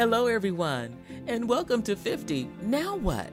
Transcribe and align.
Hello, 0.00 0.28
everyone, 0.28 0.96
and 1.26 1.46
welcome 1.46 1.82
to 1.82 1.94
50 1.94 2.48
Now 2.62 2.96
What? 2.96 3.30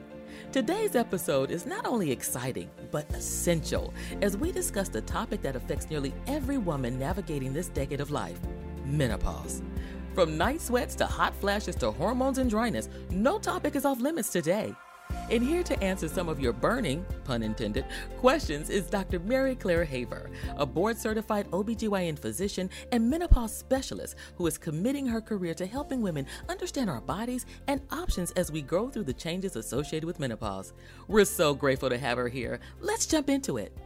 Today's 0.52 0.96
episode 0.96 1.50
is 1.50 1.64
not 1.64 1.86
only 1.86 2.10
exciting, 2.10 2.68
but 2.90 3.10
essential 3.14 3.94
as 4.20 4.36
we 4.36 4.52
discuss 4.52 4.90
the 4.90 5.00
topic 5.00 5.40
that 5.40 5.56
affects 5.56 5.88
nearly 5.88 6.12
every 6.26 6.58
woman 6.58 6.98
navigating 6.98 7.54
this 7.54 7.68
decade 7.68 8.02
of 8.02 8.10
life 8.10 8.38
menopause. 8.84 9.62
From 10.14 10.36
night 10.36 10.60
sweats 10.60 10.94
to 10.96 11.06
hot 11.06 11.34
flashes 11.36 11.74
to 11.76 11.90
hormones 11.90 12.36
and 12.36 12.50
dryness, 12.50 12.90
no 13.08 13.38
topic 13.38 13.74
is 13.74 13.86
off 13.86 14.02
limits 14.02 14.28
today. 14.28 14.74
And 15.30 15.42
here 15.42 15.62
to 15.62 15.82
answer 15.82 16.08
some 16.08 16.28
of 16.28 16.40
your 16.40 16.52
burning, 16.52 17.04
pun 17.24 17.42
intended, 17.42 17.84
questions 18.16 18.70
is 18.70 18.88
Dr. 18.88 19.18
Mary 19.20 19.54
Claire 19.54 19.84
Haver, 19.84 20.30
a 20.56 20.64
board 20.64 20.96
certified 20.96 21.50
OBGYN 21.50 22.18
physician 22.18 22.70
and 22.92 23.10
menopause 23.10 23.54
specialist 23.54 24.16
who 24.36 24.46
is 24.46 24.56
committing 24.56 25.06
her 25.06 25.20
career 25.20 25.54
to 25.54 25.66
helping 25.66 26.00
women 26.00 26.26
understand 26.48 26.88
our 26.88 27.00
bodies 27.00 27.44
and 27.66 27.80
options 27.90 28.30
as 28.32 28.50
we 28.50 28.62
grow 28.62 28.88
through 28.88 29.04
the 29.04 29.12
changes 29.12 29.56
associated 29.56 30.06
with 30.06 30.18
menopause. 30.18 30.72
We're 31.08 31.24
so 31.24 31.54
grateful 31.54 31.90
to 31.90 31.98
have 31.98 32.18
her 32.18 32.28
here. 32.28 32.60
Let's 32.80 33.06
jump 33.06 33.28
into 33.28 33.58
it. 33.58 33.76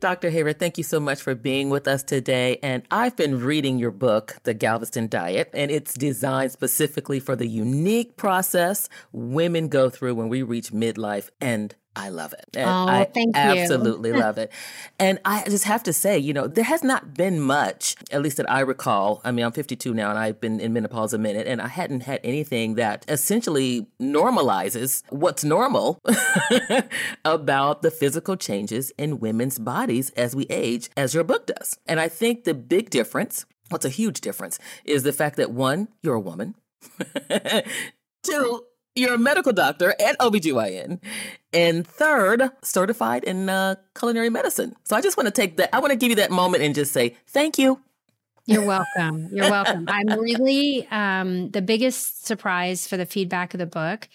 Dr. 0.00 0.30
Haver, 0.30 0.52
thank 0.52 0.78
you 0.78 0.84
so 0.84 1.00
much 1.00 1.20
for 1.20 1.34
being 1.34 1.70
with 1.70 1.88
us 1.88 2.02
today. 2.02 2.58
And 2.62 2.82
I've 2.90 3.16
been 3.16 3.40
reading 3.40 3.78
your 3.78 3.90
book, 3.90 4.36
The 4.44 4.54
Galveston 4.54 5.08
Diet, 5.08 5.50
and 5.52 5.70
it's 5.70 5.94
designed 5.94 6.52
specifically 6.52 7.20
for 7.20 7.36
the 7.36 7.48
unique 7.48 8.16
process 8.16 8.88
women 9.12 9.68
go 9.68 9.90
through 9.90 10.14
when 10.14 10.28
we 10.28 10.42
reach 10.42 10.72
midlife 10.72 11.30
and 11.40 11.74
I 11.98 12.10
love 12.10 12.32
it. 12.32 12.46
Oh, 12.56 12.60
and 12.60 12.68
oh, 12.68 12.86
I 12.86 13.04
thank 13.04 13.34
you. 13.34 13.42
Absolutely 13.42 14.12
love 14.12 14.38
it. 14.38 14.52
And 15.00 15.18
I 15.24 15.42
just 15.44 15.64
have 15.64 15.82
to 15.82 15.92
say, 15.92 16.16
you 16.16 16.32
know, 16.32 16.46
there 16.46 16.62
has 16.64 16.84
not 16.84 17.12
been 17.12 17.40
much, 17.40 17.96
at 18.12 18.22
least 18.22 18.36
that 18.36 18.48
I 18.48 18.60
recall. 18.60 19.20
I 19.24 19.32
mean, 19.32 19.44
I'm 19.44 19.50
52 19.50 19.92
now 19.92 20.08
and 20.08 20.18
I've 20.18 20.40
been 20.40 20.60
in 20.60 20.72
menopause 20.72 21.12
a 21.12 21.18
minute, 21.18 21.48
and 21.48 21.60
I 21.60 21.66
hadn't 21.66 22.02
had 22.02 22.20
anything 22.22 22.76
that 22.76 23.04
essentially 23.08 23.88
normalizes 24.00 25.02
what's 25.08 25.42
normal 25.42 26.00
about 27.24 27.82
the 27.82 27.90
physical 27.90 28.36
changes 28.36 28.92
in 28.96 29.18
women's 29.18 29.58
bodies 29.58 30.10
as 30.10 30.36
we 30.36 30.46
age, 30.50 30.90
as 30.96 31.14
your 31.14 31.24
book 31.24 31.46
does. 31.46 31.78
And 31.86 31.98
I 31.98 32.06
think 32.06 32.44
the 32.44 32.54
big 32.54 32.90
difference, 32.90 33.44
what's 33.70 33.84
a 33.84 33.90
huge 33.90 34.20
difference, 34.20 34.60
is 34.84 35.02
the 35.02 35.12
fact 35.12 35.36
that 35.36 35.50
one, 35.50 35.88
you're 36.02 36.14
a 36.14 36.20
woman. 36.20 36.54
Two, 38.22 38.64
you're 38.98 39.14
a 39.14 39.18
medical 39.18 39.52
doctor 39.52 39.94
at 40.00 40.18
OBGYN. 40.18 41.00
And 41.52 41.86
third, 41.86 42.50
certified 42.62 43.24
in 43.24 43.48
uh, 43.48 43.76
culinary 43.98 44.28
medicine. 44.28 44.76
So 44.84 44.96
I 44.96 45.00
just 45.00 45.16
want 45.16 45.26
to 45.26 45.30
take 45.30 45.56
that, 45.56 45.74
I 45.74 45.80
want 45.80 45.92
to 45.92 45.96
give 45.96 46.10
you 46.10 46.16
that 46.16 46.30
moment 46.30 46.62
and 46.62 46.74
just 46.74 46.92
say 46.92 47.16
thank 47.26 47.58
you. 47.58 47.80
You're 48.48 48.64
welcome. 48.64 49.28
You're 49.30 49.50
welcome. 49.50 49.84
I'm 49.88 50.18
really 50.18 50.88
um, 50.90 51.50
the 51.50 51.60
biggest 51.60 52.26
surprise 52.26 52.88
for 52.88 52.96
the 52.96 53.04
feedback 53.04 53.52
of 53.52 53.58
the 53.58 53.66
book 53.66 54.08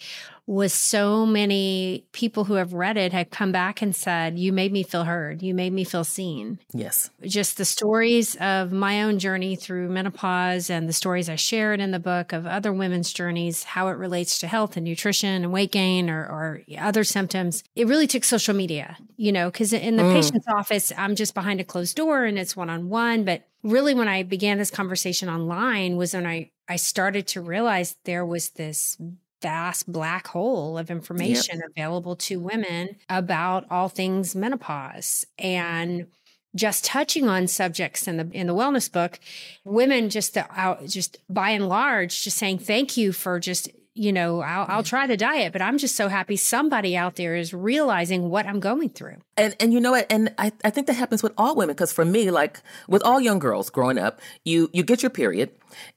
was 0.46 0.74
so 0.74 1.24
many 1.24 2.04
people 2.12 2.44
who 2.44 2.54
have 2.54 2.74
read 2.74 2.98
it 2.98 3.12
had 3.12 3.30
come 3.30 3.50
back 3.50 3.80
and 3.80 3.96
said, 3.96 4.38
You 4.38 4.52
made 4.52 4.72
me 4.72 4.82
feel 4.82 5.04
heard. 5.04 5.42
You 5.42 5.54
made 5.54 5.72
me 5.72 5.84
feel 5.84 6.04
seen. 6.04 6.58
Yes. 6.72 7.10
Just 7.22 7.56
the 7.56 7.64
stories 7.64 8.36
of 8.36 8.70
my 8.70 9.02
own 9.02 9.18
journey 9.18 9.56
through 9.56 9.88
menopause 9.88 10.68
and 10.68 10.86
the 10.88 10.92
stories 10.92 11.30
I 11.30 11.36
shared 11.36 11.80
in 11.80 11.92
the 11.92 11.98
book 11.98 12.32
of 12.32 12.46
other 12.46 12.72
women's 12.72 13.12
journeys, 13.12 13.64
how 13.64 13.88
it 13.88 13.92
relates 13.92 14.38
to 14.40 14.46
health 14.46 14.76
and 14.76 14.84
nutrition 14.84 15.44
and 15.44 15.52
weight 15.52 15.72
gain 15.72 16.10
or, 16.10 16.20
or 16.20 16.62
other 16.78 17.04
symptoms. 17.04 17.64
It 17.74 17.86
really 17.86 18.06
took 18.06 18.24
social 18.24 18.54
media, 18.54 18.98
you 19.16 19.32
know, 19.32 19.50
because 19.50 19.72
in 19.72 19.96
the 19.96 20.02
mm. 20.02 20.12
patient's 20.12 20.46
office, 20.48 20.92
I'm 20.96 21.14
just 21.14 21.32
behind 21.32 21.60
a 21.60 21.64
closed 21.64 21.96
door 21.96 22.24
and 22.24 22.38
it's 22.38 22.54
one 22.54 22.68
on 22.68 22.90
one. 22.90 23.24
But 23.24 23.44
really, 23.62 23.94
when 23.94 24.08
I 24.08 24.22
began 24.24 24.58
this 24.58 24.70
conversation 24.70 25.30
online, 25.30 25.96
was 25.96 26.12
when 26.12 26.26
I 26.26 26.50
I 26.68 26.76
started 26.76 27.26
to 27.28 27.42
realize 27.42 27.96
there 28.04 28.24
was 28.24 28.50
this 28.50 28.96
vast 29.44 29.92
black 29.92 30.26
hole 30.26 30.78
of 30.78 30.90
information 30.90 31.58
yep. 31.58 31.68
available 31.68 32.16
to 32.16 32.40
women 32.40 32.96
about 33.10 33.66
all 33.70 33.90
things 33.90 34.34
menopause 34.34 35.26
and 35.38 36.06
just 36.54 36.82
touching 36.82 37.28
on 37.28 37.46
subjects 37.46 38.08
in 38.08 38.16
the 38.16 38.30
in 38.32 38.46
the 38.46 38.54
wellness 38.54 38.90
book 38.90 39.20
women 39.62 40.08
just 40.08 40.34
out 40.38 40.86
just 40.86 41.18
by 41.28 41.50
and 41.50 41.68
large 41.68 42.22
just 42.22 42.38
saying 42.38 42.56
thank 42.56 42.96
you 42.96 43.12
for 43.12 43.38
just 43.38 43.68
you 43.94 44.12
know, 44.12 44.40
I'll, 44.40 44.66
I'll 44.68 44.82
try 44.82 45.06
the 45.06 45.16
diet, 45.16 45.52
but 45.52 45.62
I'm 45.62 45.78
just 45.78 45.94
so 45.94 46.08
happy 46.08 46.36
somebody 46.36 46.96
out 46.96 47.14
there 47.14 47.36
is 47.36 47.54
realizing 47.54 48.28
what 48.28 48.44
I'm 48.44 48.58
going 48.58 48.88
through. 48.88 49.18
And 49.36 49.54
and 49.60 49.72
you 49.72 49.80
know 49.80 49.92
what? 49.92 50.06
And 50.10 50.34
I, 50.36 50.52
I 50.64 50.70
think 50.70 50.88
that 50.88 50.94
happens 50.94 51.22
with 51.22 51.32
all 51.38 51.54
women 51.54 51.74
because 51.74 51.92
for 51.92 52.04
me, 52.04 52.32
like 52.32 52.60
with 52.88 53.02
all 53.04 53.20
young 53.20 53.38
girls 53.38 53.70
growing 53.70 53.98
up, 53.98 54.20
you 54.44 54.68
you 54.72 54.82
get 54.82 55.02
your 55.02 55.10
period, 55.10 55.50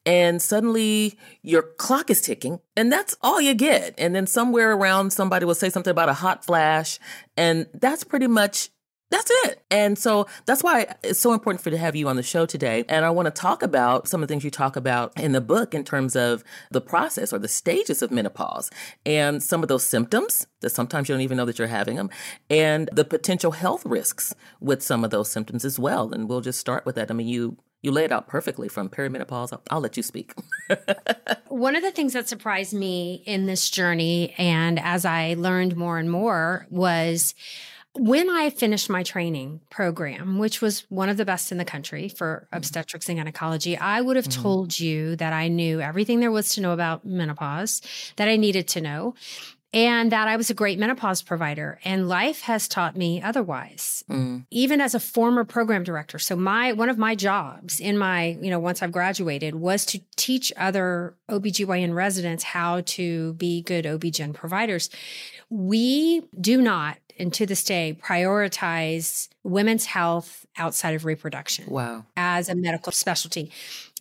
and 0.06 0.40
suddenly 0.42 1.18
your 1.42 1.64
clock 1.64 2.12
is 2.12 2.22
ticking, 2.22 2.60
and 2.76 2.92
that's 2.92 3.18
all 3.22 3.42
you 3.42 3.56
get. 3.56 3.96
And 3.98 4.14
then 4.14 4.28
somewhere 4.28 4.74
around, 4.74 5.12
somebody 5.12 5.46
will 5.46 5.56
say 5.56 5.70
something 5.72 5.92
about 5.92 6.10
a 6.10 6.14
hot 6.14 6.46
flash, 6.46 7.00
and 7.36 7.66
that's 7.74 8.04
pretty 8.04 8.28
much 8.28 8.70
that's 9.10 9.32
it. 9.46 9.64
And 9.72 9.98
so 9.98 10.28
that's 10.46 10.64
why 10.64 10.96
it's 11.04 11.20
so 11.20 11.34
important 11.34 11.62
for 11.62 11.70
to 11.70 11.78
have 11.78 11.96
you 11.96 12.10
on 12.10 12.16
the 12.18 12.24
show 12.24 12.46
today. 12.46 12.84
And 12.90 13.06
I 13.06 13.10
want 13.10 13.28
to 13.28 13.32
talk 13.32 13.64
about 13.64 14.08
some 14.08 14.22
of 14.22 14.28
the 14.28 14.32
things 14.32 14.44
you 14.44 14.52
talk 14.52 14.76
about 14.76 15.18
in 15.18 15.32
the 15.32 15.42
book 15.42 15.74
in 15.74 15.84
terms 15.84 16.16
of 16.16 16.44
the 16.72 16.82
process 16.82 17.32
or 17.32 17.40
the 17.40 17.48
stages 17.48 18.02
of 18.02 18.12
menopause 18.12 18.70
and 19.06 19.42
some 19.42 19.64
of 19.64 19.70
those 19.70 19.84
symptoms 19.84 20.48
that 20.62 20.72
sometimes 20.72 21.08
you 21.08 21.16
don't 21.16 21.22
even 21.22 21.38
know 21.38 21.46
that 21.46 21.58
you're 21.58 21.68
having 21.68 21.96
them 21.96 22.10
and 22.50 22.90
the 22.92 23.06
potential 23.06 23.52
health 23.52 23.86
risks 23.86 24.36
with 24.60 24.82
some 24.82 25.04
of 25.04 25.12
those 25.12 25.30
symptoms 25.30 25.64
as 25.64 25.80
well. 25.80 26.12
And 26.14 26.28
we'll 26.28 26.42
just 26.42 26.60
start 26.60 26.86
with 26.86 26.96
that. 26.96 27.10
I 27.10 27.14
mean, 27.14 27.28
you 27.28 27.58
you 27.84 27.92
lay 27.92 28.04
it 28.04 28.12
out 28.12 28.28
perfectly 28.28 28.68
from 28.68 28.90
perimenopause. 28.90 29.54
I'll, 29.54 29.62
I'll 29.70 29.80
let 29.80 29.96
you 29.96 30.04
speak. 30.04 30.34
One 31.48 31.76
of 31.76 31.84
the 31.84 31.92
things 31.92 32.14
that 32.14 32.28
surprised 32.28 32.74
me 32.74 33.24
in 33.26 33.46
this 33.46 33.70
journey 33.70 34.34
and 34.38 34.80
as 34.80 35.06
I 35.06 35.36
learned 35.38 35.78
more 35.78 36.00
and 36.00 36.12
more 36.12 36.66
was 36.70 37.36
when 37.94 38.30
I 38.30 38.50
finished 38.50 38.90
my 38.90 39.04
training 39.04 39.62
program, 39.70 40.38
which 40.38 40.62
was 40.62 40.82
one 40.90 41.10
of 41.10 41.18
the 41.18 41.26
best 41.26 41.52
in 41.52 41.58
the 41.58 41.66
country 41.66 42.10
for 42.10 42.46
mm-hmm. 42.46 42.58
obstetrics 42.58 43.10
and 43.10 43.18
gynecology, 43.18 43.78
I 43.78 44.02
would 44.02 44.16
have 44.16 44.28
mm-hmm. 44.28 44.42
told 44.42 44.80
you 44.80 45.16
that 45.16 45.34
I 45.34 45.48
knew 45.48 45.82
everything 45.82 46.20
there 46.20 46.32
was 46.32 46.54
to 46.56 46.62
know 46.62 46.74
about 46.74 47.06
menopause 47.06 47.82
that 48.18 48.28
I 48.28 48.36
needed 48.36 48.68
to 48.70 48.82
know 48.82 49.16
and 49.78 50.12
that 50.12 50.28
I 50.28 50.38
was 50.38 50.50
a 50.50 50.56
great 50.56 50.80
menopause 50.80 51.22
provider. 51.22 51.80
And 51.84 52.10
life 52.10 52.42
has 52.42 52.68
taught 52.68 52.98
me 52.98 53.22
otherwise. 53.22 54.04
Mm. 54.10 54.48
Even 54.50 54.82
as 54.82 54.96
a 54.96 55.00
former 55.00 55.44
program 55.44 55.84
director. 55.84 56.18
So 56.18 56.36
my 56.36 56.74
one 56.74 56.90
of 56.90 56.98
my 56.98 57.14
jobs 57.14 57.80
in 57.80 57.96
my, 57.96 58.40
you 58.42 58.50
know, 58.50 58.58
once 58.58 58.82
I've 58.82 58.92
graduated 58.92 59.54
was 59.54 59.86
to 59.88 60.02
teach 60.16 60.52
other 60.58 61.16
OBGYN 61.30 61.94
residents 61.94 62.44
how 62.44 62.82
to 62.88 63.34
be 63.34 63.62
good 63.62 63.86
OB-GYN 63.86 64.34
providers. 64.34 64.90
We 65.52 66.24
do 66.42 66.60
not 66.60 66.98
and 67.20 67.32
to 67.34 67.46
this 67.46 67.64
day 67.64 67.98
prioritize 68.02 69.30
women's 69.48 69.86
health 69.86 70.46
outside 70.58 70.94
of 70.94 71.06
reproduction. 71.06 71.66
Wow. 71.68 72.06
As 72.18 72.50
a 72.50 72.56
medical 72.56 72.92
specialty. 72.92 73.52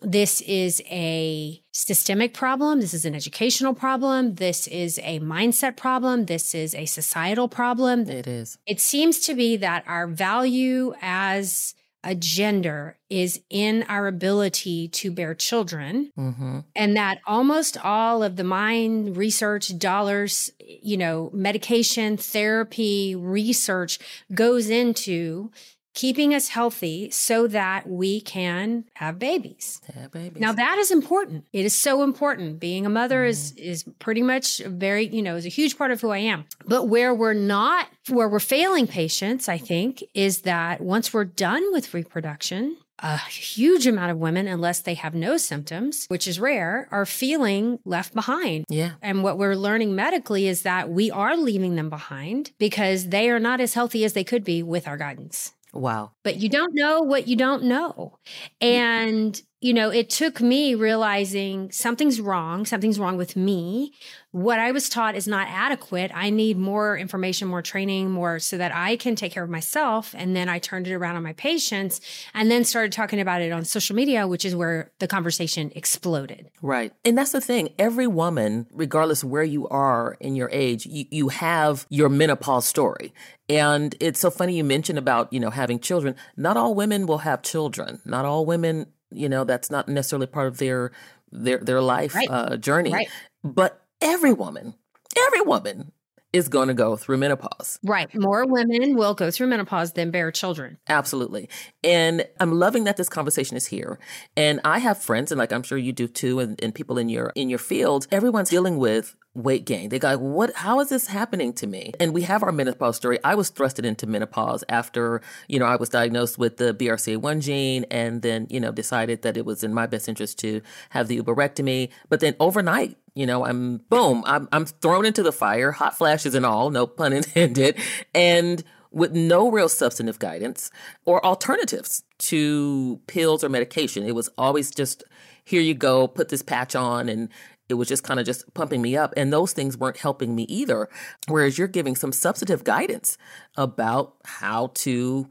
This 0.03 0.41
is 0.43 0.83
a 0.91 1.62
systemic 1.73 2.34
problem. 2.34 2.81
This 2.81 2.93
is 2.93 3.05
an 3.05 3.15
educational 3.15 3.73
problem. 3.73 4.35
This 4.35 4.67
is 4.67 4.99
a 5.03 5.21
mindset 5.21 5.77
problem. 5.77 6.27
This 6.27 6.55
is 6.55 6.75
a 6.75 6.87
societal 6.87 7.49
problem. 7.49 8.09
It 8.11 8.27
is. 8.27 8.59
It 8.67 8.81
seems 8.81 9.21
to 9.21 9.35
be 9.35 9.56
that 9.59 9.85
our 9.87 10.06
value 10.06 10.95
as 11.01 11.75
a 12.06 12.15
gender 12.15 12.97
is 13.11 13.41
in 13.50 13.84
our 13.89 14.06
ability 14.06 14.87
to 14.87 15.11
bear 15.11 15.34
children 15.34 16.12
mm-hmm. 16.17 16.61
and 16.77 16.97
that 16.97 17.19
almost 17.27 17.77
all 17.84 18.22
of 18.22 18.37
the 18.37 18.44
mind 18.44 19.17
research 19.17 19.77
dollars 19.77 20.53
you 20.61 20.97
know 20.97 21.28
medication 21.33 22.17
therapy 22.17 23.17
research 23.17 23.99
goes 24.33 24.71
into 24.71 25.50
keeping 25.97 26.34
us 26.34 26.49
healthy 26.49 27.11
so 27.11 27.49
that 27.49 27.89
we 27.89 28.21
can 28.21 28.84
have 28.95 29.19
babies. 29.19 29.81
Have 29.94 30.12
babies. 30.12 30.41
Now 30.41 30.53
that 30.53 30.79
is 30.79 30.93
important. 30.93 31.44
It 31.53 31.65
is 31.65 31.76
so 31.76 32.05
important. 32.05 32.61
Being 32.61 32.87
a 32.87 32.91
mother 32.91 33.25
mm. 33.25 33.31
is 33.31 33.53
is 33.53 33.85
pretty 33.99 34.23
much 34.23 34.59
very, 34.59 35.09
you 35.09 35.23
know, 35.23 35.35
is 35.35 35.47
a 35.47 35.49
huge 35.49 35.76
part 35.76 35.91
of 35.91 36.00
who 36.00 36.11
I 36.11 36.19
am. 36.19 36.44
But 36.67 36.85
where 36.85 37.12
we're 37.12 37.32
not 37.32 37.88
where 38.09 38.29
we're 38.29 38.38
failing 38.38 38.87
patients, 38.87 39.49
I 39.49 39.59
think, 39.59 40.05
is 40.15 40.43
that 40.43 40.81
once 40.81 41.12
we're 41.12 41.25
done 41.25 41.73
with 41.73 41.94
reproduction, 41.94 42.76
a 42.99 43.19
huge 43.19 43.87
amount 43.87 44.11
of 44.11 44.19
women, 44.19 44.47
unless 44.47 44.81
they 44.81 44.94
have 44.94 45.15
no 45.15 45.37
symptoms, 45.37 46.06
which 46.09 46.26
is 46.26 46.41
rare, 46.41 46.88
are 46.91 47.05
feeling 47.05 47.79
left 47.85 48.15
behind. 48.15 48.65
Yeah. 48.69 48.93
And 49.03 49.23
what 49.23 49.38
we're 49.38 49.55
learning 49.55 49.94
medically 49.94 50.49
is 50.49 50.62
that 50.62 50.88
we 50.88 51.11
are 51.11 51.37
leaving 51.37 51.76
them 51.76 51.91
behind 51.91 52.53
because 52.59 53.09
they 53.09 53.29
are 53.31 53.41
not 53.41 53.61
as 53.61 53.75
healthy 53.75 54.05
as 54.05 54.15
they 54.15 54.25
could 54.25 54.44
be 54.44 54.62
with 54.62 54.88
our 54.88 54.97
guidance. 54.97 55.53
Wow. 55.78 56.12
But 56.23 56.37
you 56.37 56.49
don't 56.49 56.75
know 56.75 57.02
what 57.02 57.28
you 57.28 57.37
don't 57.37 57.64
know. 57.64 58.19
And 58.61 59.40
you 59.61 59.73
know, 59.73 59.91
it 59.91 60.11
took 60.11 60.41
me 60.41 60.75
realizing 60.75 61.70
something's 61.70 62.20
wrong, 62.20 62.67
something's 62.67 62.99
wrong 62.99 63.17
with 63.17 63.37
me. 63.37 63.93
What 64.31 64.58
I 64.58 64.70
was 64.70 64.91
taught 64.91 65.14
is 65.14 65.26
not 65.26 65.49
adequate. 65.49 66.11
I 66.14 66.29
need 66.29 66.58
more 66.58 66.99
information, 66.99 67.49
more 67.49 67.62
training, 67.62 68.11
more 68.11 68.38
so 68.38 68.58
that 68.58 68.70
I 68.75 68.97
can 68.97 69.17
take 69.17 69.32
care 69.32 69.44
of 69.44 69.49
myself. 69.49 70.14
And 70.19 70.37
then 70.37 70.50
I 70.50 70.58
turned 70.58 70.87
it 70.87 70.93
around 70.93 71.17
on 71.17 71.23
my 71.23 71.32
patients 71.32 72.03
and 72.35 72.50
then 72.50 72.64
started 72.64 72.93
talking 72.93 73.19
about 73.19 73.41
it 73.41 73.50
on 73.50 73.64
social 73.64 73.97
media, 73.97 74.29
which 74.29 74.44
is 74.44 74.55
where 74.55 74.93
the 74.99 75.08
conversation 75.08 75.73
exploded. 75.75 76.50
Right. 76.61 76.93
And 77.03 77.17
that's 77.17 77.32
the 77.32 77.41
thing. 77.41 77.70
Every 77.79 78.06
woman, 78.06 78.67
regardless 78.73 79.25
where 79.25 79.43
you 79.43 79.67
are 79.69 80.19
in 80.20 80.37
your 80.37 80.50
age, 80.53 80.85
you, 80.85 81.06
you 81.11 81.29
have 81.31 81.87
your 81.88 82.11
menopause 82.11 82.67
story. 82.67 83.14
And 83.49 83.94
it's 84.00 84.20
so 84.20 84.31
funny 84.31 84.56
you 84.56 84.64
mentioned 84.64 84.99
about, 84.99 85.32
you 85.32 85.41
know, 85.41 85.50
having 85.50 85.79
children. 85.79 86.14
Not 86.37 86.58
all 86.58 86.75
women 86.75 87.06
will 87.06 87.19
have 87.19 87.41
children. 87.41 88.03
Not 88.05 88.26
all 88.26 88.44
women 88.44 88.87
you 89.11 89.29
know 89.29 89.44
that's 89.44 89.70
not 89.70 89.88
necessarily 89.88 90.26
part 90.26 90.49
of 90.49 90.58
their 90.58 90.93
their 91.31 91.58
their 91.58 91.81
life 91.81 92.14
right. 92.14 92.31
uh, 92.31 92.56
journey 92.56 92.93
right. 92.93 93.08
but 93.44 93.82
every 94.00 94.32
woman 94.32 94.75
every 95.17 95.41
woman 95.41 95.93
is 96.37 96.49
going 96.49 96.69
to 96.69 96.75
go 96.75 96.97
through 96.97 97.17
menopause. 97.17 97.79
Right. 97.82 98.14
More 98.14 98.47
women 98.47 98.94
will 98.94 99.14
go 99.14 99.31
through 99.31 99.47
menopause 99.47 99.93
than 99.93 100.11
bear 100.11 100.31
children. 100.31 100.76
Absolutely. 100.88 101.49
And 101.82 102.26
I'm 102.41 102.53
loving 102.53 102.85
that 102.85 102.97
this 102.97 103.08
conversation 103.08 103.56
is 103.56 103.67
here. 103.67 103.99
And 104.37 104.61
I 104.64 104.79
have 104.79 105.03
friends 105.03 105.32
and 105.32 105.38
like 105.38 105.53
I'm 105.53 105.62
sure 105.62 105.79
you 105.79 105.93
do 105.93 106.06
too 106.06 106.41
and, 106.41 106.62
and 106.62 106.75
people 106.75 106.99
in 106.99 107.08
your 107.08 107.32
in 107.35 107.49
your 107.49 107.58
field, 107.58 108.06
everyone's 108.12 108.50
dealing 108.50 108.76
with 108.76 109.17
weight 109.37 109.65
gain. 109.65 109.91
They 109.91 109.99
go, 109.99 110.09
like, 110.09 110.19
what, 110.19 110.55
how 110.55 110.81
is 110.81 110.88
this 110.88 111.06
happening 111.06 111.53
to 111.55 111.67
me? 111.67 111.93
And 112.00 112.12
we 112.12 112.23
have 112.23 112.43
our 112.43 112.53
menopause 112.53 112.97
story. 112.97 113.19
I 113.23 113.35
was 113.35 113.50
thrusted 113.50 113.85
into 113.85 114.06
menopause 114.06 114.65
after, 114.69 115.21
you 115.49 115.59
know, 115.59 115.67
I 115.67 115.77
was 115.77 115.88
diagnosed 115.88 116.38
with 116.38 116.56
the 116.56 116.75
BRCA1 116.75 117.41
gene 117.43 117.85
and 117.91 118.23
then, 118.23 118.47
you 118.50 118.61
know, 118.61 118.73
decided 118.73 119.23
that 119.23 119.37
it 119.37 119.44
was 119.44 119.62
in 119.62 119.75
my 119.75 119.87
best 119.87 120.09
interest 120.09 120.38
to 120.41 120.62
have 120.91 121.09
the 121.09 121.21
oophorectomy. 121.21 121.91
But 122.09 122.21
then 122.21 122.35
overnight, 122.41 122.97
you 123.15 123.27
know, 123.27 123.44
I'm 123.44 123.79
boom, 123.88 124.23
I'm, 124.27 124.49
I'm 124.53 124.67
thrown 124.67 125.06
into 125.06 125.23
the 125.23 125.33
fire, 125.33 125.73
hot 125.73 125.97
flashes 125.97 126.35
and 126.35 126.47
all, 126.47 126.71
no 126.71 126.87
pun 126.87 127.12
intended. 127.15 127.77
And 128.15 128.65
with 128.91 129.12
no 129.12 129.50
real 129.50 129.69
substantive 129.69 130.19
guidance 130.19 130.71
or 131.05 131.25
alternatives 131.25 132.03
to 132.19 132.99
pills 133.06 133.44
or 133.44 133.49
medication. 133.50 134.03
It 134.05 134.15
was 134.15 134.31
always 134.39 134.71
just, 134.71 135.05
here 135.44 135.61
you 135.61 135.75
go, 135.75 136.09
put 136.09 136.31
this 136.31 136.41
patch 136.41 136.75
on 136.75 137.11
and 137.11 137.29
it 137.69 137.75
was 137.75 137.89
just 137.89 138.05
kind 138.05 138.21
of 138.21 138.27
just 138.27 138.53
pumping 138.55 138.83
me 138.83 138.97
up. 138.97 139.13
And 139.17 139.33
those 139.33 139.53
things 139.53 139.77
weren't 139.77 139.99
helping 139.99 140.35
me 140.35 140.45
either. 140.45 140.89
Whereas 141.29 141.59
you're 141.59 141.69
giving 141.69 141.97
some 141.97 142.13
substantive 142.13 142.65
guidance 142.65 143.19
about 143.57 144.15
how 144.25 144.71
to 144.75 145.29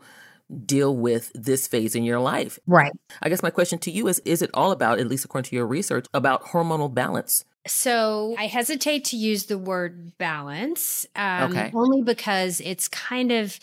deal 0.66 0.96
with 0.96 1.32
this 1.34 1.68
phase 1.68 1.96
in 1.96 2.04
your 2.04 2.20
life. 2.20 2.60
Right. 2.68 2.92
I 3.22 3.30
guess 3.30 3.42
my 3.42 3.50
question 3.50 3.80
to 3.80 3.92
you 3.92 4.08
is 4.08 4.20
is 4.26 4.42
it 4.42 4.52
all 4.54 4.72
about, 4.72 5.00
at 5.00 5.08
least 5.08 5.26
according 5.26 5.50
to 5.50 5.56
your 5.56 5.66
research, 5.66 6.06
about 6.14 6.46
hormonal 6.46 6.94
balance? 6.94 7.46
So 7.68 8.36
I 8.38 8.46
hesitate 8.46 9.06
to 9.06 9.18
use 9.18 9.46
the 9.46 9.58
word 9.58 10.16
balance, 10.20 11.08
um, 11.16 11.52
okay. 11.52 11.72
only 11.74 12.04
because 12.04 12.62
it's 12.62 12.88
kind 12.88 13.32
of 13.32 13.60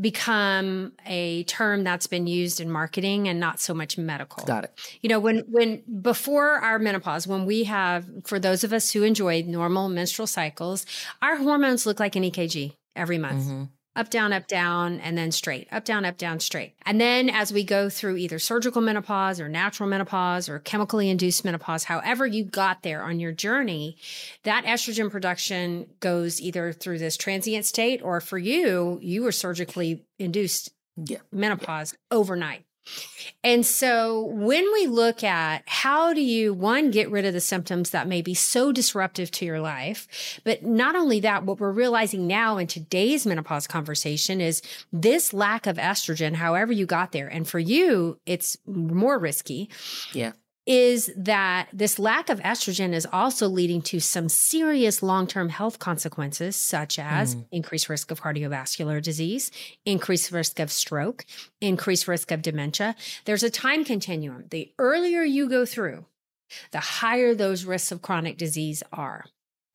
become 0.00 0.92
a 1.06 1.44
term 1.44 1.84
that's 1.84 2.06
been 2.06 2.26
used 2.26 2.60
in 2.60 2.70
marketing 2.70 3.28
and 3.28 3.38
not 3.38 3.60
so 3.60 3.74
much 3.74 3.96
medical. 3.96 4.44
Got 4.44 4.64
it. 4.64 4.98
You 5.02 5.08
know, 5.08 5.20
when 5.20 5.44
when 5.48 5.82
before 6.02 6.56
our 6.58 6.78
menopause, 6.78 7.26
when 7.26 7.46
we 7.46 7.64
have 7.64 8.06
for 8.24 8.38
those 8.38 8.64
of 8.64 8.72
us 8.72 8.90
who 8.90 9.02
enjoy 9.02 9.42
normal 9.42 9.88
menstrual 9.88 10.26
cycles, 10.26 10.84
our 11.22 11.36
hormones 11.36 11.86
look 11.86 12.00
like 12.00 12.16
an 12.16 12.24
EKG 12.24 12.74
every 12.96 13.18
month. 13.18 13.44
Mm-hmm 13.44 13.64
up, 13.96 14.10
down, 14.10 14.32
up, 14.32 14.46
down, 14.46 15.00
and 15.00 15.16
then 15.16 15.30
straight, 15.30 15.68
up, 15.70 15.84
down, 15.84 16.04
up, 16.04 16.18
down, 16.18 16.40
straight. 16.40 16.74
And 16.84 17.00
then 17.00 17.30
as 17.30 17.52
we 17.52 17.64
go 17.64 17.88
through 17.88 18.16
either 18.16 18.38
surgical 18.38 18.82
menopause 18.82 19.40
or 19.40 19.48
natural 19.48 19.88
menopause 19.88 20.48
or 20.48 20.58
chemically 20.58 21.08
induced 21.08 21.44
menopause, 21.44 21.84
however 21.84 22.26
you 22.26 22.44
got 22.44 22.82
there 22.82 23.02
on 23.02 23.20
your 23.20 23.32
journey, 23.32 23.96
that 24.42 24.64
estrogen 24.64 25.10
production 25.10 25.86
goes 26.00 26.40
either 26.40 26.72
through 26.72 26.98
this 26.98 27.16
transient 27.16 27.64
state 27.64 28.02
or 28.02 28.20
for 28.20 28.38
you, 28.38 28.98
you 29.02 29.22
were 29.22 29.32
surgically 29.32 30.04
induced 30.18 30.72
yeah. 30.96 31.18
menopause 31.32 31.92
yeah. 31.92 32.16
overnight. 32.18 32.64
And 33.42 33.66
so 33.66 34.24
when 34.24 34.64
we 34.72 34.86
look 34.86 35.22
at 35.22 35.62
how 35.66 36.14
do 36.14 36.20
you, 36.20 36.54
one, 36.54 36.90
get 36.90 37.10
rid 37.10 37.24
of 37.24 37.34
the 37.34 37.40
symptoms 37.40 37.90
that 37.90 38.08
may 38.08 38.22
be 38.22 38.34
so 38.34 38.72
disruptive 38.72 39.30
to 39.32 39.44
your 39.44 39.60
life, 39.60 40.40
but 40.44 40.62
not 40.62 40.96
only 40.96 41.20
that, 41.20 41.44
what 41.44 41.60
we're 41.60 41.70
realizing 41.70 42.26
now 42.26 42.56
in 42.56 42.66
today's 42.66 43.26
menopause 43.26 43.66
conversation 43.66 44.40
is 44.40 44.62
this 44.92 45.34
lack 45.34 45.66
of 45.66 45.76
estrogen, 45.76 46.34
however 46.34 46.72
you 46.72 46.86
got 46.86 47.12
there. 47.12 47.28
And 47.28 47.46
for 47.46 47.58
you, 47.58 48.18
it's 48.24 48.56
more 48.66 49.18
risky. 49.18 49.68
Yeah 50.12 50.32
is 50.66 51.12
that 51.16 51.68
this 51.72 51.98
lack 51.98 52.30
of 52.30 52.40
estrogen 52.40 52.92
is 52.94 53.06
also 53.12 53.48
leading 53.48 53.82
to 53.82 54.00
some 54.00 54.28
serious 54.28 55.02
long 55.02 55.26
term 55.26 55.50
health 55.50 55.78
consequences, 55.78 56.56
such 56.56 56.98
as 56.98 57.36
mm. 57.36 57.44
increased 57.52 57.88
risk 57.88 58.10
of 58.10 58.22
cardiovascular 58.22 59.02
disease, 59.02 59.50
increased 59.84 60.32
risk 60.32 60.58
of 60.58 60.72
stroke, 60.72 61.26
increased 61.60 62.08
risk 62.08 62.30
of 62.30 62.42
dementia. 62.42 62.96
There's 63.24 63.42
a 63.42 63.50
time 63.50 63.84
continuum. 63.84 64.44
The 64.50 64.72
earlier 64.78 65.22
you 65.22 65.48
go 65.48 65.66
through, 65.66 66.06
the 66.70 66.80
higher 66.80 67.34
those 67.34 67.64
risks 67.64 67.92
of 67.92 68.02
chronic 68.02 68.38
disease 68.38 68.82
are. 68.92 69.26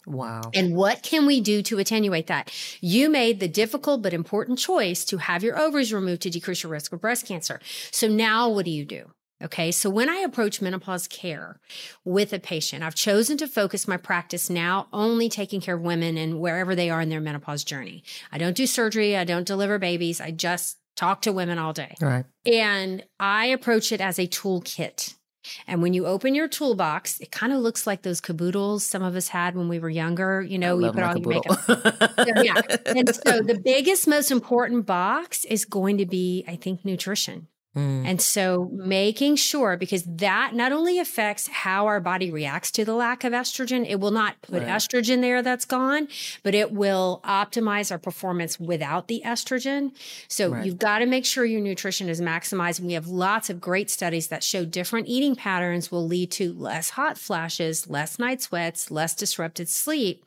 Wow. 0.08 0.50
And 0.56 0.76
what 0.76 1.04
can 1.04 1.28
we 1.28 1.40
do 1.40 1.62
to 1.64 1.78
attenuate 1.78 2.28
that? 2.28 2.52
You 2.82 3.10
made 3.10 3.40
the 3.40 3.48
difficult 3.48 4.02
but 4.02 4.14
important 4.14 4.58
choice 4.58 5.06
to 5.06 5.18
have 5.18 5.44
your 5.44 5.60
ovaries 5.60 5.94
removed 5.94 6.24
to 6.24 6.32
decrease 6.32 6.64
your 6.64 6.72
risk 6.72 6.94
of 6.94 7.02
breast 7.02 7.28
cancer. 7.28 7.60
So 7.92 8.08
now 8.08 8.50
what 8.50 8.66
do 8.66 8.72
you 8.72 8.86
do? 8.86 9.12
Okay. 9.42 9.72
So 9.72 9.90
when 9.90 10.10
I 10.10 10.18
approach 10.18 10.62
menopause 10.62 11.08
care 11.08 11.60
with 12.04 12.34
a 12.34 12.40
patient, 12.40 12.84
I've 12.84 12.96
chosen 12.96 13.38
to 13.38 13.48
focus 13.48 13.88
my 13.88 13.98
practice 13.98 14.50
now 14.50 14.88
only 14.92 15.30
taking 15.30 15.62
care 15.62 15.76
of 15.76 15.82
women 15.82 16.18
and 16.18 16.40
wherever 16.40 16.76
they 16.76 16.90
are 16.90 17.02
in 17.02 17.10
their 17.10 17.22
menopause 17.22 17.64
journey. 17.64 18.04
I 18.32 18.38
don't 18.38 18.56
do 18.56 18.68
surgery. 18.68 19.16
I 19.16 19.24
don't 19.24 19.48
deliver 19.48 19.80
babies. 19.80 20.20
I 20.20 20.32
just 20.32 20.78
talk 20.96 21.22
to 21.22 21.32
women 21.32 21.58
all 21.58 21.72
day. 21.72 21.96
Right. 22.02 22.26
And 22.46 23.04
I 23.20 23.46
approach 23.46 23.92
it 23.92 24.02
as 24.02 24.20
a 24.20 24.28
toolkit. 24.28 25.16
And 25.68 25.82
when 25.82 25.94
you 25.94 26.06
open 26.06 26.36
your 26.36 26.50
toolbox, 26.50 27.20
it 27.22 27.32
kind 27.32 27.54
of 27.54 27.60
looks 27.60 27.88
like 27.88 28.02
those 28.02 28.20
caboodles 28.20 28.86
some 28.86 29.02
of 29.02 29.16
us 29.16 29.30
had 29.30 29.56
when 29.56 29.70
we 29.70 29.80
were 29.80 29.90
younger. 29.90 30.42
You 30.42 30.58
know, 30.58 30.78
you 30.80 30.92
put 30.92 31.04
all 31.04 31.18
your 31.18 31.30
makeup. 31.30 31.60
yeah. 32.44 32.62
And 32.86 33.16
so 33.16 33.42
the 33.42 33.60
biggest, 33.64 34.08
most 34.08 34.32
important 34.32 34.86
box 34.86 35.46
is 35.46 35.64
going 35.64 35.98
to 36.00 36.06
be, 36.06 36.44
I 36.48 36.56
think, 36.58 36.84
nutrition. 36.84 37.48
Mm. 37.80 38.06
And 38.06 38.22
so 38.22 38.70
making 38.74 39.38
sure, 39.38 39.78
because 39.78 40.04
that 40.04 40.54
not 40.54 40.72
only 40.72 41.00
affects 41.00 41.48
how 41.48 41.88
our 41.88 42.00
body 42.00 42.31
reacts 42.31 42.72
to 42.72 42.86
the 42.86 42.94
lack 42.94 43.24
of 43.24 43.34
estrogen, 43.34 43.86
it 43.88 44.00
will 44.00 44.12
not 44.12 44.42
put 44.42 44.62
right. 44.64 44.68
estrogen 44.68 45.22
there 45.22 45.42
that's 45.42 45.66
gone, 45.66 46.08
but 46.44 46.54
it 46.54 46.72
will 46.72 47.22
optimize 47.24 47.92
our 47.92 47.98
performance 47.98 48.60
without 48.60 49.08
the 49.08 49.22
estrogen. 49.26 49.92
So 50.28 50.50
right. 50.50 50.66
you've 50.66 50.80
got 50.80 51.00
to 51.00 51.06
make 51.06 51.26
sure 51.26 51.46
your 51.46 51.62
nutrition 51.62 52.10
is 52.10 52.22
maximized. 52.22 52.80
And 52.80 52.88
we 52.88 52.94
have 52.94 53.08
lots 53.08 53.50
of 53.50 53.62
great 53.62 53.90
studies 53.90 54.28
that 54.28 54.44
show 54.44 54.66
different 54.66 55.08
eating 55.08 55.36
patterns 55.36 55.92
will 55.92 56.06
lead 56.06 56.31
to 56.31 56.54
less 56.54 56.92
hot 56.92 57.18
flashes, 57.18 57.90
less 57.90 58.19
night 58.19 58.42
sweats, 58.42 58.92
less 58.92 59.16
disrupted 59.16 59.69
sleep. 59.69 60.26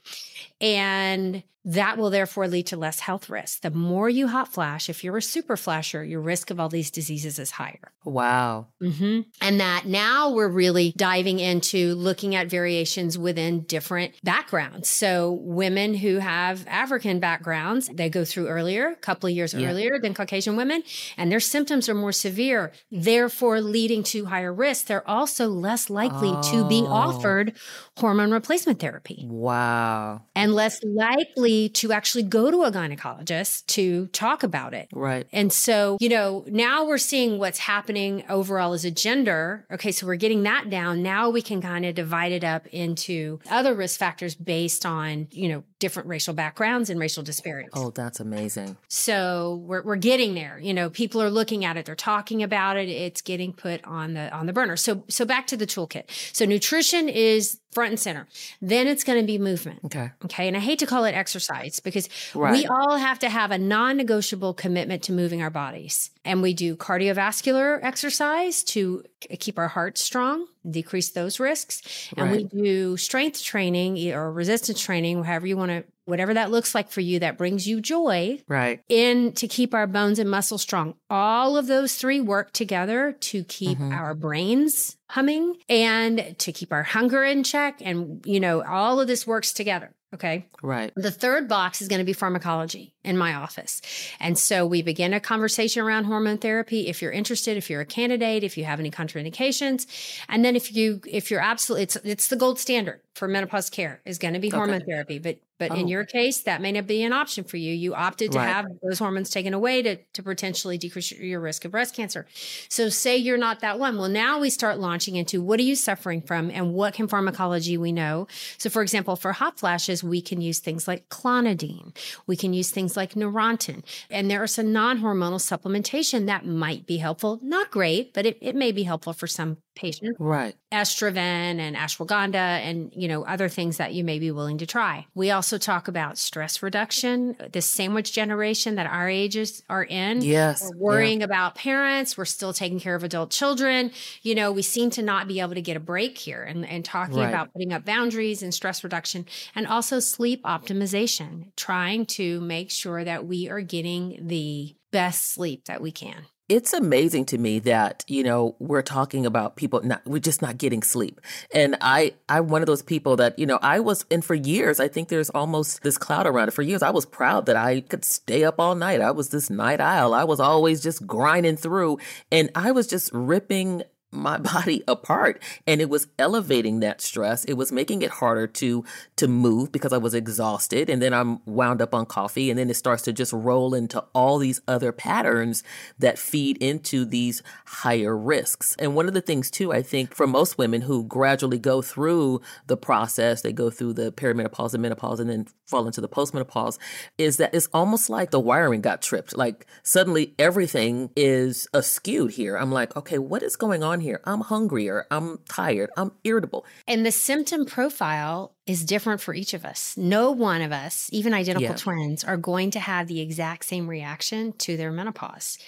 And 0.61 1.43
that 1.65 1.97
will 1.97 2.11
therefore 2.11 2.49
lead 2.49 2.67
to 2.69 2.77
less 2.77 3.01
health 3.01 3.31
risks. 3.31 3.61
The 3.61 3.71
more 3.71 4.09
you 4.09 4.29
hot 4.29 4.53
flash, 4.53 4.89
if 4.89 5.05
you're 5.05 5.17
a 5.17 5.23
super 5.23 5.57
flasher, 5.57 6.03
your 6.03 6.21
risk 6.21 6.51
of 6.51 6.59
all 6.59 6.69
these 6.69 6.91
diseases 6.91 7.39
is 7.39 7.53
higher. 7.53 7.93
Wow. 8.05 8.67
Mm-hmm. 8.83 9.21
And 9.41 9.61
that 9.61 9.87
now 9.87 10.31
we're 10.33 10.49
really 10.49 10.93
diving 10.97 11.39
into 11.39 11.95
looking 11.95 12.35
at 12.35 12.49
variations 12.49 13.17
within 13.17 13.63
different 13.63 14.15
backgrounds. 14.25 14.89
So 14.89 15.39
women 15.41 15.95
who 15.95 16.19
have 16.19 16.67
African 16.67 17.21
backgrounds, 17.21 17.89
they 17.93 18.11
go 18.11 18.25
through 18.25 18.49
earlier, 18.49 18.89
a 18.89 18.97
couple 18.97 19.29
of 19.29 19.37
years 19.37 19.55
yeah. 19.55 19.69
earlier 19.69 20.01
than 20.01 20.15
Caucasian 20.15 20.57
women, 20.57 20.83
and 21.17 21.31
their 21.31 21.41
symptoms 21.41 21.89
are 21.89 21.95
more 21.95 22.13
severe, 22.13 22.73
therefore 22.91 23.61
leading 23.61 24.03
to 24.05 24.25
higher 24.25 24.53
risk. 24.53 24.87
They're 24.87 25.09
also 25.09 25.47
less 25.47 25.89
likely 25.89 26.31
oh. 26.33 26.43
to 26.51 26.69
be 26.69 26.83
oh. 26.83 26.93
offered 26.93 27.53
hormone 27.99 28.33
replacement 28.33 28.81
therapy. 28.81 29.27
Wow. 29.29 30.23
And 30.35 30.55
less 30.55 30.81
likely 30.83 31.52
to 31.71 31.93
actually 31.93 32.23
go 32.25 32.51
to 32.51 32.63
a 32.63 32.73
gynecologist 32.73 33.67
to 33.67 34.07
talk 34.09 34.43
about 34.43 34.75
it. 34.75 34.89
Right. 34.93 35.27
And 35.33 35.53
so, 35.53 35.97
you 36.01 36.09
know, 36.09 36.45
now 36.49 36.85
we're 36.85 36.99
seeing 36.99 37.39
what's 37.39 37.59
happening 37.59 38.25
overall 38.29 38.73
as 38.73 38.85
a 38.85 38.91
gender. 38.91 39.67
Okay, 39.73 39.93
so 39.93 40.07
we're 40.07 40.17
getting 40.17 40.43
that 40.45 40.71
down. 40.71 41.03
Now 41.03 41.31
we 41.31 41.43
can 41.43 41.61
kind 41.61 41.85
of 41.85 41.95
divide 41.95 42.33
it 42.33 42.45
up 42.45 42.67
into 42.69 43.41
other 43.51 43.75
risk 43.75 43.99
factors 43.99 44.35
based 44.35 44.87
on, 44.87 45.29
you 45.31 45.49
know, 45.49 45.65
different 45.83 46.09
racial 46.09 46.33
backgrounds 46.33 46.89
and 46.91 46.99
racial 47.01 47.25
disparities. 47.25 47.73
Oh, 47.75 47.91
that's 47.91 48.21
amazing. 48.21 48.77
So 48.87 49.63
we're, 49.67 49.83
we're 49.83 49.97
getting 49.97 50.35
there. 50.35 50.59
You 50.63 50.73
know, 50.73 50.89
people 50.89 51.21
are 51.21 51.29
looking 51.29 51.65
at 51.65 51.77
it, 51.77 51.85
they're 51.85 51.97
talking 51.97 52.43
about 52.43 52.77
it, 52.77 52.89
it's 52.89 53.21
getting 53.21 53.53
put 53.53 53.85
on 53.85 54.15
the 54.15 54.33
on 54.33 54.47
the 54.47 54.53
burner. 54.53 54.77
So 54.77 55.03
so 55.09 55.25
back 55.25 55.49
to 55.49 55.57
the 55.57 55.67
toolkit. 55.67 56.05
So 56.33 56.45
nutrition 56.45 57.09
is 57.09 57.59
front 57.73 57.91
and 57.91 57.99
center. 58.01 58.29
Then 58.61 58.87
it's 58.87 59.03
going 59.03 59.21
to 59.21 59.27
be 59.27 59.39
movement. 59.39 59.81
Okay. 59.87 60.11
Okay. 60.25 60.47
And 60.47 60.57
I 60.57 60.61
hate 60.61 60.79
to 60.81 60.87
call 60.87 61.05
it 61.05 61.13
exercise 61.13 61.81
because 61.81 62.09
Right. 62.35 62.53
we 62.53 62.67
all 62.67 62.97
have 62.97 63.19
to 63.21 63.29
have 63.29 63.51
a 63.51 63.59
non 63.59 63.97
negotiable 63.97 64.55
commitment 64.55 65.03
to 65.05 65.13
moving 65.13 65.43
our 65.43 65.51
bodies. 65.51 66.11
And 66.25 66.41
we 66.41 66.55
do 66.55 66.77
cardiovascular 66.77 67.81
exercise 67.83 68.63
to 68.65 69.03
keep 69.41 69.59
our 69.59 69.69
heart 69.69 69.99
strong, 69.99 70.47
decrease 70.69 71.11
those 71.11 71.41
risks. 71.41 71.83
And 72.17 72.29
Right. 72.31 72.37
we 72.53 72.63
do 72.63 72.97
strength 72.97 73.43
training 73.43 74.13
or 74.13 74.31
resistance 74.33 74.81
training, 74.81 75.25
however 75.25 75.49
you 75.49 75.57
want 75.57 75.71
to, 75.71 75.85
whatever 76.05 76.33
that 76.35 76.51
looks 76.53 76.75
like 76.75 76.91
for 76.91 77.01
you 77.01 77.19
that 77.21 77.39
brings 77.39 77.67
you 77.67 77.81
joy 77.81 78.41
Right. 78.49 78.81
in 78.89 79.33
to 79.33 79.49
keep 79.49 79.75
our 79.75 79.87
bones 79.89 80.19
and 80.21 80.31
muscles 80.31 80.63
strong. 80.63 80.95
All 81.11 81.57
of 81.57 81.67
those 81.67 81.97
three 81.97 82.21
work 82.21 82.53
together 82.53 83.13
to 83.21 83.43
keep 83.45 83.79
Mhm. 83.79 83.93
our 83.97 84.15
brains 84.15 84.97
humming 85.11 85.57
and 85.69 86.37
to 86.39 86.53
keep 86.53 86.73
our 86.73 86.83
hunger 86.85 87.25
in 87.25 87.43
check. 87.45 87.81
And, 87.81 88.23
you 88.25 88.39
know, 88.41 88.63
all 88.63 89.01
of 89.01 89.09
this 89.09 89.27
works 89.27 89.53
together. 89.53 89.93
Okay. 90.15 90.47
Right. 90.63 90.93
The 90.95 91.11
third 91.11 91.49
box 91.49 91.81
is 91.81 91.89
going 91.89 92.01
to 92.01 92.05
be 92.05 92.13
pharmacology 92.13 92.93
in 93.03 93.17
my 93.17 93.35
office. 93.35 93.81
And 94.21 94.39
so 94.39 94.67
we 94.67 94.83
begin 94.83 95.15
a 95.15 95.21
conversation 95.21 95.83
around 95.83 96.05
hormone 96.05 96.39
therapy 96.39 96.89
if 96.89 97.01
you're 97.01 97.13
interested, 97.13 97.57
if 97.57 97.71
you're 97.71 97.81
a 97.81 97.87
candidate, 97.87 98.45
if 98.45 98.59
you 98.59 98.65
have 98.65 98.79
any 98.79 98.91
contraindications. 98.91 99.87
And 100.29 100.45
then 100.45 100.57
if 100.57 100.75
you 100.75 101.01
if 101.07 101.31
you're 101.31 101.41
absolutely 101.41 101.85
it's 101.85 101.97
it's 101.97 102.29
the 102.29 102.37
gold 102.37 102.59
standard 102.59 103.01
for 103.15 103.29
menopause 103.29 103.69
care 103.71 104.01
is 104.05 104.19
going 104.19 104.35
to 104.35 104.41
be 104.41 104.49
Okay. 104.49 104.57
hormone 104.57 104.85
therapy. 104.85 105.19
But 105.19 105.39
but 105.59 105.71
in 105.77 105.85
Oh. 105.85 105.89
your 105.89 106.05
case, 106.05 106.41
that 106.41 106.61
may 106.61 106.73
not 106.73 106.89
be 106.89 107.05
an 107.05 107.13
option 107.13 107.45
for 107.45 107.57
you. 107.57 107.73
You 107.73 107.95
opted 107.95 108.33
to 108.33 108.39
Right. 108.39 108.49
have 108.49 108.67
those 108.83 108.99
hormones 108.99 109.31
taken 109.31 109.55
away 109.55 109.81
to, 109.83 109.95
to 110.15 110.23
potentially 110.25 110.77
decrease 110.77 111.13
your 111.13 111.39
risk 111.39 111.65
of 111.65 111.71
breast 111.71 111.95
cancer. 111.95 112.27
So 112.69 112.89
say 112.89 113.17
you're 113.17 113.39
not 113.39 113.61
that 113.61 113.79
one. 113.79 113.97
Well, 113.97 114.09
now 114.09 114.41
we 114.41 114.51
start 114.51 114.81
launching 114.81 115.15
into 115.15 115.41
what 115.41 115.61
are 115.61 115.63
you 115.63 115.77
suffering 115.77 116.21
from 116.21 116.51
and 116.51 116.75
what 116.75 116.95
can 116.95 117.07
pharmacology 117.07 117.77
we 117.79 117.93
know. 117.93 118.27
So 118.59 118.71
for 118.71 118.83
example, 118.83 119.15
for 119.15 119.33
hot 119.33 119.57
flashes, 119.61 120.03
we 120.03 120.21
can 120.21 120.41
use 120.41 120.59
things 120.59 120.89
like 120.89 121.09
clonidine. 121.11 121.97
We 122.27 122.35
can 122.35 122.53
use 122.55 122.73
things 122.73 122.97
like 122.97 123.15
Neurontin. 123.15 123.85
And 124.11 124.29
there 124.29 124.43
are 124.43 124.49
some 124.49 124.73
non-hormonal 124.73 125.39
supplementation 125.39 126.27
that 126.27 126.45
might 126.45 126.87
be 126.87 126.97
helpful. 126.97 127.39
Not 127.41 127.71
great, 127.71 128.15
but 128.15 128.27
it, 128.27 128.37
it 128.41 128.57
may 128.57 128.73
be 128.73 128.83
helpful 128.83 129.13
for 129.13 129.29
some 129.29 129.59
patients 129.77 130.17
Right. 130.19 130.55
estrogen 130.73 131.17
and 131.59 131.77
ashwagandha 131.77 132.35
and 132.35 132.93
you 133.03 133.09
know 133.09 133.25
other 133.25 133.49
things 133.49 133.79
that 133.79 133.95
you 133.95 134.05
may 134.05 134.19
be 134.21 134.31
willing 134.31 134.59
to 134.59 134.67
try. 134.67 135.07
We 135.15 135.33
also 135.33 135.59
talk 135.59 135.89
about 135.89 136.19
stress 136.19 136.63
reduction, 136.63 137.37
the 137.53 137.61
sandwich 137.61 138.13
generation 138.13 138.77
that 138.77 138.87
our 138.87 139.09
ages 139.09 139.63
are 139.69 139.83
in. 139.83 140.23
Yes. 140.23 140.63
We're 140.77 140.93
worrying 140.93 141.23
about 141.25 141.57
parents. 141.57 142.17
We're 142.17 142.27
still 142.27 142.53
taking 142.53 142.79
care 142.79 142.95
of 142.95 143.03
adult 143.03 143.31
children. 143.31 143.91
You 144.23 144.37
know, 144.37 144.53
we 144.53 144.63
seem 144.63 144.91
to 144.91 145.03
not 145.03 145.27
be 145.27 145.41
able 145.41 145.55
to 145.55 145.61
get 145.63 145.77
a 145.77 145.81
break 145.81 146.17
here 146.17 146.45
and, 146.45 146.65
and 146.65 146.85
talking 146.85 147.17
Right. 147.17 147.29
about 147.29 147.53
putting 147.53 147.73
up 147.73 147.85
boundaries 147.85 148.43
and 148.43 148.55
stress 148.55 148.85
reduction 148.85 149.27
and 149.57 149.67
also 149.67 149.99
sleep 149.99 150.43
optimization, 150.45 151.47
trying 151.57 152.07
to 152.07 152.41
make 152.41 152.71
sure 152.71 153.03
that 153.05 153.27
we 153.27 153.49
are 153.49 153.61
getting 153.63 154.29
the 154.29 154.77
best 154.93 155.33
sleep 155.35 155.65
that 155.65 155.81
we 155.81 155.91
can. 155.91 156.27
It's 156.53 156.75
amazing 156.75 157.25
to 157.25 157.39
me 157.39 157.59
that 157.61 158.05
you 158.09 158.23
know 158.23 158.55
we're 158.59 158.83
talking 158.83 159.25
about 159.25 159.57
people 159.57 159.81
not 159.83 160.03
we're 160.05 160.19
just 160.19 160.43
not 160.43 160.59
getting 160.59 160.83
sleep. 160.83 161.19
And 161.55 161.79
i 161.81 162.13
i'm 162.29 162.49
one 162.49 162.61
of 162.61 162.67
those 162.67 162.83
people 162.83 163.17
that 163.17 163.39
you 163.39 163.47
know 163.47 163.59
i 163.63 163.81
was 163.81 164.05
and 164.11 164.23
for 164.23 164.35
years 164.35 164.79
i 164.79 164.87
think 164.87 165.09
there's 165.09 165.31
almost 165.31 165.83
this 165.83 165.97
cloud 165.97 166.27
around 166.27 166.49
it. 166.49 166.51
For 166.51 166.61
years 166.61 166.83
i 166.83 166.91
was 166.91 167.07
proud 167.07 167.47
that 167.47 167.57
i 167.57 167.81
could 167.81 168.05
stay 168.05 168.45
up 168.45 168.61
all 168.61 168.75
night. 168.75 169.01
I 169.01 169.13
was 169.13 169.31
this 169.31 169.49
night 169.49 169.81
owl. 169.81 170.13
I 170.13 170.25
was 170.25 170.41
always 170.41 170.83
just 170.83 171.07
grinding 171.07 171.57
through. 171.57 171.99
And 172.31 172.51
i 172.55 172.71
was 172.71 172.87
just 172.87 173.11
ripping 173.15 173.83
my 174.13 174.39
body 174.53 174.83
apart 174.87 175.43
and 175.67 175.81
it 175.81 175.89
was 175.89 176.07
elevating 176.19 176.81
that 176.81 177.01
stress. 177.01 177.45
It 177.45 177.55
was 177.55 177.73
making 177.73 178.03
it 178.03 178.11
harder 178.11 178.47
to 178.47 178.85
to 179.17 179.29
move 179.29 179.73
because 179.73 179.93
i 179.93 179.99
was 179.99 180.15
exhausted 180.15 180.89
and 180.91 181.01
then 181.01 181.13
i'm 181.13 181.45
wound 181.47 181.81
up 181.83 181.95
on 181.95 182.07
coffee 182.07 182.51
and 182.51 182.59
then 182.59 182.71
it 182.71 182.75
starts 182.75 183.03
to 183.03 183.13
just 183.13 183.33
roll 183.33 183.75
into 183.75 184.01
all 184.15 184.39
these 184.39 184.61
other 184.69 184.93
patterns 184.93 185.63
that 185.99 186.19
feed 186.19 186.57
into 186.59 187.05
these 187.05 187.43
higher 187.67 188.17
risks. 188.17 188.77
And 188.79 188.95
one 188.95 189.09
of 189.09 189.15
the 189.15 189.21
things 189.21 189.51
too 189.51 189.73
i 189.73 189.83
think 189.83 190.15
for 190.15 190.27
most 190.27 190.59
women 190.59 190.83
who 190.83 191.05
gradually 191.05 191.59
go 191.59 191.83
through 191.83 192.41
the 192.67 192.77
process 192.77 193.43
they 193.43 193.53
go 193.53 193.71
through 193.71 193.95
the 193.95 194.13
perimenopause 194.13 194.75
and 194.75 194.83
menopause 194.83 195.21
and 195.21 195.31
then 195.31 195.47
fall 195.67 195.87
into 195.87 196.01
the 196.01 196.09
postmenopause 196.09 196.79
is 197.17 197.39
that 197.39 197.55
it's 197.55 197.69
almost 197.73 198.11
like 198.11 198.31
the 198.31 198.39
wiring 198.39 198.83
got 198.83 199.01
tripped. 199.01 199.37
Like 199.37 199.67
suddenly 199.83 200.35
everything 200.39 201.11
is 201.17 201.67
askew 201.73 202.27
here. 202.27 202.57
I'm 202.57 202.71
like 202.71 202.95
okay 202.97 203.19
what 203.19 203.43
is 203.43 203.57
going 203.57 203.83
on 203.83 204.01
here 204.03 204.21
i'm 204.25 204.41
hungrier 204.41 205.07
i'm 205.11 205.39
tired 205.49 205.91
i'm 205.97 206.13
irritable 206.25 206.65
And 206.87 207.07
the 207.07 207.13
symptom 207.13 207.65
profile 207.65 208.53
is 208.67 208.85
different 208.85 209.21
for 209.21 209.35
each 209.35 209.55
of 209.55 209.65
us. 209.65 209.97
No 209.97 210.31
one 210.31 210.63
of 210.63 210.71
us, 210.71 211.09
even 211.13 211.35
identical 211.35 211.71
Yeah. 211.71 211.75
twins, 211.77 212.23
are 212.23 212.37
going 212.37 212.71
to 212.73 212.81
have 212.81 213.09
the 213.09 213.21
exact 213.21 213.65
same 213.65 213.89
reaction 213.89 214.53
to 214.59 214.77
their 214.77 214.93
menopause. 214.93 215.59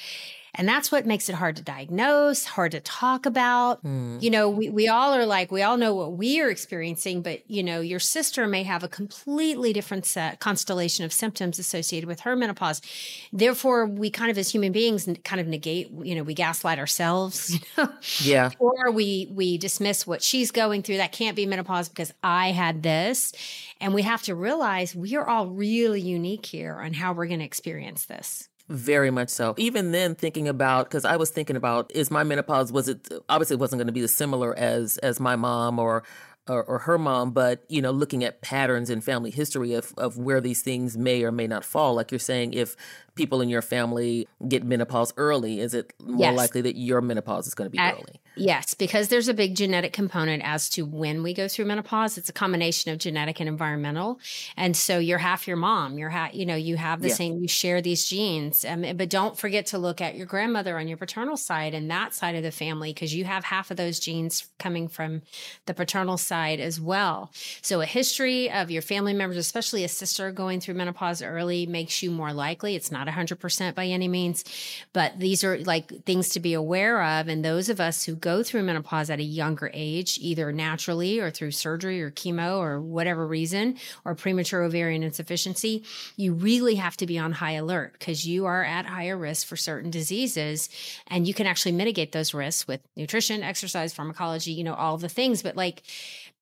And 0.55 0.69
that's 0.69 0.91
what 0.93 1.07
makes 1.07 1.29
it 1.29 1.35
hard 1.35 1.57
to 1.57 1.63
diagnose, 1.63 2.45
hard 2.45 2.73
to 2.73 2.81
talk 2.81 3.27
about. 3.27 3.81
Hmm. 3.81 4.19
You 4.21 4.31
know, 4.31 4.49
we, 4.49 4.71
we 4.71 4.89
all 4.89 5.15
are 5.15 5.27
like, 5.27 5.51
we 5.51 5.63
all 5.63 5.77
know 5.77 5.95
what 5.95 6.13
we 6.13 6.41
are 6.41 6.51
experiencing, 6.51 7.23
but 7.23 7.49
you 7.51 7.63
know, 7.63 7.81
your 7.81 8.01
sister 8.01 8.47
may 8.47 8.63
have 8.63 8.83
a 8.83 8.89
completely 8.89 9.73
different 9.73 10.07
set 10.07 10.41
constellation 10.41 11.05
of 11.05 11.13
symptoms 11.13 11.59
associated 11.59 12.07
with 12.07 12.21
her 12.21 12.37
menopause. 12.37 12.81
Therefore, 13.33 13.87
we 13.87 14.11
kind 14.11 14.31
of 14.31 14.39
as 14.39 14.51
human 14.51 14.73
beings 14.73 15.09
kind 15.25 15.41
of 15.41 15.47
negate, 15.47 15.91
you 16.03 16.15
know, 16.15 16.23
we 16.23 16.35
gaslight 16.35 16.79
ourselves, 16.79 17.51
you 17.55 17.61
know, 17.79 17.89
yeah 18.21 18.51
or 18.59 18.91
we 18.91 19.29
we 19.31 19.59
dismiss 19.59 20.07
what 20.07 20.23
she's 20.23 20.51
going 20.51 20.83
through 20.83 20.97
that 20.97 21.13
can't 21.13 21.37
be 21.37 21.47
menopause 21.47 21.89
because 21.89 22.13
i 22.23 22.51
had 22.51 22.83
this 22.83 23.33
and 23.81 23.95
we 23.95 24.03
have 24.03 24.23
to 24.23 24.35
realize 24.35 24.95
we 24.95 25.17
are 25.17 25.27
all 25.27 25.49
really 25.49 26.01
unique 26.01 26.47
here 26.47 26.75
on 26.75 26.93
how 26.93 27.13
we're 27.13 27.27
going 27.27 27.41
to 27.41 27.45
experience 27.45 28.07
this 28.07 28.49
Very 28.68 29.11
much 29.11 29.28
so. 29.28 29.54
Even 29.59 29.92
then, 29.92 30.14
thinking 30.14 30.49
about 30.49 30.87
because 30.87 31.04
I 31.04 31.16
was 31.16 31.28
thinking 31.28 31.54
about 31.54 31.90
is 31.94 32.11
my 32.11 32.23
menopause 32.25 32.73
was 32.73 32.88
it 32.88 33.06
obviously 33.28 33.54
it 33.54 33.61
wasn't 33.61 33.80
going 33.80 33.88
to 33.88 33.92
be 33.92 34.00
as 34.00 34.14
similar 34.14 34.56
as 34.59 34.97
as 34.99 35.21
my 35.21 35.37
mom 35.37 35.78
or, 35.78 36.02
or 36.49 36.64
or 36.64 36.78
her 36.78 36.97
mom, 36.97 37.33
but 37.33 37.62
you 37.68 37.83
know 37.83 37.90
looking 37.90 38.25
at 38.25 38.40
patterns 38.40 38.88
in 38.88 39.02
family 39.02 39.30
history 39.30 39.75
of 39.75 39.92
of 39.99 40.16
where 40.16 40.40
these 40.40 40.62
things 40.62 40.97
may 40.97 41.23
or 41.25 41.30
may 41.30 41.47
not 41.47 41.62
fall. 41.62 41.92
Like 41.94 42.11
you're 42.11 42.18
saying, 42.18 42.54
if 42.54 42.75
people 43.14 43.40
in 43.40 43.49
your 43.49 43.62
family 43.62 44.28
get 44.49 44.64
menopause 44.64 45.12
early, 45.16 45.61
is 45.61 45.75
it 45.75 45.92
more 46.00 46.33
Yes. 46.33 46.35
likely 46.35 46.61
that 46.62 46.76
your 46.76 47.00
menopause 47.00 47.47
is 47.47 47.54
going 47.54 47.66
to 47.66 47.71
be 47.71 47.80
Uh, 47.80 47.92
early? 47.92 48.21
yes 48.37 48.75
because 48.75 49.09
there's 49.09 49.28
a 49.28 49.35
big 49.35 49.54
genetic 49.56 49.92
component 49.92 50.42
as 50.44 50.68
to 50.68 50.83
when 50.85 51.23
we 51.23 51.33
go 51.33 51.47
through 51.47 51.64
menopause 51.64 52.18
it's 52.18 52.28
a 52.28 52.33
combination 52.33 52.90
of 52.92 52.99
genetic 52.99 53.38
and 53.38 53.49
environmental 53.49 54.18
and 54.56 54.76
so 54.76 54.99
you're 54.99 55.18
half 55.18 55.47
your 55.47 55.56
mom 55.56 55.99
you're 55.99 56.11
half 56.11 56.35
you 56.35 56.44
know 56.44 56.56
you 56.56 56.76
have 56.76 57.00
the 57.00 57.09
Yeah. 57.09 57.14
same 57.14 57.38
you 57.38 57.47
share 57.47 57.80
these 57.80 58.09
genes 58.09 58.64
um, 58.64 58.85
but 58.97 59.09
don't 59.09 59.38
forget 59.38 59.66
to 59.66 59.78
look 59.78 60.00
at 60.00 60.16
your 60.16 60.26
grandmother 60.26 60.78
on 60.78 60.88
your 60.88 60.97
paternal 60.97 61.37
side 61.37 61.75
and 61.75 61.88
that 61.90 62.12
side 62.12 62.35
of 62.35 62.42
the 62.42 62.50
family 62.50 62.92
because 62.92 63.14
you 63.14 63.25
have 63.25 63.44
half 63.44 63.71
of 63.71 63.76
those 63.76 64.00
genes 64.00 64.49
coming 64.59 64.88
from 64.88 65.23
the 65.66 65.75
paternal 65.75 66.16
side 66.16 66.59
as 66.59 66.80
well 66.80 67.30
so 67.62 67.80
a 67.80 67.87
history 67.87 68.50
of 68.50 68.68
your 68.68 68.83
family 68.83 69.12
members 69.14 69.37
especially 69.37 69.85
a 69.85 69.88
sister 69.88 70.33
going 70.33 70.59
through 70.61 70.75
menopause 70.75 71.23
early 71.23 71.66
makes 71.66 72.02
you 72.02 72.11
more 72.11 72.33
likely 72.33 72.75
it's 72.75 72.90
not 72.90 73.04
100% 73.09 73.75
by 73.75 73.87
any 73.87 74.09
means 74.09 74.45
but 74.93 75.19
these 75.19 75.45
are 75.45 75.59
like 75.59 76.05
things 76.05 76.31
to 76.31 76.41
be 76.41 76.55
aware 76.55 77.03
of. 77.03 77.29
And 77.29 77.45
those 77.45 77.69
of 77.69 77.81
us 77.81 78.05
who 78.05 78.15
go 78.15 78.43
through 78.43 78.63
menopause 78.63 79.11
at 79.11 79.19
a 79.19 79.25
younger 79.25 79.71
age 79.73 80.19
either 80.21 80.53
naturally 80.53 81.19
or 81.21 81.31
through 81.31 81.53
surgery 81.53 82.03
or 82.03 82.11
chemo 82.11 82.59
or 82.59 82.81
whatever 82.81 83.27
reason 83.27 83.77
or 84.05 84.15
premature 84.15 84.63
ovarian 84.63 85.03
insufficiency 85.03 85.85
you 86.17 86.33
really 86.33 86.77
have 86.77 86.97
to 86.99 87.07
be 87.07 87.19
on 87.19 87.33
high 87.33 87.53
alert 87.53 87.93
because 87.99 88.27
you 88.27 88.47
are 88.47 88.63
at 88.63 88.87
higher 88.87 89.17
risk 89.17 89.47
for 89.47 89.57
certain 89.57 89.91
diseases. 89.91 90.69
And 91.09 91.27
you 91.27 91.35
can 91.35 91.47
actually 91.47 91.73
mitigate 91.73 92.13
those 92.13 92.35
risks 92.35 92.67
with 92.69 92.81
nutrition 92.97 93.43
exercise 93.43 93.93
pharmacology 93.93 94.53
you 94.53 94.65
know 94.65 94.75
all 94.75 94.99
the 94.99 95.09
things. 95.09 95.43
But 95.43 95.57
like 95.57 95.83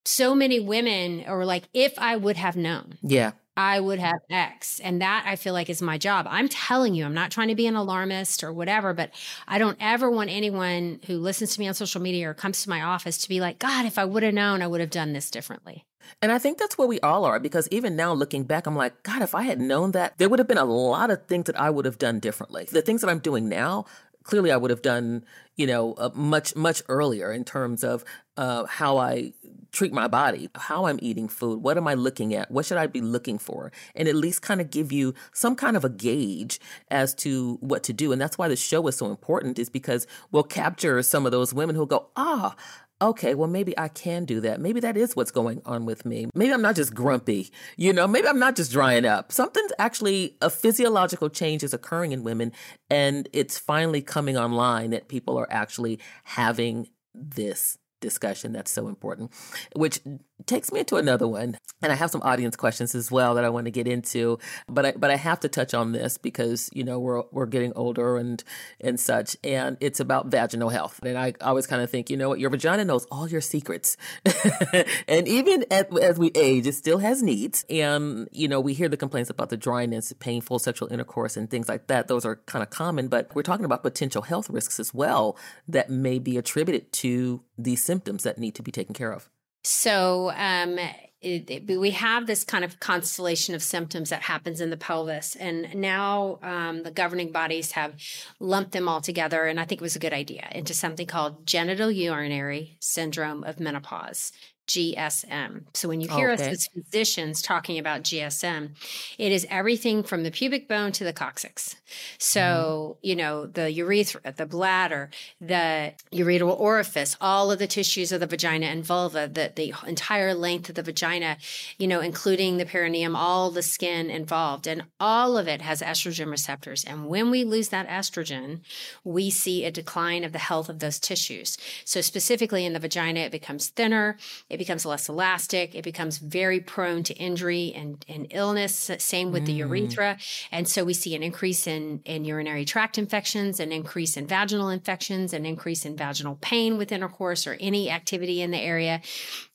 so 0.04 0.34
many 0.34 0.58
women 0.58 1.24
are 1.26 1.44
like 1.44 1.62
if 1.72 1.96
i 1.98 2.16
would 2.16 2.36
have 2.36 2.56
known 2.56 2.98
Yeah, 3.02 3.32
I 3.56 3.80
would 3.80 3.98
have 3.98 4.20
X. 4.30 4.80
And 4.80 5.02
that 5.02 5.24
I 5.26 5.36
feel 5.36 5.52
like 5.52 5.68
is 5.68 5.82
my 5.82 5.98
job. 5.98 6.26
I'm 6.28 6.48
telling 6.48 6.94
you, 6.94 7.04
I'm 7.04 7.14
not 7.14 7.30
trying 7.30 7.48
to 7.48 7.54
be 7.54 7.66
an 7.66 7.76
alarmist 7.76 8.42
or 8.42 8.52
whatever, 8.52 8.94
but 8.94 9.10
I 9.46 9.58
don't 9.58 9.76
ever 9.80 10.10
want 10.10 10.30
anyone 10.30 11.00
who 11.06 11.18
listens 11.18 11.54
to 11.54 11.60
me 11.60 11.68
on 11.68 11.74
social 11.74 12.00
media 12.00 12.30
or 12.30 12.34
comes 12.34 12.62
to 12.62 12.70
my 12.70 12.80
office 12.80 13.18
to 13.18 13.28
be 13.28 13.40
like, 13.40 13.58
God, 13.58 13.84
if 13.84 13.98
I 13.98 14.04
would 14.04 14.22
have 14.22 14.34
known, 14.34 14.62
I 14.62 14.66
would 14.66 14.80
have 14.80 14.90
done 14.90 15.12
this 15.12 15.30
differently. 15.30 15.84
And 16.20 16.32
I 16.32 16.38
think 16.38 16.58
that's 16.58 16.76
where 16.76 16.88
we 16.88 17.00
all 17.00 17.24
are 17.24 17.38
because 17.38 17.68
even 17.70 17.96
now 17.96 18.12
looking 18.12 18.44
back, 18.44 18.66
I'm 18.66 18.76
like, 18.76 19.02
God, 19.02 19.22
if 19.22 19.34
I 19.34 19.42
had 19.42 19.60
known 19.60 19.92
that, 19.92 20.18
there 20.18 20.28
would 20.28 20.38
have 20.38 20.48
been 20.48 20.58
a 20.58 20.64
lot 20.64 21.10
of 21.10 21.26
things 21.26 21.46
that 21.46 21.60
I 21.60 21.70
would 21.70 21.84
have 21.84 21.98
done 21.98 22.20
differently. 22.20 22.66
The 22.70 22.82
things 22.82 23.00
that 23.02 23.10
I'm 23.10 23.18
doing 23.18 23.48
now, 23.48 23.84
clearly 24.22 24.50
I 24.50 24.56
would 24.56 24.70
have 24.70 24.82
done, 24.82 25.24
you 25.56 25.66
know, 25.66 25.94
uh, 25.94 26.10
much, 26.14 26.56
much 26.56 26.82
earlier 26.88 27.32
in 27.32 27.44
terms 27.44 27.84
of 27.84 28.04
uh, 28.36 28.64
how 28.66 28.98
I 28.98 29.32
treat 29.72 29.92
my 29.92 30.06
body, 30.06 30.48
how 30.54 30.86
I'm 30.86 30.98
eating 31.02 31.28
food, 31.28 31.62
what 31.62 31.76
am 31.76 31.88
I 31.88 31.94
looking 31.94 32.34
at, 32.34 32.50
what 32.50 32.66
should 32.66 32.78
I 32.78 32.86
be 32.86 33.00
looking 33.00 33.38
for, 33.38 33.72
and 33.94 34.06
at 34.06 34.14
least 34.14 34.42
kind 34.42 34.60
of 34.60 34.70
give 34.70 34.92
you 34.92 35.14
some 35.32 35.56
kind 35.56 35.76
of 35.76 35.84
a 35.84 35.88
gauge 35.88 36.60
as 36.90 37.14
to 37.16 37.56
what 37.60 37.82
to 37.84 37.92
do. 37.92 38.12
And 38.12 38.20
that's 38.20 38.38
why 38.38 38.48
the 38.48 38.56
show 38.56 38.86
is 38.86 38.96
so 38.96 39.06
important, 39.06 39.58
is 39.58 39.70
because 39.70 40.06
we'll 40.30 40.42
capture 40.42 41.02
some 41.02 41.26
of 41.26 41.32
those 41.32 41.54
women 41.54 41.74
who'll 41.74 41.86
go, 41.86 42.08
ah, 42.16 42.54
okay, 43.00 43.34
well, 43.34 43.48
maybe 43.48 43.76
I 43.76 43.88
can 43.88 44.24
do 44.24 44.40
that. 44.42 44.60
Maybe 44.60 44.78
that 44.80 44.96
is 44.96 45.16
what's 45.16 45.32
going 45.32 45.60
on 45.64 45.86
with 45.86 46.06
me. 46.06 46.26
Maybe 46.34 46.52
I'm 46.52 46.62
not 46.62 46.76
just 46.76 46.94
grumpy, 46.94 47.50
you 47.76 47.92
know, 47.92 48.06
maybe 48.06 48.28
I'm 48.28 48.38
not 48.38 48.54
just 48.54 48.70
drying 48.70 49.04
up. 49.04 49.32
Something's 49.32 49.72
actually, 49.78 50.36
a 50.40 50.50
physiological 50.50 51.28
change 51.28 51.64
is 51.64 51.74
occurring 51.74 52.12
in 52.12 52.22
women, 52.22 52.52
and 52.90 53.28
it's 53.32 53.58
finally 53.58 54.02
coming 54.02 54.36
online 54.36 54.90
that 54.90 55.08
people 55.08 55.36
are 55.36 55.50
actually 55.50 55.98
having 56.22 56.88
this 57.14 57.76
discussion 58.02 58.52
that's 58.52 58.70
so 58.70 58.88
important, 58.88 59.32
which 59.74 60.00
takes 60.46 60.72
me 60.72 60.80
into 60.80 60.96
another 60.96 61.26
one. 61.26 61.58
And 61.82 61.92
I 61.92 61.94
have 61.94 62.10
some 62.10 62.22
audience 62.22 62.56
questions 62.56 62.94
as 62.94 63.10
well 63.10 63.34
that 63.34 63.44
I 63.44 63.48
want 63.48 63.66
to 63.66 63.70
get 63.70 63.88
into, 63.88 64.38
but 64.68 64.86
I, 64.86 64.92
but 64.92 65.10
I 65.10 65.16
have 65.16 65.40
to 65.40 65.48
touch 65.48 65.74
on 65.74 65.92
this 65.92 66.16
because, 66.16 66.70
you 66.72 66.84
know, 66.84 66.98
we're, 66.98 67.22
we're 67.32 67.46
getting 67.46 67.72
older 67.74 68.16
and, 68.16 68.42
and 68.80 68.98
such, 69.00 69.36
and 69.42 69.76
it's 69.80 70.00
about 70.00 70.26
vaginal 70.26 70.68
health. 70.68 71.00
And 71.02 71.18
I 71.18 71.34
always 71.40 71.66
kind 71.66 71.82
of 71.82 71.90
think, 71.90 72.10
you 72.10 72.16
know 72.16 72.28
what, 72.28 72.38
your 72.38 72.50
vagina 72.50 72.84
knows 72.84 73.04
all 73.10 73.28
your 73.28 73.40
secrets. 73.40 73.96
and 75.08 75.26
even 75.26 75.64
at, 75.70 75.96
as 75.98 76.18
we 76.18 76.30
age, 76.34 76.66
it 76.66 76.74
still 76.74 76.98
has 76.98 77.22
needs. 77.22 77.64
And, 77.68 78.28
you 78.32 78.48
know, 78.48 78.60
we 78.60 78.74
hear 78.74 78.88
the 78.88 78.96
complaints 78.96 79.30
about 79.30 79.50
the 79.50 79.56
dryness, 79.56 80.12
painful 80.20 80.58
sexual 80.58 80.92
intercourse 80.92 81.36
and 81.36 81.50
things 81.50 81.68
like 81.68 81.88
that. 81.88 82.08
Those 82.08 82.24
are 82.24 82.36
kind 82.46 82.62
of 82.62 82.70
common, 82.70 83.08
but 83.08 83.34
we're 83.34 83.42
talking 83.42 83.64
about 83.64 83.82
potential 83.82 84.22
health 84.22 84.48
risks 84.48 84.78
as 84.78 84.94
well 84.94 85.36
that 85.68 85.90
may 85.90 86.18
be 86.18 86.38
attributed 86.38 86.92
to 86.92 87.42
these 87.58 87.82
symptoms 87.82 88.22
that 88.22 88.38
need 88.38 88.54
to 88.54 88.62
be 88.62 88.70
taken 88.70 88.94
care 88.94 89.12
of. 89.12 89.28
So, 89.64 90.32
um, 90.36 90.78
it, 91.22 91.48
it, 91.48 91.78
we 91.78 91.92
have 91.92 92.26
this 92.26 92.42
kind 92.42 92.64
of 92.64 92.80
constellation 92.80 93.54
of 93.54 93.62
symptoms 93.62 94.10
that 94.10 94.22
happens 94.22 94.60
in 94.60 94.70
the 94.70 94.76
pelvis, 94.76 95.36
and 95.36 95.72
now 95.74 96.40
um, 96.42 96.82
the 96.82 96.90
governing 96.90 97.30
bodies 97.30 97.72
have 97.72 97.94
lumped 98.40 98.72
them 98.72 98.88
all 98.88 99.00
together, 99.00 99.44
and 99.44 99.60
I 99.60 99.64
think 99.64 99.80
it 99.80 99.84
was 99.84 99.94
a 99.94 100.00
good 100.00 100.12
idea 100.12 100.48
into 100.50 100.74
something 100.74 101.06
called 101.06 101.46
genitourinary 101.46 102.76
syndrome 102.80 103.44
of 103.44 103.60
menopause. 103.60 104.32
GSM. 104.66 105.64
So 105.74 105.88
when 105.88 106.00
you 106.00 106.08
hear 106.08 106.30
okay. 106.30 106.44
us 106.44 106.48
as 106.48 106.68
physicians 106.68 107.42
talking 107.42 107.78
about 107.78 108.02
GSM, 108.02 108.70
it 109.18 109.32
is 109.32 109.46
everything 109.50 110.02
from 110.02 110.22
the 110.22 110.30
pubic 110.30 110.68
bone 110.68 110.92
to 110.92 111.04
the 111.04 111.12
coccyx. 111.12 111.76
So, 112.18 112.96
mm-hmm. 112.98 113.06
you 113.06 113.16
know, 113.16 113.46
the 113.46 113.70
urethra, 113.72 114.32
the 114.36 114.46
bladder, 114.46 115.10
the 115.40 115.94
urethral 116.12 116.58
orifice, 116.58 117.16
all 117.20 117.50
of 117.50 117.58
the 117.58 117.66
tissues 117.66 118.12
of 118.12 118.20
the 118.20 118.26
vagina 118.26 118.66
and 118.66 118.84
vulva, 118.84 119.28
the, 119.28 119.52
the 119.54 119.74
entire 119.86 120.32
length 120.32 120.68
of 120.68 120.76
the 120.76 120.82
vagina, 120.82 121.38
you 121.76 121.88
know, 121.88 122.00
including 122.00 122.56
the 122.56 122.66
perineum, 122.66 123.16
all 123.16 123.50
the 123.50 123.62
skin 123.62 124.10
involved. 124.10 124.66
And 124.66 124.84
all 125.00 125.36
of 125.36 125.48
it 125.48 125.60
has 125.60 125.82
estrogen 125.82 126.30
receptors. 126.30 126.84
And 126.84 127.08
when 127.08 127.30
we 127.30 127.44
lose 127.44 127.70
that 127.70 127.88
estrogen, 127.88 128.60
we 129.02 129.28
see 129.28 129.64
a 129.64 129.72
decline 129.72 130.22
of 130.22 130.32
the 130.32 130.38
health 130.38 130.68
of 130.68 130.78
those 130.78 131.00
tissues. 131.00 131.58
So 131.84 132.00
specifically 132.00 132.64
in 132.64 132.74
the 132.74 132.78
vagina, 132.78 133.20
it 133.20 133.32
becomes 133.32 133.68
thinner 133.68 134.16
it 134.52 134.58
becomes 134.62 134.86
less 134.86 135.08
elastic. 135.08 135.74
It 135.74 135.82
becomes 135.82 136.18
very 136.18 136.60
prone 136.60 137.02
to 137.04 137.14
injury 137.14 137.72
and, 137.74 138.04
and 138.08 138.28
illness. 138.30 138.90
Same 138.98 139.32
with 139.32 139.42
mm. 139.42 139.46
the 139.46 139.52
urethra. 139.54 140.18
And 140.50 140.68
so 140.68 140.84
we 140.84 140.94
see 140.94 141.14
an 141.16 141.22
increase 141.22 141.66
in, 141.66 142.00
in 142.04 142.24
urinary 142.24 142.64
tract 142.64 142.96
infections, 142.96 143.58
an 143.58 143.72
increase 143.72 144.16
in 144.16 144.26
vaginal 144.26 144.68
infections, 144.68 145.32
an 145.32 145.44
increase 145.44 145.84
in 145.84 145.96
vaginal 145.96 146.38
pain 146.40 146.78
with 146.78 146.92
intercourse 146.92 147.46
or 147.46 147.56
any 147.58 147.90
activity 147.90 148.40
in 148.40 148.52
the 148.52 148.60
area. 148.60 149.00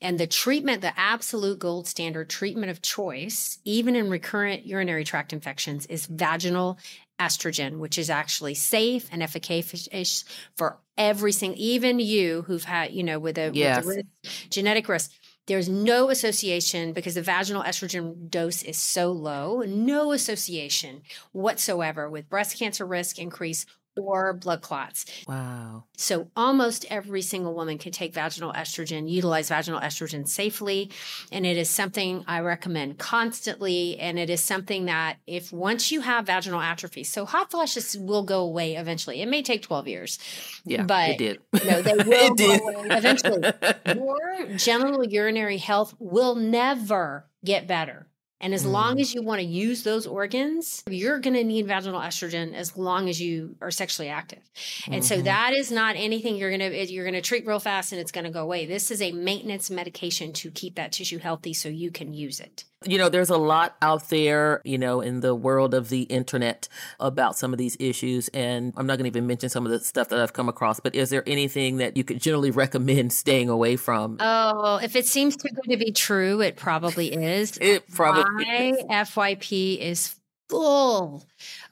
And 0.02 0.20
the 0.20 0.28
treatment, 0.28 0.82
the 0.82 0.98
absolute 1.00 1.60
gold 1.60 1.88
standard 1.88 2.30
treatment 2.30 2.70
of 2.70 2.82
choice, 2.82 3.60
even 3.64 3.96
in 3.96 4.10
recurrent 4.10 4.66
urinary 4.66 5.06
tract 5.06 5.32
infections, 5.32 5.86
is 5.86 6.06
vaginal 6.06 6.78
estrogen, 7.20 7.80
which 7.80 7.98
is 7.98 8.10
actually 8.10 8.54
safe 8.54 9.08
and 9.12 9.24
efficacious 9.24 10.24
for 10.56 10.78
every 10.98 11.32
single, 11.32 11.60
even 11.60 12.00
you 12.00 12.44
who've 12.44 12.64
had, 12.64 12.92
you 12.92 13.04
know, 13.04 13.20
with 13.20 13.38
a, 13.38 13.52
yes. 13.54 13.86
with 13.86 13.98
risk, 13.98 14.50
genetic 14.50 14.88
risk. 14.88 15.12
There's 15.48 15.70
no 15.70 16.10
association 16.10 16.92
because 16.92 17.16
the 17.16 17.22
vaginal 17.22 17.64
estrogen 17.64 18.30
dose 18.30 18.64
is 18.64 18.78
so 18.78 19.12
low, 19.12 19.62
no 19.62 20.12
association 20.12 21.02
whatsoever 21.32 22.10
with 22.10 22.30
breast 22.30 22.60
cancer 22.60 22.86
risk 22.86 23.18
increase 23.18 23.66
or 23.98 24.34
blood 24.34 24.62
clots. 24.62 25.06
Wow. 25.28 25.86
So 25.98 26.30
almost 26.36 26.86
every 26.90 27.22
single 27.22 27.54
woman 27.54 27.78
can 27.78 27.92
take 27.92 28.14
vaginal 28.14 28.54
estrogen, 28.54 29.10
utilize 29.10 29.50
vaginal 29.50 29.80
estrogen 29.80 30.28
safely. 30.28 30.92
And 31.32 31.46
it 31.46 31.58
is 31.58 31.70
something 31.70 32.24
I 32.28 32.40
recommend 32.40 32.98
constantly. 32.98 34.00
And 34.00 34.18
it 34.20 34.30
is 34.30 34.44
something 34.44 34.86
that 34.86 35.18
if 35.28 35.52
once 35.52 35.92
you 35.92 36.02
have 36.02 36.26
vaginal 36.26 36.62
atrophy, 36.62 37.04
so 37.04 37.26
hot 37.26 37.52
flashes 37.52 37.98
will 37.98 38.24
go 38.24 38.42
away 38.42 38.76
eventually. 38.76 39.22
It 39.22 39.28
may 39.28 39.42
take 39.42 39.62
12 39.62 39.88
years. 39.88 40.20
Yeah. 40.66 40.84
But 40.84 41.10
it 41.10 41.18
did. 41.18 41.40
Know, 41.66 41.82
they 41.82 41.94
will 41.94 42.36
did. 42.36 42.62
eventually. 42.92 43.42
Your 43.86 44.48
genitourinary 44.58 45.60
health 45.60 45.96
will 46.00 46.36
never 46.36 47.26
get 47.44 47.68
better 47.68 48.07
and 48.40 48.54
as 48.54 48.66
mm. 48.66 48.72
long 48.72 49.00
as 49.00 49.14
you 49.14 49.24
want 49.24 49.42
to 49.42 49.48
use 49.48 49.84
those 49.84 50.06
organs, 50.06 50.84
you're 50.88 51.20
going 51.20 51.34
to 51.34 51.44
need 51.44 51.66
vaginal 51.66 52.00
estrogen 52.00 52.54
as 52.54 52.78
long 52.78 53.10
as 53.10 53.20
you 53.20 53.56
are 53.62 53.72
sexually 53.72 54.10
active. 54.10 54.40
And 54.86 54.96
mm-hmm. 54.96 55.02
so 55.02 55.22
that 55.24 55.54
is 55.56 55.72
not 55.72 55.96
anything 55.96 56.38
you're 56.38 56.56
going 56.56 56.72
to 56.72 56.92
you're 56.92 57.04
going 57.04 57.16
to 57.16 57.22
treat 57.22 57.48
real 57.48 57.60
fast 57.60 57.92
and 57.92 58.00
it's 58.00 58.12
going 58.12 58.26
to 58.26 58.32
go 58.32 58.44
away. 58.44 58.66
This 58.66 58.92
is 58.92 59.02
a 59.02 59.12
maintenance 59.12 59.72
medication 59.72 60.34
to 60.34 60.52
keep 60.52 60.76
that 60.76 60.92
tissue 60.92 61.18
healthy 61.18 61.54
so 61.54 61.68
you 61.70 61.90
can 61.90 62.14
use 62.14 62.40
it. 62.40 62.64
You 62.86 63.00
know, 63.00 63.10
there's 63.10 63.32
a 63.32 63.38
lot 63.38 63.76
out 63.82 64.10
there, 64.10 64.62
you 64.64 64.78
know, 64.78 65.02
in 65.02 65.22
the 65.22 65.34
world 65.34 65.74
of 65.74 65.90
the 65.90 66.04
internet 66.04 66.68
about 67.00 67.36
some 67.36 67.52
of 67.52 67.58
these 67.58 67.76
issues. 67.80 68.28
And 68.30 68.72
I'm 68.78 68.86
not 68.86 68.98
going 68.98 69.12
to 69.12 69.18
even 69.18 69.26
mention 69.26 69.50
some 69.50 69.66
of 69.66 69.72
the 69.72 69.80
stuff 69.80 70.10
that 70.10 70.20
I've 70.20 70.34
come 70.34 70.48
across, 70.48 70.80
but 70.80 70.94
is 70.94 71.10
there 71.10 71.24
anything 71.26 71.78
that 71.78 71.98
you 71.98 72.04
could 72.04 72.22
generally 72.22 72.52
recommend 72.52 73.14
staying 73.14 73.50
away 73.50 73.78
from? 73.78 74.18
Oh, 74.20 74.80
if 74.82 74.96
it 74.96 75.08
seems 75.08 75.36
too 75.36 75.50
good 75.50 75.72
to 75.72 75.78
be 75.78 75.92
true, 75.92 76.42
it 76.42 76.56
probably 76.56 77.14
is. 77.14 77.58
it 77.62 77.90
probably 77.92 78.46
My 78.46 78.74
is. 78.78 78.84
FYP 79.10 79.80
is 79.80 80.16
full 80.50 81.26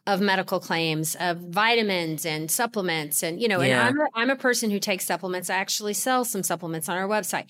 of 0.07 0.21
medical 0.21 0.59
claims 0.59 1.15
of 1.15 1.37
vitamins 1.37 2.25
and 2.25 2.51
supplements 2.51 3.23
and 3.23 3.41
you 3.41 3.47
know 3.47 3.61
yeah. 3.61 3.87
and 3.87 3.89
I'm 3.89 3.99
a, 3.99 4.07
I'm 4.15 4.29
a 4.29 4.35
person 4.35 4.69
who 4.69 4.79
takes 4.79 5.05
supplements 5.05 5.49
i 5.49 5.55
actually 5.55 5.93
sell 5.93 6.25
some 6.25 6.43
supplements 6.43 6.89
on 6.89 6.97
our 6.97 7.07
website 7.07 7.45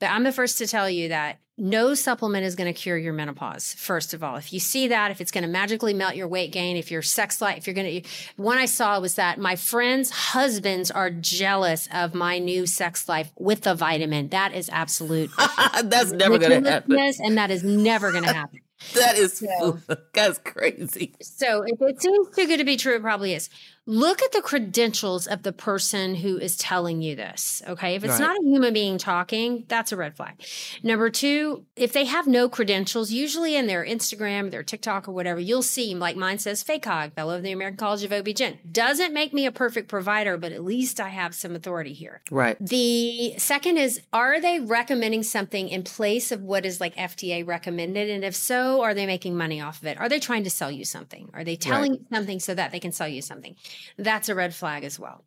but 0.00 0.10
i'm 0.10 0.24
the 0.24 0.32
first 0.32 0.58
to 0.58 0.66
tell 0.66 0.88
you 0.88 1.08
that 1.08 1.38
no 1.56 1.94
supplement 1.94 2.44
is 2.44 2.56
going 2.56 2.72
to 2.72 2.78
cure 2.78 2.96
your 2.96 3.12
menopause 3.12 3.74
first 3.74 4.12
of 4.12 4.24
all. 4.24 4.36
If 4.36 4.52
you 4.52 4.58
see 4.58 4.88
that 4.88 5.10
if 5.10 5.20
it's 5.20 5.30
going 5.30 5.42
to 5.42 5.48
magically 5.48 5.94
melt 5.94 6.16
your 6.16 6.26
weight 6.26 6.50
gain 6.50 6.76
if 6.76 6.90
your 6.90 7.02
sex 7.02 7.40
life 7.40 7.58
if 7.58 7.66
you're 7.66 7.74
going 7.74 8.02
to 8.02 8.08
one 8.36 8.58
i 8.58 8.66
saw 8.66 8.98
was 8.98 9.14
that 9.14 9.38
my 9.38 9.54
friends 9.54 10.10
husbands 10.10 10.90
are 10.90 11.10
jealous 11.10 11.88
of 11.92 12.14
my 12.14 12.38
new 12.38 12.66
sex 12.66 13.08
life 13.08 13.32
with 13.38 13.62
the 13.62 13.74
vitamin. 13.74 14.28
That 14.30 14.52
is 14.52 14.68
absolute 14.70 15.30
that's 15.84 16.10
never 16.10 16.38
going 16.38 16.64
to 16.64 16.70
happen 16.70 16.98
and 17.20 17.38
that 17.38 17.50
is 17.50 17.62
never 17.62 18.10
going 18.10 18.24
to 18.24 18.32
happen. 18.32 18.60
That 18.94 19.16
is 19.16 19.38
so, 19.38 19.78
that's 20.12 20.38
crazy. 20.38 21.14
So 21.22 21.62
if 21.62 21.80
it 21.80 22.02
seems 22.02 22.28
too 22.34 22.46
good 22.46 22.58
to 22.58 22.64
be 22.64 22.76
true, 22.76 22.96
it 22.96 23.02
probably 23.02 23.32
is 23.32 23.48
look 23.86 24.22
at 24.22 24.32
the 24.32 24.40
credentials 24.40 25.26
of 25.26 25.42
the 25.42 25.52
person 25.52 26.14
who 26.14 26.38
is 26.38 26.56
telling 26.56 27.02
you 27.02 27.14
this. 27.14 27.62
Okay. 27.68 27.94
If 27.96 28.04
it's 28.04 28.18
right. 28.18 28.20
not 28.20 28.38
a 28.40 28.42
human 28.42 28.72
being 28.72 28.96
talking, 28.96 29.64
that's 29.68 29.92
a 29.92 29.96
red 29.96 30.16
flag. 30.16 30.42
Number 30.82 31.10
two, 31.10 31.66
if 31.76 31.92
they 31.92 32.06
have 32.06 32.26
no 32.26 32.48
credentials, 32.48 33.10
usually 33.10 33.56
in 33.56 33.66
their 33.66 33.84
Instagram, 33.84 34.50
their 34.50 34.62
TikTok, 34.62 35.06
or 35.06 35.12
whatever, 35.12 35.38
you'll 35.38 35.62
see, 35.62 35.94
like 35.94 36.16
mine 36.16 36.38
says, 36.38 36.64
FACOG, 36.64 37.12
fellow 37.12 37.36
of 37.36 37.42
the 37.42 37.52
American 37.52 37.76
College 37.76 38.04
of 38.04 38.12
OB-GYN. 38.12 38.72
Doesn't 38.72 39.12
make 39.12 39.34
me 39.34 39.44
a 39.44 39.52
perfect 39.52 39.88
provider, 39.88 40.38
but 40.38 40.52
at 40.52 40.64
least 40.64 40.98
I 40.98 41.08
have 41.08 41.34
some 41.34 41.54
authority 41.54 41.92
here. 41.92 42.22
Right. 42.30 42.56
The 42.58 43.34
second 43.36 43.76
is, 43.76 44.00
are 44.12 44.40
they 44.40 44.60
recommending 44.60 45.22
something 45.22 45.68
in 45.68 45.82
place 45.82 46.32
of 46.32 46.42
what 46.42 46.64
is 46.64 46.80
like 46.80 46.96
FDA 46.96 47.46
recommended? 47.46 48.08
And 48.08 48.24
if 48.24 48.34
so, 48.34 48.82
are 48.82 48.94
they 48.94 49.04
making 49.04 49.36
money 49.36 49.60
off 49.60 49.82
of 49.82 49.86
it? 49.86 50.00
Are 50.00 50.08
they 50.08 50.20
trying 50.20 50.44
to 50.44 50.50
sell 50.50 50.70
you 50.70 50.84
something? 50.84 51.30
Are 51.34 51.44
they 51.44 51.56
telling 51.56 51.92
right. 51.92 52.00
you 52.00 52.06
something 52.10 52.40
so 52.40 52.54
that 52.54 52.72
they 52.72 52.80
can 52.80 52.92
sell 52.92 53.08
you 53.08 53.20
something? 53.20 53.56
That's 53.98 54.28
a 54.28 54.34
red 54.34 54.54
flag 54.54 54.84
as 54.84 54.98
well. 54.98 55.24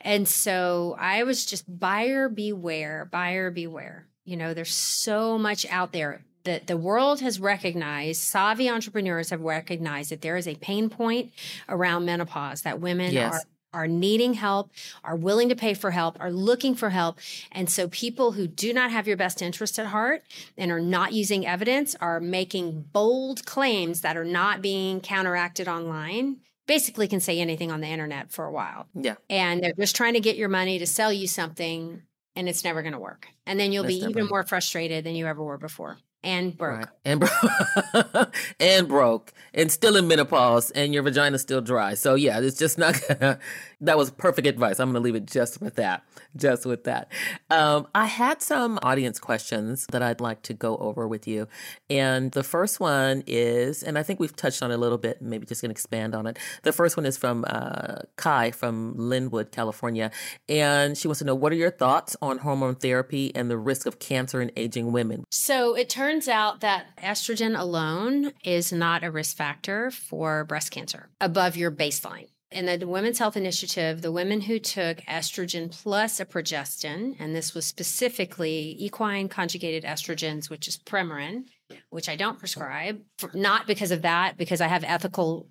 And 0.00 0.26
so 0.26 0.96
I 0.98 1.24
was 1.24 1.44
just 1.44 1.64
buyer 1.78 2.28
beware, 2.28 3.08
buyer 3.10 3.50
beware. 3.50 4.06
You 4.24 4.36
know, 4.36 4.54
there's 4.54 4.74
so 4.74 5.38
much 5.38 5.66
out 5.66 5.92
there 5.92 6.24
that 6.44 6.66
the 6.66 6.76
world 6.76 7.20
has 7.20 7.40
recognized, 7.40 8.22
savvy 8.22 8.70
entrepreneurs 8.70 9.30
have 9.30 9.42
recognized 9.42 10.10
that 10.10 10.22
there 10.22 10.36
is 10.36 10.48
a 10.48 10.54
pain 10.56 10.88
point 10.88 11.32
around 11.68 12.06
menopause 12.06 12.62
that 12.62 12.80
women 12.80 13.12
yes. 13.12 13.34
are 13.34 13.42
are 13.74 13.86
needing 13.86 14.34
help, 14.34 14.70
are 15.04 15.14
willing 15.14 15.50
to 15.50 15.54
pay 15.54 15.74
for 15.74 15.90
help, 15.90 16.16
are 16.20 16.32
looking 16.32 16.74
for 16.74 16.88
help. 16.90 17.18
And 17.52 17.68
so 17.68 17.86
people 17.88 18.32
who 18.32 18.46
do 18.46 18.72
not 18.72 18.90
have 18.90 19.06
your 19.06 19.16
best 19.16 19.42
interest 19.42 19.78
at 19.78 19.86
heart 19.86 20.22
and 20.56 20.72
are 20.72 20.80
not 20.80 21.12
using 21.12 21.46
evidence 21.46 21.94
are 22.00 22.18
making 22.18 22.86
bold 22.92 23.44
claims 23.44 24.00
that 24.00 24.16
are 24.16 24.24
not 24.24 24.62
being 24.62 25.00
counteracted 25.00 25.68
online 25.68 26.38
basically 26.68 27.08
can 27.08 27.18
say 27.18 27.40
anything 27.40 27.72
on 27.72 27.80
the 27.80 27.88
internet 27.88 28.30
for 28.30 28.44
a 28.44 28.52
while. 28.52 28.86
Yeah. 28.94 29.16
And 29.28 29.64
they're 29.64 29.72
just 29.72 29.96
trying 29.96 30.14
to 30.14 30.20
get 30.20 30.36
your 30.36 30.48
money 30.48 30.78
to 30.78 30.86
sell 30.86 31.12
you 31.12 31.26
something 31.26 32.02
and 32.36 32.48
it's 32.48 32.62
never 32.62 32.82
going 32.82 32.92
to 32.92 33.00
work. 33.00 33.26
And 33.46 33.58
then 33.58 33.72
you'll 33.72 33.82
That's 33.82 33.98
be 33.98 34.04
even 34.04 34.26
more 34.26 34.44
frustrated 34.44 35.02
than 35.02 35.16
you 35.16 35.26
ever 35.26 35.42
were 35.42 35.58
before 35.58 35.98
and 36.22 36.56
broke. 36.56 36.78
Right. 36.78 36.88
And 37.04 37.20
bro- 37.20 38.24
and 38.60 38.88
broke 38.88 39.32
and 39.54 39.72
still 39.72 39.96
in 39.96 40.06
menopause 40.08 40.70
and 40.70 40.92
your 40.92 41.02
vagina's 41.02 41.42
still 41.42 41.60
dry. 41.60 41.94
So 41.94 42.14
yeah, 42.14 42.40
it's 42.40 42.58
just 42.58 42.78
not 42.78 43.00
gonna 43.08 43.38
that 43.80 43.96
was 43.96 44.10
perfect 44.10 44.46
advice. 44.46 44.80
I'm 44.80 44.88
gonna 44.88 45.00
leave 45.00 45.14
it 45.14 45.26
just 45.26 45.60
with 45.60 45.76
that. 45.76 46.04
Just 46.36 46.66
with 46.66 46.84
that. 46.84 47.10
Um, 47.50 47.86
I 47.94 48.06
had 48.06 48.42
some 48.42 48.78
audience 48.82 49.18
questions 49.18 49.86
that 49.92 50.02
I'd 50.02 50.20
like 50.20 50.42
to 50.42 50.54
go 50.54 50.76
over 50.78 51.06
with 51.06 51.28
you. 51.28 51.46
And 51.88 52.32
the 52.32 52.42
first 52.42 52.80
one 52.80 53.22
is, 53.26 53.82
and 53.82 53.96
I 53.96 54.02
think 54.02 54.18
we've 54.18 54.34
touched 54.34 54.62
on 54.62 54.70
it 54.70 54.74
a 54.74 54.78
little 54.78 54.98
bit, 54.98 55.22
maybe 55.22 55.46
just 55.46 55.62
gonna 55.62 55.72
expand 55.72 56.14
on 56.14 56.26
it. 56.26 56.38
The 56.62 56.72
first 56.72 56.96
one 56.96 57.06
is 57.06 57.16
from 57.16 57.44
uh, 57.48 58.00
Kai 58.16 58.50
from 58.50 58.94
Lynwood, 58.96 59.52
California. 59.52 60.10
And 60.48 60.96
she 60.96 61.06
wants 61.06 61.20
to 61.20 61.24
know 61.24 61.34
what 61.34 61.52
are 61.52 61.56
your 61.56 61.70
thoughts 61.70 62.16
on 62.20 62.38
hormone 62.38 62.74
therapy 62.74 63.34
and 63.34 63.50
the 63.50 63.58
risk 63.58 63.86
of 63.86 63.98
cancer 63.98 64.40
in 64.40 64.50
aging 64.56 64.92
women? 64.92 65.24
So 65.30 65.76
it 65.76 65.88
turns 65.88 66.26
out 66.28 66.60
that 66.60 66.86
estrogen 66.98 67.58
alone 67.58 68.32
is 68.42 68.72
not 68.72 69.04
a 69.04 69.10
risk 69.10 69.36
factor 69.36 69.90
for 69.90 70.44
breast 70.44 70.70
cancer 70.70 71.08
above 71.20 71.56
your 71.56 71.70
baseline. 71.70 72.28
In 72.50 72.64
the 72.64 72.88
Women's 72.88 73.18
Health 73.18 73.36
Initiative, 73.36 74.00
the 74.00 74.10
women 74.10 74.40
who 74.40 74.58
took 74.58 74.98
estrogen 75.02 75.70
plus 75.70 76.18
a 76.18 76.24
progestin, 76.24 77.14
and 77.18 77.36
this 77.36 77.54
was 77.54 77.66
specifically 77.66 78.74
equine 78.78 79.28
conjugated 79.28 79.84
estrogens, 79.84 80.48
which 80.48 80.66
is 80.66 80.78
Premarin, 80.78 81.44
which 81.90 82.08
I 82.08 82.16
don't 82.16 82.38
prescribe, 82.38 83.02
not 83.34 83.66
because 83.66 83.90
of 83.90 84.00
that, 84.02 84.38
because 84.38 84.62
I 84.62 84.68
have 84.68 84.82
ethical 84.82 85.50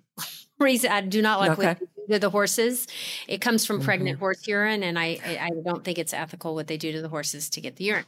reason. 0.58 0.90
I 0.90 1.00
do 1.02 1.22
not 1.22 1.40
like 1.40 1.52
Okay. 1.52 1.66
what 1.68 1.78
they 1.78 1.86
do 2.06 2.12
to 2.14 2.18
the 2.18 2.30
horses. 2.30 2.86
It 3.26 3.40
comes 3.40 3.64
from 3.66 3.80
Mhm. 3.80 3.84
pregnant 3.84 4.18
horse 4.18 4.46
urine, 4.46 4.82
and 4.82 4.98
I, 4.98 5.18
I 5.24 5.38
I 5.46 5.50
don't 5.64 5.84
think 5.84 5.98
it's 5.98 6.12
ethical 6.12 6.54
what 6.54 6.66
they 6.66 6.76
do 6.76 6.92
to 6.92 7.00
the 7.02 7.08
horses 7.08 7.48
to 7.50 7.60
get 7.60 7.76
the 7.76 7.84
urine. 7.84 8.04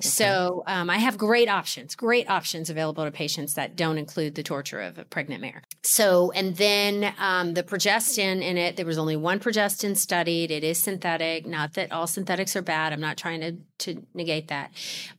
So 0.00 0.62
um, 0.66 0.90
I 0.90 0.98
have 0.98 1.18
great 1.18 1.48
options, 1.48 1.94
great 1.94 2.28
options 2.30 2.70
available 2.70 3.04
to 3.04 3.10
patients 3.10 3.54
that 3.54 3.76
don't 3.76 3.98
include 3.98 4.34
the 4.34 4.42
torture 4.42 4.80
of 4.80 4.98
a 4.98 5.04
pregnant 5.04 5.40
mare. 5.40 5.62
So, 5.82 6.30
and 6.32 6.56
then 6.56 7.14
um, 7.18 7.54
the 7.54 7.62
progestin 7.62 8.42
in 8.42 8.56
it, 8.56 8.76
there 8.76 8.86
was 8.86 8.98
only 8.98 9.16
one 9.16 9.40
progestin 9.40 9.96
studied. 9.96 10.50
It 10.50 10.62
is 10.64 10.78
synthetic. 10.78 11.46
Not 11.46 11.74
that 11.74 11.90
all 11.92 12.06
synthetics 12.06 12.54
are 12.56 12.62
bad. 12.62 12.92
I'm 12.92 13.00
not 13.00 13.16
trying 13.16 13.40
to 13.40 13.56
to 13.78 14.04
negate 14.14 14.48
that, 14.48 14.72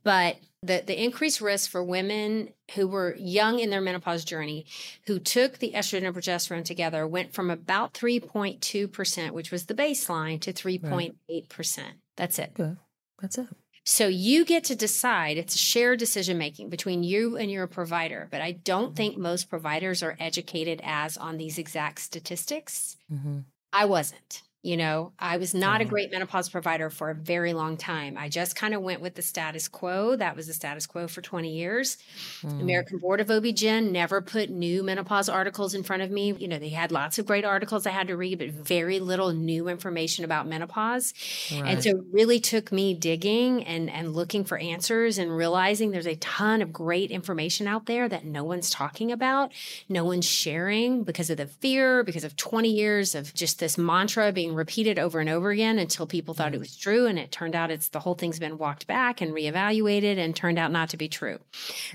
but 0.03 0.35
the 0.61 0.83
the 0.85 1.01
increased 1.01 1.41
risk 1.41 1.69
for 1.69 1.83
women 1.83 2.49
who 2.75 2.87
were 2.87 3.15
young 3.17 3.59
in 3.59 3.69
their 3.69 3.81
menopause 3.81 4.25
journey 4.25 4.65
who 5.07 5.19
took 5.19 5.59
the 5.59 5.71
estrogen 5.73 6.05
and 6.05 6.15
progesterone 6.15 6.65
together 6.65 7.07
went 7.07 7.33
from 7.33 7.49
about 7.49 7.93
3.2%, 7.93 9.31
which 9.31 9.51
was 9.51 9.65
the 9.65 9.73
baseline, 9.73 10.39
to 10.41 10.51
3.8%. 10.51 11.79
That's 12.17 12.39
it. 12.39 12.51
Okay. 12.59 12.75
That's 13.21 13.37
it. 13.37 13.47
So 13.85 14.07
you 14.07 14.45
get 14.45 14.65
to 14.65 14.75
decide. 14.75 15.37
It's 15.37 15.55
a 15.55 15.57
shared 15.57 15.99
decision 15.99 16.37
making 16.37 16.69
between 16.69 17.03
you 17.03 17.37
and 17.37 17.49
your 17.49 17.65
provider. 17.65 18.27
But 18.29 18.41
I 18.41 18.51
don't 18.51 18.95
think 18.95 19.17
most 19.17 19.49
providers 19.49 20.03
are 20.03 20.15
educated 20.19 20.81
as 20.83 21.17
on 21.17 21.37
these 21.37 21.57
exact 21.57 22.01
statistics. 22.01 22.97
Mm-hmm. 23.11 23.39
I 23.73 23.85
wasn't. 23.85 24.43
You 24.61 24.75
know, 24.75 25.13
I 25.17 25.37
was 25.37 25.53
not 25.53 25.79
a 25.79 25.85
great 25.85 26.11
menopause 26.11 26.49
provider 26.49 26.89
for 26.89 27.09
a 27.09 27.15
very 27.15 27.53
long 27.53 27.77
time. 27.77 28.17
I 28.17 28.27
just 28.27 28.57
kind 28.57 28.73
of 28.73 28.81
went 28.81 28.99
with 28.99 29.15
the 29.15 29.21
status 29.21 29.69
quo. 29.69 30.17
That 30.17 30.35
was 30.35 30.47
the 30.47 30.53
status 30.53 30.85
quo 30.85 31.07
for 31.07 31.21
20 31.21 31.49
years. 31.49 31.97
Mm. 32.41 32.63
American 32.63 32.97
Board 32.97 33.21
of 33.21 33.31
OB-GYN 33.31 33.91
never 33.91 34.21
put 34.21 34.49
new 34.49 34.83
menopause 34.83 35.29
articles 35.29 35.73
in 35.73 35.83
front 35.83 36.01
of 36.01 36.11
me. 36.11 36.33
You 36.33 36.49
know, 36.49 36.59
they 36.59 36.69
had 36.69 36.91
lots 36.91 37.17
of 37.17 37.25
great 37.25 37.45
articles 37.45 37.87
I 37.87 37.91
had 37.91 38.07
to 38.07 38.17
read, 38.17 38.39
but 38.39 38.49
very 38.49 38.99
little 38.99 39.31
new 39.31 39.69
information 39.69 40.25
about 40.25 40.45
menopause. 40.45 41.13
And 41.51 41.81
so 41.81 41.91
it 41.91 42.03
really 42.11 42.41
took 42.41 42.69
me 42.69 42.93
digging 42.93 43.63
and, 43.63 43.89
and 43.89 44.13
looking 44.13 44.43
for 44.43 44.57
answers 44.57 45.17
and 45.17 45.33
realizing 45.33 45.91
there's 45.91 46.05
a 46.05 46.15
ton 46.17 46.61
of 46.61 46.73
great 46.73 47.11
information 47.11 47.65
out 47.65 47.85
there 47.85 48.09
that 48.09 48.25
no 48.25 48.43
one's 48.43 48.69
talking 48.69 49.09
about, 49.09 49.53
no 49.87 50.03
one's 50.03 50.25
sharing 50.25 51.03
because 51.03 51.29
of 51.29 51.37
the 51.37 51.47
fear, 51.47 52.03
because 52.03 52.25
of 52.25 52.35
20 52.35 52.69
years 52.69 53.15
of 53.15 53.33
just 53.33 53.59
this 53.59 53.77
mantra 53.77 54.33
being 54.33 54.48
repeated 54.53 54.99
over 54.99 55.19
and 55.19 55.29
over 55.29 55.49
again 55.49 55.79
until 55.79 56.05
people 56.07 56.33
thought 56.33 56.53
it 56.53 56.59
was 56.59 56.75
true. 56.75 57.05
And 57.07 57.17
it 57.19 57.31
turned 57.31 57.55
out 57.55 57.71
it's 57.71 57.89
the 57.89 57.99
whole 57.99 58.15
thing's 58.15 58.39
been 58.39 58.57
walked 58.57 58.87
back 58.87 59.21
and 59.21 59.31
reevaluated 59.33 60.17
and 60.17 60.35
turned 60.35 60.59
out 60.59 60.71
not 60.71 60.89
to 60.89 60.97
be 60.97 61.07
true. 61.07 61.39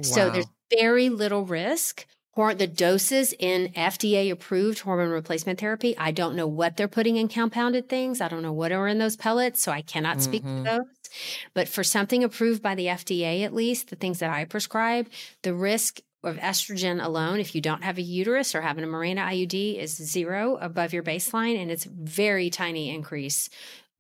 So 0.03 0.31
there's 0.31 0.47
very 0.77 1.09
little 1.09 1.45
risk. 1.45 2.07
The 2.37 2.67
doses 2.67 3.33
in 3.39 3.73
FDA 3.77 4.29
approved 4.29 4.81
hormone 4.81 5.11
replacement 5.11 5.61
therapy, 5.61 5.97
I 5.97 6.11
don't 6.11 6.35
know 6.35 6.49
what 6.49 6.77
they're 6.77 6.89
putting 6.89 7.17
in 7.17 7.29
compounded 7.29 7.89
things. 7.89 8.21
I 8.21 8.27
don't 8.27 8.43
know 8.43 8.53
what 8.53 8.73
are 8.73 8.89
in 8.89 8.99
those 8.99 9.15
pellets, 9.15 9.63
so 9.63 9.71
I 9.71 9.83
cannot 9.83 10.21
speak 10.21 10.43
Mhm. 10.43 10.65
to 10.65 10.71
those. 10.71 11.11
But 11.55 11.69
for 11.69 11.85
something 11.85 12.25
approved 12.25 12.61
by 12.61 12.75
the 12.75 12.89
FDA, 12.89 13.45
at 13.45 13.55
least, 13.55 13.89
the 13.89 13.95
things 13.95 14.19
that 14.19 14.31
I 14.31 14.47
prescribe, 14.47 15.09
the 15.43 15.55
risk 15.55 16.01
of 16.25 16.39
estrogen 16.39 17.03
alone, 17.03 17.41
if 17.41 17.55
you 17.55 17.61
don't 17.61 17.85
have 17.85 17.99
a 17.99 18.03
uterus 18.03 18.55
or 18.55 18.61
having 18.61 18.85
a 18.85 18.87
Mirena 18.87 19.27
IUD, 19.29 19.79
is 19.79 19.95
zero 19.95 20.57
above 20.61 20.93
your 20.93 21.03
baseline. 21.03 21.61
And 21.61 21.71
it's 21.71 21.85
very 21.85 22.51
tiny 22.51 22.95
increase 22.95 23.49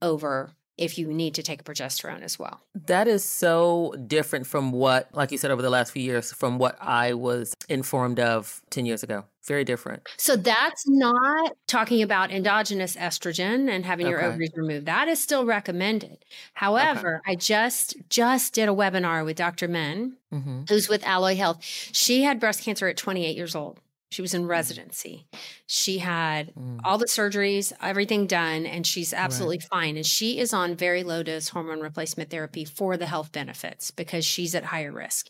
over 0.02 0.52
if 0.76 0.98
you 0.98 1.06
need 1.12 1.34
to 1.34 1.42
take 1.42 1.62
progesterone 1.64 2.22
as 2.22 2.38
well. 2.38 2.60
That 2.74 3.06
is 3.08 3.24
so 3.24 3.94
different 4.06 4.46
from 4.46 4.72
what, 4.72 5.08
like 5.14 5.30
you 5.30 5.38
said, 5.38 5.50
over 5.50 5.62
the 5.62 5.70
last 5.70 5.92
few 5.92 6.02
years, 6.02 6.32
from 6.32 6.58
what 6.58 6.76
I 6.80 7.14
was 7.14 7.54
informed 7.68 8.18
of 8.18 8.60
10 8.70 8.84
years 8.86 9.02
ago. 9.02 9.24
Very 9.46 9.62
different. 9.64 10.08
So 10.16 10.36
that's 10.36 10.84
not 10.88 11.54
talking 11.66 12.02
about 12.02 12.30
endogenous 12.32 12.96
estrogen 12.96 13.68
and 13.68 13.84
having 13.84 14.06
your 14.06 14.18
Okay. 14.18 14.28
ovaries 14.28 14.52
removed. 14.56 14.86
That 14.86 15.06
is 15.06 15.22
still 15.22 15.44
recommended. 15.44 16.24
However, 16.54 17.20
I 17.26 17.34
just 17.34 17.94
just 18.08 18.54
did 18.54 18.68
a 18.70 18.72
webinar 18.72 19.24
with 19.24 19.36
Dr. 19.36 19.68
Menn, 19.68 20.16
Mm-hmm. 20.32 20.62
who's 20.68 20.88
with 20.88 21.04
Alloy 21.04 21.36
Health. 21.36 21.58
She 21.62 22.22
had 22.22 22.40
breast 22.40 22.62
cancer 22.62 22.88
at 22.88 22.96
28 22.96 23.36
years 23.36 23.54
old. 23.54 23.80
She 24.14 24.22
was 24.22 24.32
in 24.32 24.46
residency. 24.46 25.26
She 25.66 25.98
had 25.98 26.54
Mm. 26.54 26.78
all 26.84 26.98
the 26.98 27.06
surgeries, 27.06 27.72
everything 27.82 28.28
done, 28.28 28.64
and 28.64 28.86
she's 28.86 29.12
absolutely 29.12 29.58
fine. 29.58 29.96
And 29.96 30.06
she 30.06 30.38
is 30.38 30.52
on 30.52 30.76
very 30.76 31.02
low 31.02 31.24
dose 31.24 31.48
hormone 31.48 31.80
replacement 31.80 32.30
therapy 32.30 32.64
for 32.64 32.96
the 32.96 33.06
health 33.06 33.32
benefits 33.32 33.90
because 33.90 34.24
she's 34.24 34.54
at 34.54 34.66
higher 34.66 34.92
risk. 34.92 35.26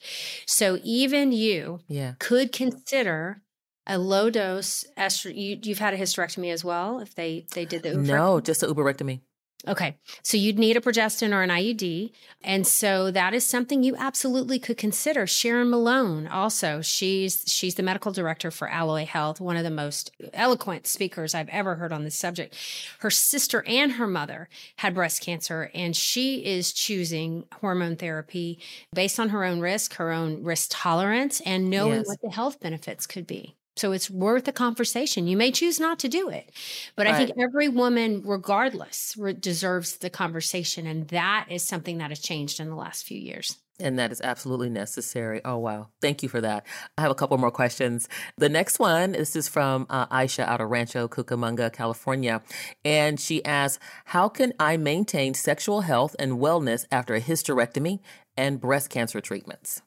So 0.47 0.79
even 0.85 1.33
you 1.33 1.81
Yeah. 1.89 2.13
could 2.19 2.53
consider 2.53 3.41
a 3.87 3.97
low 3.97 4.29
dose 4.29 4.85
estrogen. 4.99 5.37
You, 5.37 5.59
you've 5.63 5.79
had 5.79 5.95
a 5.95 5.99
hysterectomy 5.99 6.53
as 6.53 6.63
well. 6.63 7.01
If 7.01 7.15
they 7.15 7.47
they 7.55 7.65
did 7.65 7.83
the 7.83 7.91
Uber- 7.91 8.03
No, 8.03 8.41
just 8.41 8.63
a 8.63 8.67
oophorectomy. 8.67 9.21
Okay, 9.67 9.97
so 10.23 10.37
you'd 10.37 10.59
need 10.59 10.77
a 10.77 10.81
progestin 10.81 11.33
or 11.33 11.43
an 11.43 11.49
IUD, 11.49 12.13
and 12.43 12.67
so 12.67 13.11
that 13.11 13.33
is 13.33 13.47
something 13.47 13.83
you 13.83 13.97
absolutely 13.97 14.59
could 14.59 14.77
consider. 14.77 15.27
Sharon 15.27 15.71
Malone, 15.71 16.27
also, 16.27 16.83
she's 16.83 17.45
she's 17.47 17.75
the 17.75 17.83
medical 17.83 18.13
director 18.13 18.51
for 18.51 18.69
Alloy 18.69 19.07
Health, 19.07 19.41
one 19.41 19.57
of 19.57 19.65
the 19.65 19.71
most 19.71 20.11
eloquent 20.35 20.87
speakers 20.87 21.35
I've 21.35 21.49
ever 21.49 21.77
heard 21.77 21.93
on 21.95 22.05
this 22.05 22.15
subject. 22.15 22.55
Her 22.99 23.11
sister 23.11 23.65
and 23.67 23.93
her 23.93 24.07
mother 24.07 24.51
had 24.77 24.93
breast 24.95 25.23
cancer, 25.23 25.71
and 25.75 25.97
she 25.97 26.45
is 26.45 26.71
choosing 26.73 27.45
hormone 27.61 27.97
therapy 27.97 28.59
based 28.95 29.19
on 29.19 29.31
her 29.31 29.45
own 29.45 29.61
risk, 29.61 29.95
her 29.95 30.11
own 30.13 30.43
risk 30.45 30.69
tolerance, 30.73 31.41
and 31.41 31.71
knowing 31.71 32.01
Yes. 32.01 32.07
what 32.07 32.21
the 32.21 32.31
health 32.31 32.61
benefits 32.61 33.07
could 33.07 33.27
be. 33.27 33.57
So 33.77 33.93
it's 33.93 34.09
worth 34.09 34.47
a 34.47 34.53
conversation. 34.53 35.27
You 35.27 35.37
may 35.37 35.51
choose 35.51 35.81
not 35.81 35.99
to 36.01 36.09
do 36.09 36.29
it, 36.29 36.51
but 36.95 37.07
I 37.07 37.17
think 37.17 37.33
every 37.39 37.69
woman, 37.69 38.23
regardless, 38.25 39.17
re- 39.17 39.33
deserves 39.33 39.97
the 39.97 40.11
conversation. 40.11 40.87
And 40.87 41.09
that 41.09 41.47
is 41.51 41.65
something 41.65 41.99
that 41.99 42.11
has 42.11 42.21
changed 42.21 42.61
in 42.61 42.69
the 42.69 42.77
last 42.77 43.05
few 43.05 43.19
years. 43.19 43.59
And 43.81 43.99
that 43.99 44.13
is 44.13 44.21
absolutely 44.21 44.71
necessary. 44.71 45.41
Oh, 45.45 45.59
wow. 45.59 45.89
Thank 46.01 46.23
you 46.23 46.29
for 46.29 46.41
that. 46.41 46.65
I 46.97 47.03
have 47.03 47.11
a 47.11 47.15
couple 47.15 47.37
more 47.39 47.51
questions. 47.51 48.09
The 48.37 48.49
next 48.49 48.79
one, 48.79 49.13
this 49.13 49.35
is 49.35 49.49
from 49.49 49.87
uh, 49.91 50.07
Aisha 50.07 50.45
out 50.45 50.61
of 50.61 50.71
Rancho 50.71 51.09
Cucamonga, 51.09 51.73
California. 51.73 52.43
And 52.85 53.19
she 53.19 53.45
asks, 53.45 53.83
How 54.07 54.29
can 54.29 54.53
I 54.61 54.77
maintain 54.77 55.35
sexual 55.35 55.81
health 55.81 56.15
and 56.21 56.35
wellness 56.35 56.87
after 56.93 57.17
a 57.17 57.21
hysterectomy 57.21 57.99
and 58.37 58.61
breast 58.61 58.91
cancer 58.91 59.21
treatments? 59.21 59.83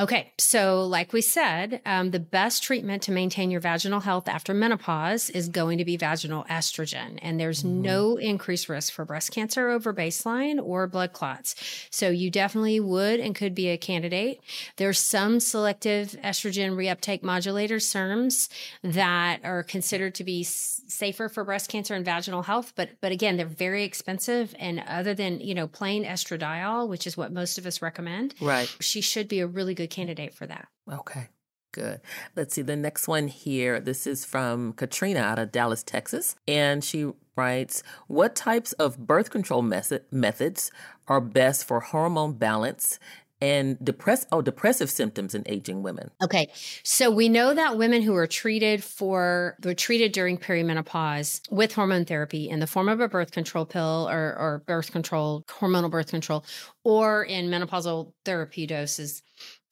Okay, 0.00 0.32
so 0.38 0.86
like 0.86 1.12
we 1.12 1.20
said, 1.20 1.80
um, 1.84 2.10
the 2.12 2.18
best 2.18 2.62
treatment 2.62 3.02
to 3.02 3.12
maintain 3.12 3.50
your 3.50 3.60
vaginal 3.60 4.00
health 4.00 4.26
after 4.26 4.54
menopause 4.54 5.28
is 5.30 5.48
going 5.50 5.78
to 5.78 5.84
be 5.84 5.96
vaginal 5.98 6.44
estrogen. 6.44 7.18
And 7.20 7.38
there's 7.38 7.62
Mhm. 7.62 7.82
no 7.82 8.16
increased 8.16 8.68
risk 8.70 8.92
for 8.92 9.04
breast 9.04 9.30
cancer 9.32 9.68
over 9.68 9.92
baseline 9.92 10.58
or 10.62 10.86
blood 10.86 11.12
clots. 11.12 11.54
So 11.90 12.08
you 12.08 12.30
definitely 12.30 12.80
would 12.80 13.20
and 13.20 13.34
could 13.34 13.54
be 13.54 13.68
a 13.68 13.76
candidate. 13.76 14.40
There's 14.76 14.98
some 14.98 15.40
selective 15.40 16.16
estrogen 16.24 16.70
reuptake 16.74 17.20
modulators, 17.22 17.84
SERMs, 17.84 18.48
that 18.82 19.40
are 19.44 19.62
considered 19.62 20.14
to 20.16 20.24
be 20.24 20.40
s- 20.40 20.80
safer 20.88 21.28
for 21.28 21.44
breast 21.44 21.68
cancer 21.70 21.94
and 21.94 22.04
vaginal 22.04 22.42
health. 22.42 22.72
But, 22.76 22.90
but 23.00 23.12
again, 23.12 23.36
they're 23.36 23.46
very 23.46 23.84
expensive. 23.84 24.54
And 24.58 24.82
other 24.86 25.14
than, 25.14 25.40
you 25.40 25.54
know, 25.54 25.66
plain 25.66 26.04
estradiol, 26.04 26.88
which 26.88 27.06
is 27.06 27.16
what 27.16 27.30
most 27.32 27.58
of 27.58 27.66
us 27.66 27.82
recommend, 27.82 28.34
Right. 28.40 28.74
she 28.80 29.00
should 29.00 29.28
be 29.28 29.40
a 29.40 29.46
really 29.46 29.74
good 29.74 29.81
candidate 29.86 30.34
for 30.34 30.46
that. 30.46 30.68
Okay, 30.90 31.28
good. 31.72 32.00
Let's 32.36 32.54
see 32.54 32.62
the 32.62 32.76
next 32.76 33.08
one 33.08 33.28
here. 33.28 33.80
This 33.80 34.06
is 34.06 34.24
from 34.24 34.72
Katrina 34.74 35.20
out 35.20 35.38
of 35.38 35.52
Dallas, 35.52 35.82
Texas. 35.82 36.36
And 36.46 36.82
she 36.84 37.10
writes, 37.36 37.82
What 38.08 38.34
types 38.34 38.72
of 38.74 39.06
birth 39.06 39.30
control 39.30 39.62
method, 39.62 40.04
methods 40.10 40.70
are 41.08 41.20
best 41.20 41.64
for 41.64 41.80
hormone 41.80 42.34
balance 42.34 42.98
and 43.42 43.76
depress 43.84 44.24
oh 44.30 44.40
depressive 44.40 44.88
symptoms 44.88 45.34
in 45.34 45.42
aging 45.46 45.82
women. 45.82 46.12
Okay. 46.22 46.48
So 46.84 47.10
we 47.10 47.28
know 47.28 47.52
that 47.52 47.76
women 47.76 48.00
who 48.00 48.14
are 48.14 48.28
treated 48.28 48.84
for 48.84 49.56
were 49.64 49.74
treated 49.74 50.12
during 50.12 50.38
perimenopause 50.38 51.40
with 51.50 51.72
hormone 51.72 52.04
therapy 52.04 52.48
in 52.48 52.60
the 52.60 52.68
form 52.68 52.88
of 52.88 53.00
a 53.00 53.08
birth 53.08 53.32
control 53.32 53.66
pill 53.66 54.08
or, 54.08 54.36
or 54.38 54.62
birth 54.64 54.92
control, 54.92 55.42
hormonal 55.48 55.90
birth 55.90 56.10
control, 56.10 56.44
or 56.84 57.24
in 57.24 57.48
menopausal 57.48 58.12
therapy 58.24 58.64
doses 58.64 59.22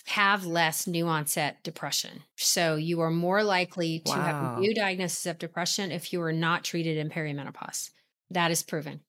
have 0.06 0.46
less 0.46 0.86
new 0.86 1.06
onset 1.06 1.62
depression. 1.62 2.22
So 2.36 2.76
you 2.76 3.00
are 3.00 3.10
more 3.10 3.42
likely 3.42 4.00
to 4.00 4.12
wow. 4.12 4.22
have 4.22 4.58
a 4.58 4.60
new 4.60 4.74
diagnosis 4.74 5.26
of 5.26 5.38
depression 5.38 5.92
if 5.92 6.12
you 6.12 6.22
are 6.22 6.32
not 6.32 6.64
treated 6.64 6.96
in 6.96 7.10
perimenopause. 7.10 7.90
That 8.30 8.50
is 8.50 8.62
proven. 8.62 9.00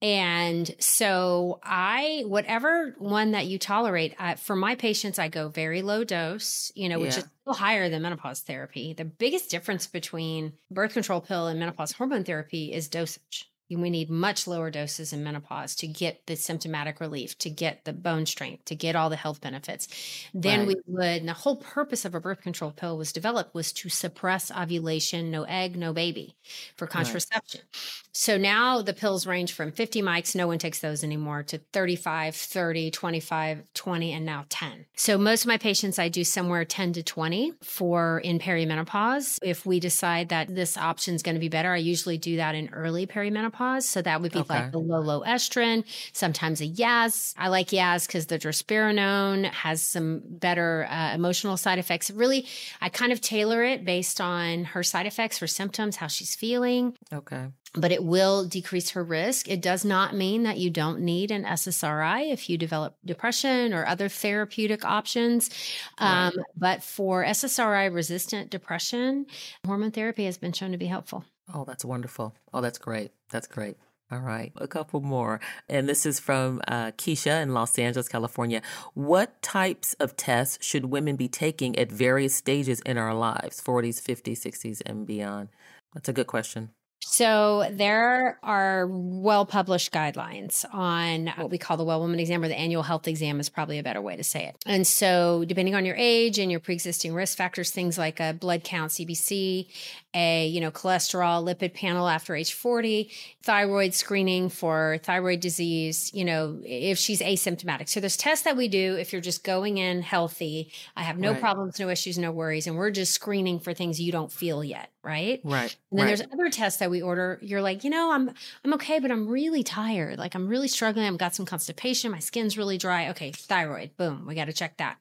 And 0.00 0.74
so 0.80 1.60
I, 1.62 2.24
whatever 2.26 2.96
one 2.98 3.30
that 3.30 3.46
you 3.46 3.58
tolerate, 3.58 4.16
for 4.38 4.56
my 4.56 4.74
patients, 4.74 5.20
I 5.20 5.28
go 5.28 5.48
very 5.48 5.82
low 5.82 6.02
dose, 6.02 6.72
you 6.74 6.88
know, 6.88 6.98
which 6.98 7.12
yeah. 7.12 7.20
is 7.20 7.28
still 7.42 7.54
higher 7.54 7.88
than 7.88 8.02
menopause 8.02 8.40
therapy. 8.40 8.92
The 8.92 9.04
biggest 9.04 9.50
difference 9.50 9.86
between 9.86 10.54
birth 10.70 10.94
control 10.94 11.20
pill 11.20 11.46
and 11.46 11.60
menopause 11.60 11.92
hormone 11.92 12.24
therapy 12.24 12.72
is 12.72 12.88
dosage 12.88 13.51
we 13.80 13.90
need 13.90 14.10
much 14.10 14.46
lower 14.46 14.70
doses 14.70 15.12
in 15.12 15.22
menopause 15.24 15.74
to 15.76 15.86
get 15.86 16.26
the 16.26 16.36
symptomatic 16.36 17.00
relief, 17.00 17.38
to 17.38 17.50
get 17.50 17.84
the 17.84 17.92
bone 17.92 18.26
strength, 18.26 18.64
to 18.66 18.74
get 18.74 18.96
all 18.96 19.10
the 19.10 19.16
health 19.16 19.40
benefits. 19.40 19.88
Then 20.34 20.60
right. 20.60 20.68
we 20.68 20.76
would, 20.86 21.20
and 21.20 21.28
the 21.28 21.32
whole 21.32 21.56
purpose 21.56 22.04
of 22.04 22.14
a 22.14 22.20
birth 22.20 22.42
control 22.42 22.70
pill 22.70 22.98
was 22.98 23.12
developed 23.12 23.54
was 23.54 23.72
to 23.74 23.88
suppress 23.88 24.50
ovulation, 24.50 25.30
no 25.30 25.44
egg, 25.44 25.76
no 25.76 25.92
baby 25.92 26.36
for 26.76 26.86
contraception. 26.86 27.62
Right. 27.62 28.02
So 28.12 28.36
now 28.36 28.82
the 28.82 28.92
pills 28.92 29.26
range 29.26 29.52
from 29.52 29.72
50 29.72 30.02
mics, 30.02 30.34
no 30.34 30.46
one 30.46 30.58
takes 30.58 30.80
those 30.80 31.02
anymore, 31.02 31.42
to 31.44 31.58
35, 31.72 32.36
30, 32.36 32.90
25, 32.90 33.62
20, 33.72 34.12
and 34.12 34.26
now 34.26 34.44
10. 34.48 34.86
So 34.96 35.16
most 35.16 35.44
of 35.44 35.48
my 35.48 35.56
patients, 35.56 35.98
I 35.98 36.08
do 36.08 36.24
somewhere 36.24 36.64
10 36.64 36.92
to 36.94 37.02
20 37.02 37.54
for 37.62 38.18
in 38.20 38.38
perimenopause. 38.38 39.38
If 39.42 39.64
we 39.64 39.80
decide 39.80 40.28
that 40.28 40.54
this 40.54 40.76
option 40.76 41.14
is 41.14 41.22
going 41.22 41.36
to 41.36 41.40
be 41.40 41.48
better, 41.48 41.72
I 41.72 41.78
usually 41.78 42.18
do 42.18 42.36
that 42.36 42.54
in 42.54 42.68
early 42.72 43.06
perimenopause 43.06 43.61
menopause. 43.62 43.86
So 43.86 44.02
that 44.02 44.20
would 44.20 44.32
be 44.32 44.40
okay. 44.40 44.54
like 44.54 44.72
the 44.72 44.78
low, 44.78 45.00
low 45.00 45.22
estrogen, 45.22 45.84
sometimes 46.12 46.60
a 46.60 46.68
Yaz. 46.68 47.34
I 47.36 47.48
like 47.48 47.68
Yaz 47.68 48.06
because 48.06 48.26
the 48.26 48.38
drospirenone 48.38 49.46
has 49.50 49.82
some 49.82 50.22
better 50.24 50.86
uh, 50.90 51.14
emotional 51.14 51.56
side 51.56 51.78
effects. 51.78 52.10
Really, 52.10 52.46
I 52.80 52.88
kind 52.88 53.12
of 53.12 53.20
tailor 53.20 53.62
it 53.64 53.84
based 53.84 54.20
on 54.20 54.64
her 54.64 54.82
side 54.82 55.06
effects, 55.06 55.38
her 55.38 55.46
symptoms, 55.46 55.96
how 55.96 56.06
she's 56.06 56.34
feeling. 56.34 56.96
Okay 57.12 57.48
but 57.74 57.90
it 57.90 58.04
will 58.04 58.44
decrease 58.44 58.90
her 58.90 59.02
risk. 59.02 59.48
It 59.48 59.62
does 59.62 59.82
not 59.82 60.14
mean 60.14 60.42
that 60.42 60.58
you 60.58 60.68
don't 60.68 61.00
need 61.00 61.30
an 61.30 61.44
SSRI 61.44 62.30
if 62.30 62.50
you 62.50 62.58
develop 62.58 62.96
depression 63.02 63.72
or 63.72 63.86
other 63.86 64.10
therapeutic 64.10 64.84
options. 64.84 65.48
Um, 65.96 66.32
But 66.54 66.82
for 66.82 67.24
SSRI 67.24 67.92
resistant 67.92 68.50
depression, 68.50 69.26
hormone 69.64 69.90
therapy 69.90 70.26
has 70.26 70.36
been 70.36 70.52
shown 70.52 70.72
to 70.72 70.78
be 70.78 70.86
helpful. 70.86 71.24
Oh, 71.52 71.64
that's 71.64 71.84
wonderful. 71.84 72.34
Oh, 72.52 72.60
that's 72.60 72.78
great. 72.78 73.12
That's 73.30 73.46
great. 73.46 73.76
All 74.10 74.18
right, 74.18 74.52
a 74.56 74.68
couple 74.68 75.00
more. 75.00 75.40
And 75.70 75.88
this 75.88 76.04
is 76.04 76.20
from 76.20 76.60
uh, 76.68 76.90
Keisha 76.92 77.42
in 77.42 77.54
Los 77.54 77.78
Angeles, 77.78 78.08
California. 78.10 78.60
What 78.92 79.40
types 79.40 79.94
of 79.94 80.16
tests 80.16 80.62
should 80.62 80.86
women 80.86 81.16
be 81.16 81.28
taking 81.28 81.78
at 81.78 81.90
various 81.90 82.34
stages 82.34 82.80
in 82.80 82.98
our 82.98 83.14
lives, 83.14 83.62
40s, 83.62 84.02
50s, 84.02 84.42
60s, 84.42 84.82
and 84.84 85.06
beyond? 85.06 85.48
That's 85.94 86.10
a 86.10 86.12
good 86.12 86.26
question. 86.26 86.70
So 87.04 87.68
there 87.70 88.38
are 88.42 88.86
well 88.86 89.44
published 89.44 89.92
guidelines 89.92 90.64
on 90.72 91.26
what 91.36 91.50
we 91.50 91.58
call 91.58 91.76
the 91.76 91.84
well 91.84 92.00
woman 92.00 92.20
exam 92.20 92.44
or 92.44 92.48
the 92.48 92.58
annual 92.58 92.82
health 92.82 93.08
exam 93.08 93.40
is 93.40 93.48
probably 93.48 93.78
a 93.78 93.82
better 93.82 94.00
way 94.00 94.16
to 94.16 94.24
say 94.24 94.46
it. 94.46 94.56
And 94.66 94.86
so 94.86 95.44
depending 95.44 95.74
on 95.74 95.84
your 95.84 95.96
age 95.96 96.38
and 96.38 96.50
your 96.50 96.60
pre-existing 96.60 97.12
risk 97.12 97.36
factors, 97.36 97.70
things 97.70 97.98
like 97.98 98.20
a 98.20 98.32
blood 98.32 98.62
count, 98.62 98.92
CBC, 98.92 99.66
a, 100.14 100.46
you 100.46 100.60
know, 100.60 100.70
cholesterol, 100.70 101.44
lipid 101.44 101.74
panel 101.74 102.08
after 102.08 102.34
age 102.34 102.52
40, 102.52 103.10
thyroid 103.42 103.94
screening 103.94 104.48
for 104.48 104.98
thyroid 105.02 105.40
disease, 105.40 106.10
you 106.12 106.24
know, 106.24 106.60
if 106.64 106.98
she's 106.98 107.20
asymptomatic. 107.20 107.88
So 107.88 108.00
there's 108.00 108.16
tests 108.16 108.44
that 108.44 108.56
we 108.56 108.68
do 108.68 108.96
if 108.96 109.12
you're 109.12 109.22
just 109.22 109.44
going 109.44 109.78
in 109.78 110.02
healthy. 110.02 110.70
I 110.96 111.02
have 111.02 111.18
no 111.18 111.32
right. 111.32 111.40
problems, 111.40 111.80
no 111.80 111.88
issues, 111.88 112.18
no 112.18 112.30
worries. 112.30 112.66
And 112.66 112.76
we're 112.76 112.90
just 112.90 113.12
screening 113.12 113.58
for 113.58 113.72
things 113.72 114.00
you 114.00 114.12
don't 114.12 114.30
feel 114.30 114.62
yet. 114.62 114.90
Right. 115.04 115.40
Right. 115.42 115.74
And 115.90 115.98
then 115.98 116.06
right. 116.06 116.16
there's 116.16 116.32
other 116.32 116.48
tests 116.48 116.78
that 116.78 116.88
we 116.88 117.02
order. 117.02 117.40
You're 117.42 117.60
like, 117.60 117.82
you 117.82 117.90
know, 117.90 118.12
I'm 118.12 118.30
I'm 118.64 118.72
okay, 118.74 119.00
but 119.00 119.10
I'm 119.10 119.26
really 119.26 119.64
tired. 119.64 120.16
Like 120.16 120.36
I'm 120.36 120.46
really 120.46 120.68
struggling. 120.68 121.06
I've 121.06 121.18
got 121.18 121.34
some 121.34 121.44
constipation. 121.44 122.12
My 122.12 122.20
skin's 122.20 122.56
really 122.56 122.78
dry. 122.78 123.08
Okay, 123.08 123.32
thyroid. 123.32 123.96
Boom. 123.96 124.26
We 124.28 124.36
got 124.36 124.44
to 124.44 124.52
check 124.52 124.76
that. 124.76 124.98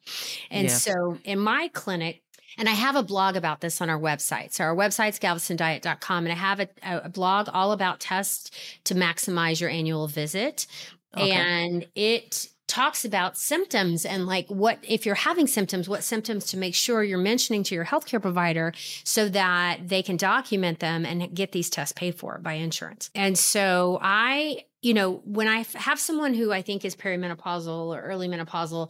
And 0.50 0.70
yeah. 0.70 0.74
so 0.74 1.20
in 1.24 1.38
my 1.38 1.70
clinic, 1.72 2.24
and 2.58 2.68
I 2.68 2.74
have 2.74 2.96
a 2.96 3.04
blog 3.04 3.36
about 3.36 3.62
this 3.62 3.82
on 3.82 3.90
our 3.90 4.00
website. 4.00 4.54
So 4.54 4.64
our 4.66 4.76
website's 4.76 5.20
galvestondiet.com. 5.20 6.26
And 6.26 6.32
I 6.32 6.36
have 6.36 6.60
a, 6.60 6.68
a 6.84 7.10
blog 7.10 7.48
all 7.54 7.72
about 7.72 8.00
tests 8.00 8.52
to 8.86 8.96
maximize 8.96 9.62
your 9.62 9.70
annual 9.70 10.08
visit. 10.08 10.68
Okay. 11.18 11.32
And 11.32 11.88
it 11.96 12.50
talks 12.68 13.04
about 13.04 13.38
symptoms 13.38 14.06
and 14.06 14.26
like 14.26 14.48
what 14.48 14.80
if 14.88 15.06
you're 15.06 15.14
having 15.14 15.46
symptoms 15.46 15.90
what 15.90 16.06
symptoms 16.06 16.46
to 16.46 16.56
make 16.56 16.74
sure 16.74 17.04
you're 17.04 17.18
mentioning 17.18 17.64
to 17.64 17.76
your 17.76 17.84
healthcare 17.84 18.22
provider 18.22 18.72
so 19.04 19.28
that 19.28 19.78
they 19.90 20.02
can 20.02 20.16
document 20.16 20.80
them 20.80 21.06
and 21.06 21.36
get 21.36 21.52
these 21.52 21.70
tests 21.70 21.92
paid 21.92 22.16
for 22.16 22.38
by 22.38 22.54
insurance 22.54 23.10
and 23.14 23.38
so 23.38 24.00
i 24.02 24.64
you 24.82 24.94
know 24.94 25.22
when 25.26 25.50
i 25.50 25.66
have 25.74 26.00
someone 26.00 26.34
who 26.34 26.54
i 26.54 26.62
think 26.62 26.86
is 26.86 26.96
perimenopausal 26.96 27.94
or 27.94 28.00
early 28.00 28.30
menopausal 28.30 28.90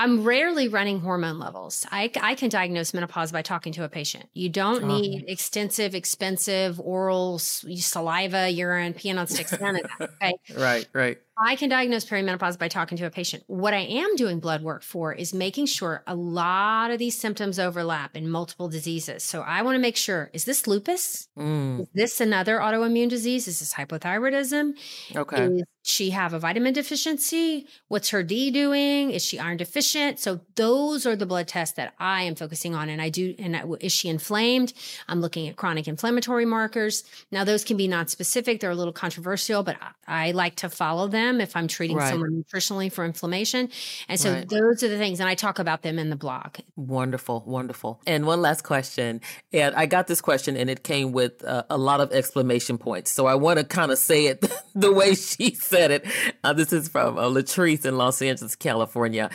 I'm 0.00 0.24
rarely 0.24 0.66
running 0.68 0.98
hormone 1.00 1.38
levels. 1.38 1.86
I, 1.92 2.10
I 2.22 2.34
can 2.34 2.48
diagnose 2.48 2.94
menopause 2.94 3.32
by 3.32 3.42
talking 3.42 3.74
to 3.74 3.84
a 3.84 3.88
patient. 3.90 4.30
You 4.32 4.48
don't 4.48 4.84
oh, 4.84 4.86
need 4.86 5.26
extensive, 5.28 5.94
expensive 5.94 6.80
oral 6.80 7.38
saliva, 7.38 8.48
urine, 8.48 8.94
peeing 8.94 9.20
on 9.20 9.26
sticks, 9.26 9.52
none 9.60 9.76
of 9.76 9.82
that. 9.82 10.10
Okay. 10.22 10.32
right, 10.56 10.88
right. 10.94 11.18
I 11.42 11.56
can 11.56 11.70
diagnose 11.70 12.04
perimenopause 12.04 12.58
by 12.58 12.68
talking 12.68 12.98
to 12.98 13.06
a 13.06 13.10
patient. 13.10 13.44
What 13.46 13.72
I 13.72 13.78
am 13.78 14.14
doing 14.16 14.40
blood 14.40 14.62
work 14.62 14.82
for 14.82 15.14
is 15.14 15.32
making 15.32 15.66
sure 15.66 16.02
a 16.06 16.14
lot 16.14 16.90
of 16.90 16.98
these 16.98 17.18
symptoms 17.18 17.58
overlap 17.58 18.14
in 18.14 18.28
multiple 18.28 18.68
diseases. 18.68 19.22
So 19.22 19.40
I 19.40 19.62
want 19.62 19.76
to 19.76 19.80
make 19.80 19.96
sure 19.96 20.28
is 20.34 20.44
this 20.44 20.66
lupus? 20.66 21.28
Mm. 21.38 21.80
Is 21.80 21.88
this 21.94 22.20
another 22.20 22.58
autoimmune 22.58 23.08
disease? 23.08 23.48
Is 23.48 23.60
this 23.60 23.72
hypothyroidism? 23.72 24.72
Okay. 25.16 25.46
Is 25.46 25.64
she 25.82 26.10
have 26.10 26.34
a 26.34 26.38
vitamin 26.38 26.74
deficiency? 26.74 27.66
What's 27.88 28.10
her 28.10 28.22
D 28.22 28.50
doing? 28.50 29.10
Is 29.10 29.24
she 29.24 29.38
iron 29.38 29.56
deficient? 29.56 30.18
So 30.18 30.40
those 30.56 31.06
are 31.06 31.16
the 31.16 31.24
blood 31.24 31.48
tests 31.48 31.76
that 31.76 31.94
I 31.98 32.24
am 32.24 32.34
focusing 32.34 32.74
on. 32.74 32.90
And 32.90 33.00
I 33.00 33.08
do, 33.08 33.34
and 33.38 33.56
I, 33.56 33.64
is 33.80 33.92
she 33.92 34.10
inflamed? 34.10 34.74
I'm 35.08 35.22
looking 35.22 35.48
at 35.48 35.56
chronic 35.56 35.88
inflammatory 35.88 36.44
markers. 36.44 37.02
Now 37.32 37.44
those 37.44 37.64
can 37.64 37.78
be 37.78 37.88
non-specific. 37.88 38.60
They're 38.60 38.70
a 38.70 38.74
little 38.74 38.92
controversial, 38.92 39.62
but 39.62 39.76
I, 40.06 40.28
I 40.28 40.30
like 40.32 40.56
to 40.56 40.68
follow 40.68 41.08
them 41.08 41.29
if 41.38 41.54
I'm 41.54 41.68
treating 41.68 41.98
right. 41.98 42.08
someone 42.08 42.42
nutritionally 42.42 42.90
for 42.90 43.04
inflammation. 43.04 43.68
And 44.08 44.18
so 44.18 44.32
right. 44.32 44.48
those 44.48 44.82
are 44.82 44.88
the 44.88 44.96
things. 44.96 45.20
And 45.20 45.28
I 45.28 45.34
talk 45.34 45.58
about 45.58 45.82
them 45.82 45.98
in 45.98 46.08
the 46.08 46.16
blog. 46.16 46.56
Wonderful. 46.76 47.42
Wonderful. 47.46 48.00
And 48.06 48.26
one 48.26 48.40
last 48.40 48.64
question. 48.64 49.20
And 49.52 49.74
I 49.74 49.84
got 49.84 50.06
this 50.06 50.22
question 50.22 50.56
and 50.56 50.70
it 50.70 50.82
came 50.82 51.12
with 51.12 51.44
uh, 51.44 51.64
a 51.68 51.76
lot 51.76 52.00
of 52.00 52.10
exclamation 52.12 52.78
points. 52.78 53.12
So 53.12 53.26
I 53.26 53.34
want 53.34 53.58
to 53.58 53.64
kind 53.66 53.92
of 53.92 53.98
say 53.98 54.26
it 54.26 54.40
the 54.74 54.92
way 54.92 55.14
she 55.14 55.52
said 55.52 55.90
it. 55.90 56.06
Uh, 56.42 56.54
this 56.54 56.72
is 56.72 56.88
from 56.88 57.18
uh, 57.18 57.24
Latrice 57.24 57.84
in 57.84 57.98
Los 57.98 58.22
Angeles, 58.22 58.56
California. 58.56 59.28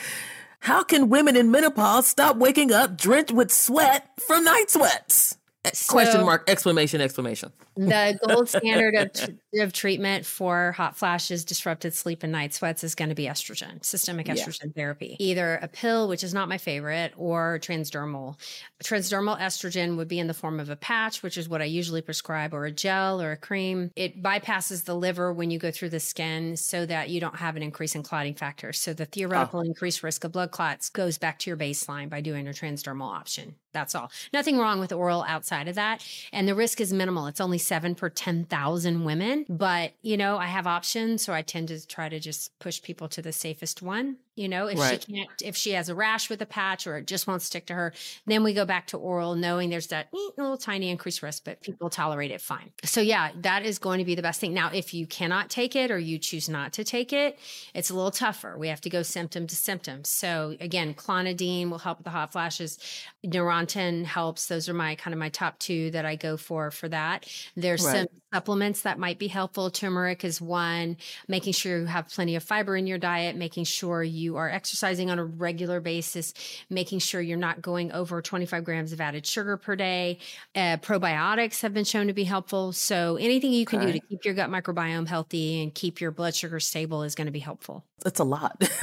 How 0.60 0.82
can 0.82 1.10
women 1.10 1.36
in 1.36 1.52
menopause 1.52 2.08
stop 2.08 2.36
waking 2.38 2.72
up 2.72 2.96
drenched 2.96 3.30
with 3.30 3.52
sweat 3.52 4.08
from 4.26 4.42
night 4.42 4.68
sweats? 4.68 5.38
So, 5.74 5.92
Question 5.92 6.24
mark, 6.24 6.48
exclamation, 6.48 7.00
exclamation. 7.00 7.52
The 7.76 8.18
gold 8.26 8.48
standard 8.48 8.94
of, 8.94 9.12
tr- 9.12 9.62
of 9.62 9.72
treatment 9.72 10.24
for 10.24 10.72
hot 10.72 10.96
flashes, 10.96 11.44
disrupted 11.44 11.94
sleep, 11.94 12.22
and 12.22 12.32
night 12.32 12.54
sweats 12.54 12.84
is 12.84 12.94
going 12.94 13.08
to 13.10 13.14
be 13.14 13.24
estrogen, 13.26 13.84
systemic 13.84 14.26
estrogen 14.26 14.66
yeah. 14.66 14.72
therapy. 14.74 15.16
Either 15.18 15.56
a 15.62 15.68
pill, 15.68 16.08
which 16.08 16.24
is 16.24 16.32
not 16.32 16.48
my 16.48 16.58
favorite, 16.58 17.12
or 17.16 17.58
transdermal. 17.62 18.38
Transdermal 18.82 19.38
estrogen 19.38 19.96
would 19.96 20.08
be 20.08 20.18
in 20.18 20.26
the 20.26 20.34
form 20.34 20.60
of 20.60 20.70
a 20.70 20.76
patch, 20.76 21.22
which 21.22 21.36
is 21.36 21.48
what 21.48 21.60
I 21.60 21.66
usually 21.66 22.02
prescribe, 22.02 22.54
or 22.54 22.64
a 22.64 22.72
gel 22.72 23.20
or 23.20 23.32
a 23.32 23.36
cream. 23.36 23.90
It 23.96 24.22
bypasses 24.22 24.84
the 24.84 24.94
liver 24.94 25.32
when 25.32 25.50
you 25.50 25.58
go 25.58 25.70
through 25.70 25.90
the 25.90 26.00
skin 26.00 26.56
so 26.56 26.86
that 26.86 27.10
you 27.10 27.20
don't 27.20 27.36
have 27.36 27.56
an 27.56 27.62
increase 27.62 27.94
in 27.94 28.02
clotting 28.02 28.34
factors. 28.34 28.80
So 28.80 28.92
the 28.92 29.06
theoretical 29.06 29.60
oh. 29.60 29.64
increased 29.64 30.02
risk 30.02 30.24
of 30.24 30.32
blood 30.32 30.50
clots 30.50 30.88
goes 30.88 31.18
back 31.18 31.38
to 31.40 31.50
your 31.50 31.56
baseline 31.56 32.08
by 32.08 32.20
doing 32.20 32.48
a 32.48 32.52
transdermal 32.52 33.10
option. 33.10 33.56
That's 33.76 33.94
all. 33.94 34.10
Nothing 34.32 34.56
wrong 34.56 34.80
with 34.80 34.90
oral 34.90 35.22
outside 35.28 35.68
of 35.68 35.74
that. 35.74 36.02
And 36.32 36.48
the 36.48 36.54
risk 36.54 36.80
is 36.80 36.94
minimal. 36.94 37.26
It's 37.26 37.42
only 37.42 37.58
seven 37.58 37.94
per 37.94 38.08
10,000 38.08 39.04
women. 39.04 39.44
But, 39.50 39.92
you 40.00 40.16
know, 40.16 40.38
I 40.38 40.46
have 40.46 40.66
options. 40.66 41.20
So 41.20 41.34
I 41.34 41.42
tend 41.42 41.68
to 41.68 41.86
try 41.86 42.08
to 42.08 42.18
just 42.18 42.58
push 42.58 42.80
people 42.80 43.06
to 43.08 43.20
the 43.20 43.32
safest 43.32 43.82
one. 43.82 44.16
You 44.36 44.48
know, 44.48 44.66
if 44.66 44.78
Right. 44.78 45.02
she 45.02 45.12
can't, 45.14 45.30
if 45.42 45.56
she 45.56 45.70
has 45.72 45.88
a 45.88 45.94
rash 45.94 46.28
with 46.30 46.42
a 46.42 46.46
patch 46.46 46.86
or 46.86 46.98
it 46.98 47.06
just 47.06 47.26
won't 47.26 47.42
stick 47.42 47.66
to 47.66 47.74
her, 47.74 47.92
then 48.26 48.44
we 48.44 48.52
go 48.52 48.66
back 48.66 48.86
to 48.88 48.98
oral, 48.98 49.34
knowing 49.34 49.70
there's 49.70 49.86
that 49.88 50.08
little 50.12 50.58
tiny 50.58 50.90
increased 50.90 51.22
risk, 51.22 51.44
but 51.44 51.62
people 51.62 51.88
tolerate 51.88 52.30
it 52.30 52.42
fine. 52.42 52.70
So, 52.84 53.00
yeah, 53.00 53.30
that 53.40 53.64
is 53.64 53.78
going 53.78 53.98
to 53.98 54.04
be 54.04 54.14
the 54.14 54.22
best 54.22 54.38
thing. 54.40 54.52
Now, 54.52 54.70
if 54.72 54.92
you 54.92 55.06
cannot 55.06 55.48
take 55.48 55.74
it 55.74 55.90
or 55.90 55.98
you 55.98 56.18
choose 56.18 56.48
not 56.48 56.74
to 56.74 56.84
take 56.84 57.12
it, 57.14 57.38
it's 57.74 57.88
a 57.88 57.94
little 57.94 58.10
tougher. 58.10 58.56
We 58.58 58.68
have 58.68 58.80
to 58.82 58.90
go 58.90 59.02
symptom 59.02 59.46
to 59.46 59.56
symptom. 59.56 60.04
So, 60.04 60.54
again, 60.60 60.92
clonidine 60.94 61.70
will 61.70 61.78
help 61.78 61.98
with 61.98 62.04
the 62.04 62.10
hot 62.10 62.30
flashes. 62.32 62.78
Neurontin 63.24 64.04
helps. 64.04 64.46
Those 64.48 64.68
are 64.68 64.74
my 64.74 64.96
kind 64.96 65.14
of 65.14 65.18
my 65.18 65.30
top 65.30 65.58
two 65.58 65.90
that 65.92 66.04
I 66.04 66.16
go 66.16 66.36
for 66.36 66.70
for 66.70 66.88
that. 66.90 67.26
There's 67.56 67.84
Right. 67.84 68.00
some 68.00 68.20
supplements 68.34 68.82
that 68.82 68.98
might 68.98 69.18
be 69.18 69.28
helpful. 69.28 69.70
Turmeric 69.70 70.24
is 70.24 70.40
one, 70.40 70.98
making 71.26 71.54
sure 71.54 71.78
you 71.80 71.86
have 71.86 72.08
plenty 72.08 72.36
of 72.36 72.42
fiber 72.42 72.76
in 72.76 72.86
your 72.86 72.98
diet, 72.98 73.34
making 73.36 73.64
sure 73.64 74.02
you 74.02 74.25
are 74.34 74.50
exercising 74.50 75.08
on 75.08 75.20
a 75.20 75.24
regular 75.24 75.78
basis, 75.78 76.34
making 76.68 76.98
sure 76.98 77.20
you're 77.20 77.38
not 77.38 77.62
going 77.62 77.92
over 77.92 78.20
25 78.20 78.64
grams 78.64 78.92
of 78.92 79.00
added 79.00 79.24
sugar 79.24 79.56
per 79.56 79.76
day. 79.76 80.18
Uh, 80.56 80.78
probiotics 80.78 81.60
have 81.60 81.72
been 81.72 81.84
shown 81.84 82.08
to 82.08 82.12
be 82.12 82.24
helpful. 82.24 82.72
So 82.72 83.14
anything 83.16 83.52
you 83.52 83.64
can 83.64 83.80
do 83.80 83.92
to 83.92 84.00
keep 84.00 84.24
your 84.24 84.34
gut 84.34 84.50
microbiome 84.50 85.06
healthy 85.06 85.62
and 85.62 85.72
keep 85.72 86.00
your 86.00 86.10
blood 86.10 86.34
sugar 86.34 86.58
stable 86.58 87.04
is 87.04 87.14
going 87.14 87.26
to 87.26 87.32
be 87.32 87.38
helpful. 87.38 87.84
It's 88.04 88.18
a 88.18 88.24
lot. 88.24 88.68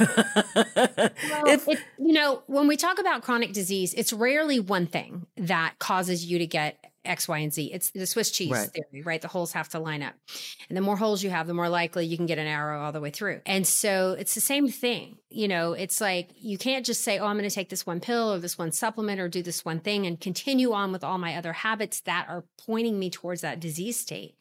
Well, 0.54 1.46
if 1.46 1.68
it, 1.68 1.78
you 1.98 2.12
know, 2.12 2.42
when 2.46 2.66
we 2.66 2.76
talk 2.76 2.98
about 2.98 3.22
chronic 3.22 3.52
disease, 3.52 3.94
it's 3.94 4.12
rarely 4.12 4.60
one 4.60 4.86
thing 4.86 5.26
that 5.36 5.74
causes 5.78 6.24
you 6.24 6.38
to 6.38 6.46
get 6.46 6.93
X, 7.04 7.28
Y, 7.28 7.38
and 7.38 7.52
Z. 7.52 7.70
It's 7.72 7.90
the 7.90 8.06
Swiss 8.06 8.30
cheese 8.30 8.50
Right. 8.50 8.70
theory, 8.70 9.02
right? 9.02 9.20
The 9.20 9.28
holes 9.28 9.52
have 9.52 9.68
to 9.70 9.78
line 9.78 10.02
up. 10.02 10.14
And 10.68 10.76
the 10.76 10.82
more 10.82 10.96
holes 10.96 11.22
you 11.22 11.30
have, 11.30 11.46
the 11.46 11.54
more 11.54 11.68
likely 11.68 12.06
you 12.06 12.16
can 12.16 12.26
get 12.26 12.38
an 12.38 12.46
arrow 12.46 12.82
all 12.82 12.92
the 12.92 13.00
way 13.00 13.10
through. 13.10 13.40
And 13.46 13.66
so 13.66 14.16
it's 14.18 14.34
the 14.34 14.40
same 14.40 14.68
thing. 14.68 15.18
You 15.30 15.48
know, 15.48 15.72
it's 15.72 16.00
like 16.00 16.30
you 16.36 16.58
can't 16.58 16.86
just 16.86 17.02
say, 17.02 17.18
oh, 17.18 17.26
I'm 17.26 17.36
going 17.36 17.48
to 17.48 17.54
take 17.54 17.68
this 17.68 17.84
one 17.84 18.00
pill 18.00 18.32
or 18.32 18.38
this 18.38 18.56
one 18.56 18.70
supplement 18.70 19.20
or 19.20 19.28
do 19.28 19.42
this 19.42 19.64
one 19.64 19.80
thing 19.80 20.06
and 20.06 20.20
continue 20.20 20.72
on 20.72 20.92
with 20.92 21.02
all 21.02 21.18
my 21.18 21.36
other 21.36 21.52
habits 21.52 22.00
that 22.02 22.26
are 22.28 22.44
pointing 22.64 22.98
me 22.98 23.10
towards 23.10 23.40
that 23.40 23.58
disease 23.58 23.98
state. 23.98 24.36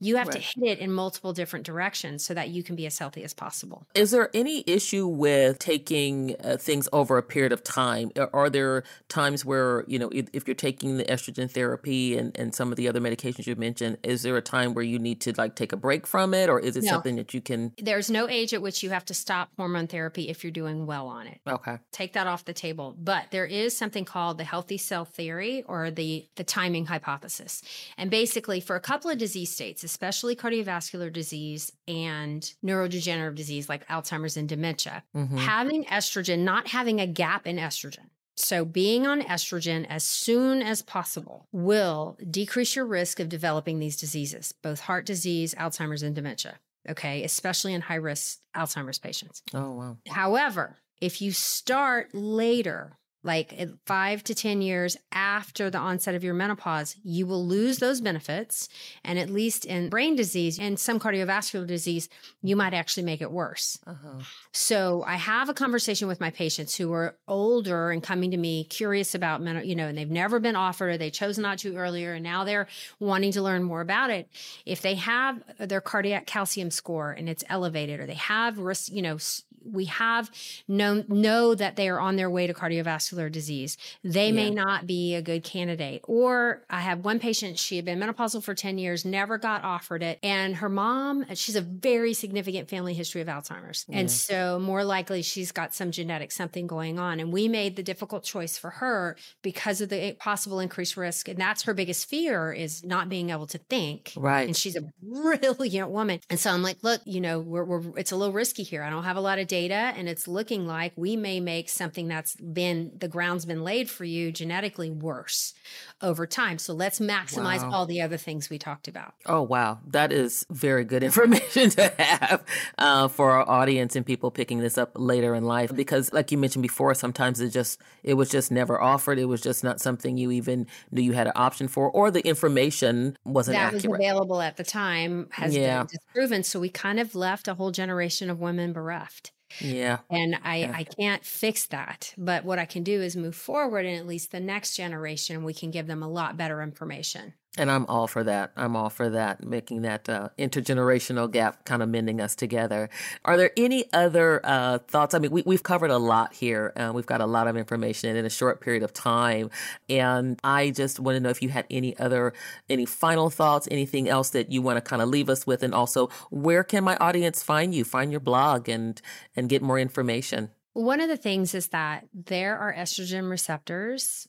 You 0.00 0.16
have 0.16 0.30
to 0.30 0.38
hit 0.38 0.64
it 0.64 0.78
in 0.78 0.90
multiple 0.90 1.32
different 1.34 1.66
directions 1.66 2.24
so 2.24 2.32
that 2.34 2.48
you 2.48 2.62
can 2.62 2.76
be 2.76 2.86
as 2.86 2.98
healthy 2.98 3.24
as 3.24 3.34
possible. 3.34 3.86
Is 3.94 4.10
there 4.10 4.30
any 4.32 4.64
issue 4.66 5.06
with 5.06 5.58
taking 5.58 6.34
uh, 6.42 6.56
things 6.56 6.88
over 6.92 7.18
a 7.18 7.22
period 7.22 7.52
of 7.52 7.62
time? 7.62 8.10
Are, 8.16 8.30
are 8.32 8.50
there 8.50 8.84
times 9.08 9.44
where, 9.44 9.84
you 9.86 9.98
know, 9.98 10.10
if 10.12 10.48
you're 10.48 10.54
taking 10.54 10.96
the 10.96 11.04
estrogen 11.04 11.50
therapy 11.50 12.07
and, 12.16 12.36
and 12.38 12.54
some 12.54 12.70
of 12.72 12.76
the 12.76 12.88
other 12.88 13.00
medications 13.00 13.46
you 13.46 13.56
mentioned, 13.56 13.98
is 14.02 14.22
there 14.22 14.36
a 14.36 14.42
time 14.42 14.74
where 14.74 14.84
you 14.84 14.98
need 14.98 15.20
to 15.22 15.32
like 15.36 15.54
take 15.56 15.72
a 15.72 15.76
break 15.76 16.06
from 16.06 16.32
it? 16.32 16.48
Or 16.48 16.58
is 16.60 16.76
it 16.76 16.84
No. 16.84 16.90
something 16.92 17.16
that 17.16 17.34
you 17.34 17.40
can? 17.40 17.72
There's 17.78 18.10
no 18.10 18.28
age 18.28 18.54
at 18.54 18.62
which 18.62 18.82
you 18.82 18.90
have 18.90 19.04
to 19.06 19.14
stop 19.14 19.50
hormone 19.56 19.86
therapy 19.88 20.28
if 20.28 20.42
you're 20.44 20.50
doing 20.50 20.86
well 20.86 21.08
on 21.08 21.26
it. 21.26 21.40
Okay. 21.48 21.78
Take 21.92 22.12
that 22.14 22.26
off 22.26 22.44
the 22.44 22.52
table. 22.52 22.94
But 22.98 23.26
there 23.30 23.44
is 23.46 23.76
something 23.76 24.04
called 24.04 24.38
the 24.38 24.44
healthy 24.44 24.78
cell 24.78 25.04
theory 25.04 25.62
or 25.66 25.90
the 25.90 26.26
the 26.36 26.44
timing 26.44 26.86
hypothesis. 26.86 27.62
And 27.96 28.10
basically 28.10 28.60
for 28.60 28.76
a 28.76 28.80
couple 28.80 29.10
of 29.10 29.18
disease 29.18 29.52
states, 29.52 29.82
especially 29.84 30.36
cardiovascular 30.36 31.12
disease 31.12 31.72
and 31.86 32.42
neurodegenerative 32.64 33.34
disease 33.34 33.68
like 33.68 33.86
Alzheimer's 33.88 34.36
and 34.36 34.48
dementia, 34.48 35.02
Mhm. 35.16 35.38
having 35.38 35.84
estrogen, 35.86 36.40
not 36.40 36.68
having 36.68 37.00
a 37.00 37.06
gap 37.06 37.46
in 37.46 37.56
estrogen. 37.56 38.06
So, 38.38 38.64
being 38.64 39.04
on 39.04 39.20
estrogen 39.22 39.84
as 39.88 40.04
soon 40.04 40.62
as 40.62 40.80
possible 40.80 41.48
will 41.50 42.16
decrease 42.30 42.76
your 42.76 42.86
risk 42.86 43.18
of 43.18 43.28
developing 43.28 43.80
these 43.80 43.96
diseases, 43.96 44.52
both 44.62 44.78
heart 44.78 45.06
disease, 45.06 45.56
Alzheimer's, 45.56 46.04
and 46.04 46.14
dementia. 46.14 46.60
Okay, 46.88 47.24
especially 47.24 47.74
in 47.74 47.80
high 47.80 47.96
risk 47.96 48.38
Alzheimer's 48.56 49.00
patients. 49.00 49.42
Oh, 49.52 49.72
wow. 49.72 49.96
However, 50.06 50.76
if 51.00 51.20
you 51.20 51.32
start 51.32 52.14
later, 52.14 52.97
like 53.22 53.58
five 53.84 54.22
to 54.24 54.34
10 54.34 54.62
years 54.62 54.96
after 55.12 55.70
the 55.70 55.78
onset 55.78 56.14
of 56.14 56.22
your 56.22 56.34
menopause, 56.34 56.96
you 57.02 57.26
will 57.26 57.44
lose 57.44 57.78
those 57.78 58.00
benefits. 58.00 58.68
And 59.04 59.18
at 59.18 59.28
least 59.28 59.64
in 59.64 59.88
brain 59.88 60.14
disease 60.14 60.58
and 60.58 60.78
some 60.78 61.00
cardiovascular 61.00 61.66
disease, 61.66 62.08
you 62.42 62.54
might 62.54 62.74
actually 62.74 63.02
make 63.02 63.20
it 63.20 63.30
worse. 63.32 63.78
Uh-huh. 63.86 64.20
So 64.52 65.02
I 65.06 65.16
have 65.16 65.48
a 65.48 65.54
conversation 65.54 66.06
with 66.06 66.20
my 66.20 66.30
patients 66.30 66.76
who 66.76 66.92
are 66.92 67.16
older 67.26 67.90
and 67.90 68.02
coming 68.02 68.30
to 68.30 68.36
me 68.36 68.64
curious 68.64 69.14
about 69.14 69.42
mental, 69.42 69.64
you 69.64 69.74
know, 69.74 69.88
and 69.88 69.98
they've 69.98 70.08
never 70.08 70.38
been 70.38 70.56
offered 70.56 70.90
or 70.90 70.98
they 70.98 71.10
chose 71.10 71.38
not 71.38 71.58
to 71.58 71.76
earlier 71.76 72.14
and 72.14 72.22
now 72.22 72.44
they're 72.44 72.68
wanting 73.00 73.32
to 73.32 73.42
learn 73.42 73.64
more 73.64 73.80
about 73.80 74.10
it. 74.10 74.28
If 74.64 74.80
they 74.82 74.94
have 74.94 75.42
their 75.58 75.80
cardiac 75.80 76.26
calcium 76.26 76.70
score 76.70 77.10
and 77.10 77.28
it's 77.28 77.44
elevated 77.48 78.00
or 78.00 78.06
they 78.06 78.14
have 78.14 78.58
risk, 78.58 78.92
you 78.92 79.02
know, 79.02 79.16
s- 79.16 79.42
we 79.64 79.86
have 79.86 80.30
known 80.66 81.04
know 81.08 81.54
that 81.54 81.76
they 81.76 81.88
are 81.88 82.00
on 82.00 82.16
their 82.16 82.30
way 82.30 82.46
to 82.46 82.54
cardiovascular 82.54 83.30
disease. 83.30 83.76
They 84.04 84.32
may 84.32 84.50
not 84.50 84.86
be 84.86 85.14
a 85.14 85.22
good 85.22 85.44
candidate. 85.44 86.02
Or 86.04 86.64
I 86.70 86.80
have 86.80 87.04
one 87.04 87.18
patient, 87.18 87.58
she 87.58 87.76
had 87.76 87.84
been 87.84 87.98
menopausal 87.98 88.42
for 88.42 88.54
10 88.54 88.78
years, 88.78 89.04
never 89.04 89.38
got 89.38 89.64
offered 89.64 90.02
it. 90.02 90.18
And 90.22 90.56
her 90.56 90.68
mom, 90.68 91.24
she's 91.34 91.56
a 91.56 91.60
very 91.60 92.14
significant 92.14 92.68
family 92.68 92.94
history 92.94 93.20
of 93.20 93.28
Alzheimer's. 93.28 93.84
And 93.88 94.10
so 94.10 94.58
more 94.58 94.84
likely 94.84 95.22
she's 95.22 95.52
got 95.52 95.74
some 95.74 95.90
genetic 95.90 96.32
something 96.32 96.66
going 96.66 96.98
on. 96.98 97.20
And 97.20 97.32
we 97.32 97.48
made 97.48 97.76
the 97.76 97.82
difficult 97.82 98.24
choice 98.24 98.56
for 98.56 98.70
her 98.70 99.16
because 99.42 99.80
of 99.80 99.88
the 99.88 100.12
possible 100.18 100.60
increased 100.60 100.96
risk. 100.96 101.28
And 101.28 101.38
that's 101.38 101.62
her 101.64 101.74
biggest 101.74 102.08
fear 102.08 102.52
is 102.52 102.84
not 102.84 103.08
being 103.08 103.30
able 103.30 103.46
to 103.48 103.58
think. 103.58 104.12
Right. 104.16 104.46
And 104.46 104.56
she's 104.56 104.76
a 104.76 104.82
brilliant 105.02 105.90
woman. 105.90 106.20
And 106.30 106.38
so 106.38 106.50
I'm 106.50 106.62
like, 106.62 106.78
look, 106.82 107.00
you 107.04 107.20
know, 107.20 107.40
we're, 107.40 107.64
we're 107.64 107.98
it's 107.98 108.12
a 108.12 108.16
little 108.16 108.34
risky 108.34 108.62
here. 108.62 108.82
I 108.82 108.90
don't 108.90 109.04
have 109.04 109.16
a 109.16 109.20
lot 109.20 109.38
of 109.38 109.47
data 109.48 109.74
and 109.96 110.08
it's 110.08 110.28
looking 110.28 110.66
like 110.66 110.92
we 110.96 111.16
may 111.16 111.40
make 111.40 111.68
something 111.68 112.08
that's 112.08 112.36
been 112.36 112.92
the 112.96 113.08
ground's 113.08 113.44
been 113.44 113.62
laid 113.64 113.90
for 113.90 114.04
you 114.04 114.30
genetically 114.30 114.90
worse 114.90 115.54
over 116.00 116.26
time. 116.26 116.58
So 116.58 116.74
let's 116.74 117.00
maximize 117.00 117.62
Wow. 117.62 117.70
all 117.72 117.86
the 117.86 118.00
other 118.00 118.16
things 118.16 118.48
we 118.50 118.58
talked 118.58 118.86
about. 118.88 119.14
Oh 119.26 119.42
wow, 119.42 119.80
that 119.88 120.12
is 120.12 120.46
very 120.50 120.84
good 120.84 121.02
information 121.08 121.70
to 121.70 121.88
have 121.98 122.44
uh, 122.78 123.08
for 123.08 123.32
our 123.32 123.48
audience 123.48 123.96
and 123.96 124.04
people 124.06 124.30
picking 124.30 124.58
this 124.60 124.78
up 124.78 124.92
later 124.94 125.34
in 125.34 125.44
life. 125.44 125.74
Because, 125.74 126.12
like 126.12 126.30
you 126.30 126.38
mentioned 126.38 126.62
before, 126.62 126.94
sometimes 126.94 127.40
it 127.40 127.50
just 127.50 127.80
it 128.02 128.14
was 128.14 128.28
just 128.30 128.50
never 128.50 128.80
offered. 128.80 129.18
It 129.18 129.24
was 129.26 129.40
just 129.40 129.64
not 129.64 129.80
something 129.80 130.16
you 130.16 130.30
even 130.30 130.66
knew 130.90 131.02
you 131.02 131.12
had 131.12 131.26
an 131.26 131.32
option 131.36 131.68
for, 131.68 131.90
or 131.90 132.10
the 132.10 132.26
information 132.26 133.16
wasn't 133.24 133.58
that 133.58 133.72
was 133.72 133.84
available 133.84 134.40
at 134.40 134.56
the 134.56 134.64
time 134.64 135.28
has 135.32 135.54
Yeah. 135.54 135.78
been 135.84 135.86
disproven. 135.86 136.42
So 136.44 136.60
we 136.60 136.68
kind 136.68 137.00
of 137.00 137.14
left 137.14 137.48
a 137.48 137.54
whole 137.54 137.70
generation 137.70 138.30
of 138.30 138.40
women 138.40 138.72
bereft. 138.72 139.32
Yeah, 139.60 140.00
And 140.10 140.36
I, 140.42 140.68
Yeah. 140.68 140.72
I 140.72 140.84
can't 140.84 141.24
fix 141.24 141.66
that. 141.66 142.14
But 142.18 142.44
what 142.44 142.58
I 142.58 142.64
can 142.66 142.82
do 142.82 143.00
is 143.02 143.16
move 143.16 143.36
forward 143.36 143.86
and 143.86 143.96
at 143.98 144.06
least 144.06 144.30
the 144.32 144.40
next 144.40 144.74
generation, 144.76 145.44
we 145.44 145.54
can 145.54 145.70
give 145.70 145.86
them 145.86 146.02
a 146.02 146.08
lot 146.08 146.36
better 146.36 146.62
information. 146.62 147.34
And 147.56 147.70
I'm 147.70 147.86
all 147.86 148.06
for 148.06 148.22
that. 148.24 148.52
I'm 148.56 148.76
all 148.76 148.90
for 148.90 149.10
that, 149.10 149.42
making 149.44 149.82
that 149.82 150.08
uh, 150.08 150.28
intergenerational 150.38 151.30
gap, 151.30 151.64
kind 151.64 151.82
of 151.82 151.88
mending 151.88 152.20
us 152.20 152.34
together. 152.36 152.90
Are 153.24 153.36
there 153.36 153.50
any 153.56 153.92
other 153.92 154.40
uh, 154.44 154.78
thoughts? 154.78 155.14
I 155.14 155.18
mean, 155.18 155.30
we, 155.30 155.42
we've 155.46 155.62
covered 155.62 155.90
a 155.90 155.98
lot 155.98 156.34
here. 156.34 156.72
Uh, 156.76 156.92
we've 156.94 157.06
got 157.06 157.20
a 157.20 157.26
lot 157.26 157.48
of 157.48 157.56
information 157.56 158.16
in 158.16 158.24
a 158.26 158.30
short 158.30 158.60
period 158.60 158.82
of 158.82 158.92
time, 158.92 159.50
and 159.88 160.38
I 160.44 160.70
just 160.70 161.00
want 161.00 161.16
to 161.16 161.20
know 161.20 161.30
if 161.30 161.42
you 161.42 161.48
had 161.48 161.66
any 161.70 161.98
other, 161.98 162.32
any 162.68 162.84
final 162.84 163.30
thoughts, 163.30 163.66
anything 163.70 164.08
else 164.08 164.30
that 164.30 164.52
you 164.52 164.62
want 164.62 164.76
to 164.76 164.80
kind 164.80 165.00
of 165.00 165.08
leave 165.08 165.28
us 165.28 165.46
with, 165.46 165.62
and 165.62 165.74
also 165.74 166.08
where 166.30 166.62
can 166.62 166.84
my 166.84 166.96
audience 166.96 167.42
find 167.42 167.74
you, 167.74 167.84
find 167.84 168.10
your 168.10 168.20
blog, 168.20 168.68
and 168.68 169.00
and 169.34 169.48
get 169.48 169.62
more 169.62 169.78
information. 169.78 170.50
One 170.74 171.00
of 171.00 171.08
the 171.08 171.16
things 171.16 171.54
is 171.54 171.68
that 171.68 172.06
there 172.12 172.56
are 172.56 172.72
estrogen 172.72 173.28
receptors 173.28 174.28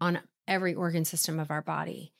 on 0.00 0.20
every 0.48 0.74
organ 0.74 1.04
system 1.04 1.38
of 1.38 1.50
our 1.50 1.62
body. 1.62 2.12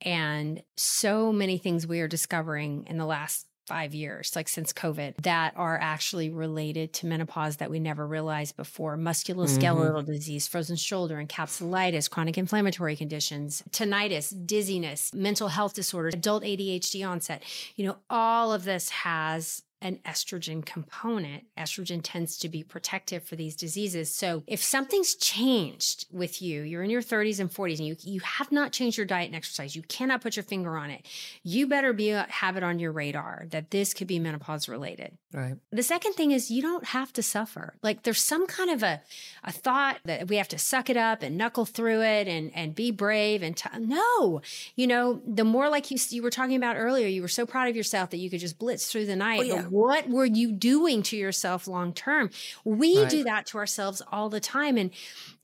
And 0.00 0.62
so 0.76 1.32
many 1.32 1.58
things 1.58 1.86
we 1.86 2.00
are 2.00 2.08
discovering 2.08 2.86
in 2.88 2.96
the 2.96 3.06
last 3.06 3.46
five 3.66 3.94
years, 3.94 4.34
like 4.34 4.48
since 4.48 4.72
COVID, 4.72 5.16
that 5.22 5.54
are 5.56 5.78
actually 5.80 6.30
related 6.30 6.92
to 6.94 7.06
menopause 7.06 7.58
that 7.58 7.70
we 7.70 7.78
never 7.78 8.06
realized 8.06 8.56
before 8.56 8.96
mm-hmm. 8.96 9.08
musculoskeletal 9.08 10.04
disease, 10.04 10.48
frozen 10.48 10.76
shoulder, 10.76 11.24
encapsulitis, 11.24 12.10
chronic 12.10 12.36
inflammatory 12.38 12.96
conditions, 12.96 13.62
tinnitus, 13.70 14.34
dizziness, 14.46 15.14
mental 15.14 15.48
health 15.48 15.74
disorders, 15.74 16.14
adult 16.14 16.42
ADHD 16.42 17.06
onset. 17.06 17.42
You 17.76 17.86
know, 17.86 17.96
all 18.10 18.52
of 18.52 18.64
this 18.64 18.88
has 18.90 19.62
an 19.82 19.98
estrogen 20.06 20.64
component. 20.64 21.44
Estrogen 21.58 22.00
tends 22.02 22.38
to 22.38 22.48
be 22.48 22.62
protective 22.62 23.24
for 23.24 23.36
these 23.36 23.56
diseases. 23.56 24.14
So 24.14 24.44
if 24.46 24.62
something's 24.62 25.14
changed 25.16 26.06
with 26.10 26.40
you, 26.40 26.62
you're 26.62 26.82
in 26.82 26.90
your 26.90 27.02
30s 27.02 27.40
and 27.40 27.50
40s 27.50 27.78
and 27.78 27.88
you, 27.88 27.96
you 28.02 28.20
have 28.20 28.52
not 28.52 28.72
changed 28.72 28.96
your 28.96 29.06
diet 29.06 29.26
and 29.26 29.36
exercise, 29.36 29.74
you 29.74 29.82
cannot 29.82 30.20
put 30.20 30.36
your 30.36 30.44
finger 30.44 30.76
on 30.76 30.90
it. 30.90 31.04
You 31.42 31.66
better 31.66 31.92
be 31.92 32.12
uh, 32.12 32.26
have 32.28 32.56
it 32.56 32.62
on 32.62 32.78
your 32.78 32.92
radar 32.92 33.46
that 33.50 33.70
this 33.70 33.92
could 33.92 34.06
be 34.06 34.18
menopause 34.18 34.68
related. 34.68 35.18
Right. 35.32 35.56
The 35.70 35.82
second 35.82 36.12
thing 36.12 36.30
is 36.30 36.50
you 36.50 36.62
don't 36.62 36.84
have 36.84 37.12
to 37.14 37.22
suffer. 37.22 37.74
Like 37.82 38.04
there's 38.04 38.20
some 38.20 38.46
kind 38.46 38.70
of 38.70 38.82
a, 38.82 39.02
a 39.42 39.50
thought 39.50 39.98
that 40.04 40.28
we 40.28 40.36
have 40.36 40.48
to 40.48 40.58
suck 40.58 40.88
it 40.90 40.96
up 40.96 41.22
and 41.22 41.36
knuckle 41.36 41.64
through 41.64 42.02
it 42.02 42.28
and, 42.28 42.52
and 42.54 42.74
be 42.74 42.92
brave 42.92 43.42
and 43.42 43.56
t- 43.56 43.68
no, 43.80 44.42
you 44.76 44.86
know, 44.86 45.20
the 45.26 45.44
more 45.44 45.68
like 45.68 45.90
you, 45.90 45.98
you 46.10 46.22
were 46.22 46.30
talking 46.30 46.56
about 46.56 46.76
earlier, 46.76 47.08
you 47.08 47.22
were 47.22 47.28
so 47.28 47.46
proud 47.46 47.68
of 47.68 47.74
yourself 47.74 48.10
that 48.10 48.18
you 48.18 48.30
could 48.30 48.40
just 48.40 48.58
blitz 48.58 48.90
through 48.90 49.06
the 49.06 49.16
night. 49.16 49.40
Oh, 49.40 49.44
yeah. 49.44 49.66
What 49.72 50.08
were 50.08 50.26
you 50.26 50.52
doing 50.52 51.02
to 51.04 51.16
yourself 51.16 51.66
long 51.66 51.94
term? 51.94 52.30
We 52.64 53.06
Right. 53.06 53.06
do 53.06 53.24
that 53.24 53.46
to 53.46 53.58
ourselves 53.58 54.02
all 54.12 54.28
the 54.28 54.40
time. 54.40 54.76
And 54.76 54.90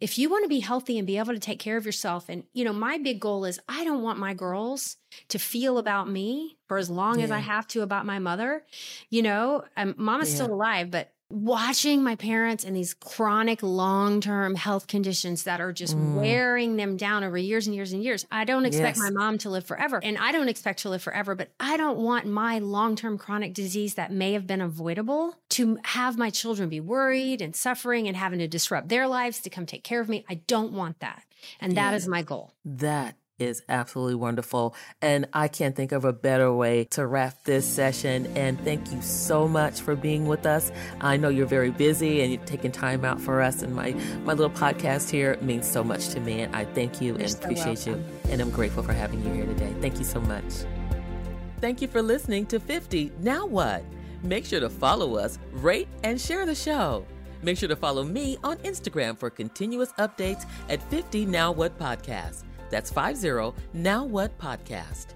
if 0.01 0.19
you 0.19 0.29
want 0.29 0.45
to 0.45 0.49
be 0.49 0.61
healthy 0.61 0.99
and 0.99 1.07
be 1.07 1.19
able 1.19 1.33
to 1.33 1.38
take 1.38 1.59
care 1.59 1.77
of 1.77 1.87
yourself, 1.87 2.29
and 2.29 2.45
you 2.53 2.64
know, 2.64 2.73
my 2.73 2.99
big 2.99 3.21
goal 3.21 3.45
is 3.45 3.59
I 3.69 3.85
don't 3.85 4.02
want 4.02 4.19
my 4.19 4.35
girls 4.35 4.96
to 5.29 5.38
feel 5.38 5.79
about 5.79 6.11
me 6.11 6.59
for 6.69 6.77
as 6.79 6.90
long 6.90 7.23
as 7.23 7.31
I 7.31 7.38
have 7.38 7.67
to 7.69 7.83
about 7.83 8.07
my 8.07 8.19
mother. 8.19 8.65
You 9.11 9.23
know, 9.23 9.65
um, 9.77 9.94
mom 9.96 10.21
is 10.21 10.29
Yeah. 10.29 10.31
still 10.31 10.52
alive, 10.52 10.90
but 10.90 11.13
watching 11.31 12.02
my 12.02 12.14
parents 12.14 12.64
and 12.64 12.74
these 12.74 12.94
chronic 12.94 13.62
long-term 13.62 14.54
health 14.54 14.87
conditions 14.87 15.42
that 15.44 15.60
are 15.60 15.72
just 15.72 15.96
Mm. 15.96 16.14
wearing 16.14 16.76
them 16.76 16.96
down 16.96 17.22
over 17.22 17.37
years 17.37 17.66
and 17.66 17.76
years 17.76 17.92
and 17.92 18.02
years. 18.02 18.26
I 18.31 18.44
don't 18.44 18.64
expect 18.64 18.96
Yes. 18.96 19.04
my 19.04 19.10
mom 19.10 19.37
to 19.38 19.50
live 19.50 19.66
forever 19.66 20.00
and 20.02 20.16
I 20.16 20.33
don't 20.33 20.48
expect 20.48 20.81
to 20.81 20.88
live 20.88 21.02
forever, 21.02 21.35
but 21.35 21.50
I 21.60 21.76
don't 21.76 21.98
want 21.98 22.24
my 22.26 22.58
long-term 22.58 23.18
chronic 23.18 23.52
disease 23.52 23.94
that 23.94 24.10
may 24.10 24.33
have 24.33 24.46
been 24.46 24.62
avoidable 24.62 25.35
to 25.50 25.79
have 25.85 26.16
my 26.16 26.31
children 26.31 26.68
be 26.70 26.81
worried 26.81 27.42
and 27.42 27.54
suffering 27.54 28.08
and 28.08 28.16
having 28.16 28.38
to 28.38 28.48
disrupt 28.48 28.88
their 28.88 29.06
lives 29.06 29.40
to 29.40 29.50
come 29.50 29.66
take 29.66 29.85
care 29.85 30.00
of 30.00 30.08
me. 30.08 30.24
I 30.31 30.35
don't 30.46 30.72
want 30.72 31.00
that. 31.00 31.24
And 31.60 31.76
that 31.76 31.92
is 31.94 32.04
Yes. 32.04 32.08
my 32.08 32.22
goal. 32.22 32.54
That 32.64 33.16
is 33.39 33.63
absolutely 33.69 34.17
wonderful. 34.17 34.75
And 35.01 35.27
I 35.33 35.49
can't 35.49 35.77
think 35.77 35.93
of 35.93 36.05
a 36.05 36.13
better 36.13 36.53
way 36.53 36.85
to 36.91 37.07
wrap 37.07 37.45
this 37.45 37.67
session. 37.67 38.27
And 38.37 38.63
thank 38.65 38.93
you 38.93 39.01
so 39.03 39.47
much 39.47 39.81
for 39.81 39.95
being 39.95 40.27
with 40.27 40.47
us. 40.47 40.73
I 41.01 41.17
know 41.17 41.29
you're 41.29 41.47
very 41.47 41.71
busy 41.71 42.23
and 42.23 42.33
you're 42.33 42.45
taking 42.45 42.73
time 42.73 43.05
out 43.05 43.21
for 43.21 43.41
us. 43.41 43.63
And 43.63 43.75
my, 43.75 43.93
my 44.25 44.33
little 44.33 44.51
podcast 44.51 45.11
here 45.11 45.39
means 45.41 45.71
so 45.71 45.85
much 45.85 46.09
to 46.11 46.21
me. 46.21 46.43
And 46.43 46.55
I 46.55 46.65
thank 46.65 47.01
you 47.01 47.15
You're 47.15 47.23
and 47.23 47.31
so 47.31 47.39
appreciate 47.39 47.87
you. 47.87 48.03
And 48.29 48.41
I'm 48.41 48.51
grateful 48.51 48.83
for 48.83 48.93
having 48.93 49.25
you 49.25 49.33
here 49.33 49.47
today. 49.47 49.75
Thank 49.81 49.99
you 49.99 50.05
so 50.05 50.21
much. 50.21 50.45
Thank 51.61 51.83
you 51.83 51.89
for 51.89 52.03
listening 52.03 52.47
to 52.47 52.61
50 52.61 53.13
Now 53.21 53.47
What? 53.47 53.85
Make 54.23 54.45
sure 54.45 54.61
to 54.61 54.69
follow 54.69 55.17
us, 55.17 55.39
rate, 55.53 55.89
and 56.03 56.21
share 56.21 56.45
the 56.45 56.55
show. 56.55 57.07
Make 57.43 57.57
sure 57.57 57.69
to 57.69 57.77
follow 57.77 58.03
me 58.03 58.37
on 58.43 58.57
Instagram 58.59 59.17
for 59.17 59.31
continuous 59.31 59.93
updates 59.93 60.45
at 60.69 60.83
50 60.91 61.27
Now 61.27 61.53
What 61.53 61.79
Podcast. 61.79 62.45
That's 62.71 62.90
50 62.90 63.52
Now 63.73 64.04
What 64.04 64.37
Podcast. 64.38 65.14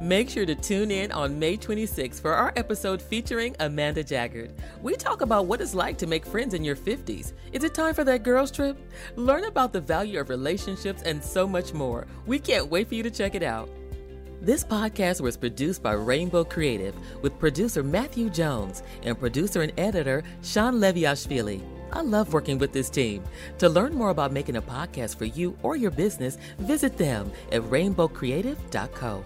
Make 0.00 0.30
sure 0.30 0.44
to 0.46 0.54
tune 0.56 0.90
in 0.90 1.12
on 1.12 1.38
May 1.38 1.56
26th 1.56 2.20
for 2.20 2.32
our 2.32 2.52
episode 2.56 3.00
featuring 3.00 3.54
Amanda 3.60 4.02
Jaggard. 4.02 4.50
We 4.82 4.96
talk 4.96 5.20
about 5.20 5.46
what 5.46 5.60
it's 5.60 5.74
like 5.74 5.96
to 5.98 6.08
make 6.08 6.26
friends 6.26 6.54
in 6.54 6.64
your 6.64 6.74
50s. 6.74 7.34
Is 7.52 7.62
it 7.62 7.72
time 7.72 7.94
for 7.94 8.02
that 8.04 8.24
girls' 8.24 8.50
trip? 8.50 8.76
Learn 9.14 9.44
about 9.44 9.72
the 9.72 9.80
value 9.80 10.18
of 10.18 10.28
relationships 10.28 11.02
and 11.02 11.22
so 11.22 11.46
much 11.46 11.72
more. 11.72 12.08
We 12.26 12.40
can't 12.40 12.68
wait 12.68 12.88
for 12.88 12.96
you 12.96 13.04
to 13.04 13.10
check 13.10 13.36
it 13.36 13.44
out. 13.44 13.68
This 14.40 14.64
podcast 14.64 15.20
was 15.20 15.36
produced 15.36 15.84
by 15.84 15.92
Rainbow 15.92 16.42
Creative 16.42 16.96
with 17.22 17.38
producer 17.38 17.84
Matthew 17.84 18.28
Jones 18.28 18.82
and 19.04 19.16
producer 19.16 19.62
and 19.62 19.72
editor 19.78 20.24
Sean 20.42 20.80
Leviashvili. 20.80 21.62
I 21.92 22.00
love 22.00 22.32
working 22.32 22.58
with 22.58 22.72
this 22.72 22.90
team. 22.90 23.22
To 23.58 23.68
learn 23.68 23.94
more 23.94 24.10
about 24.10 24.32
making 24.32 24.56
a 24.56 24.62
podcast 24.62 25.16
for 25.16 25.26
you 25.26 25.56
or 25.62 25.76
your 25.76 25.90
business, 25.90 26.38
visit 26.58 26.96
them 26.96 27.30
at 27.50 27.62
rainbowcreative.co. 27.62 29.22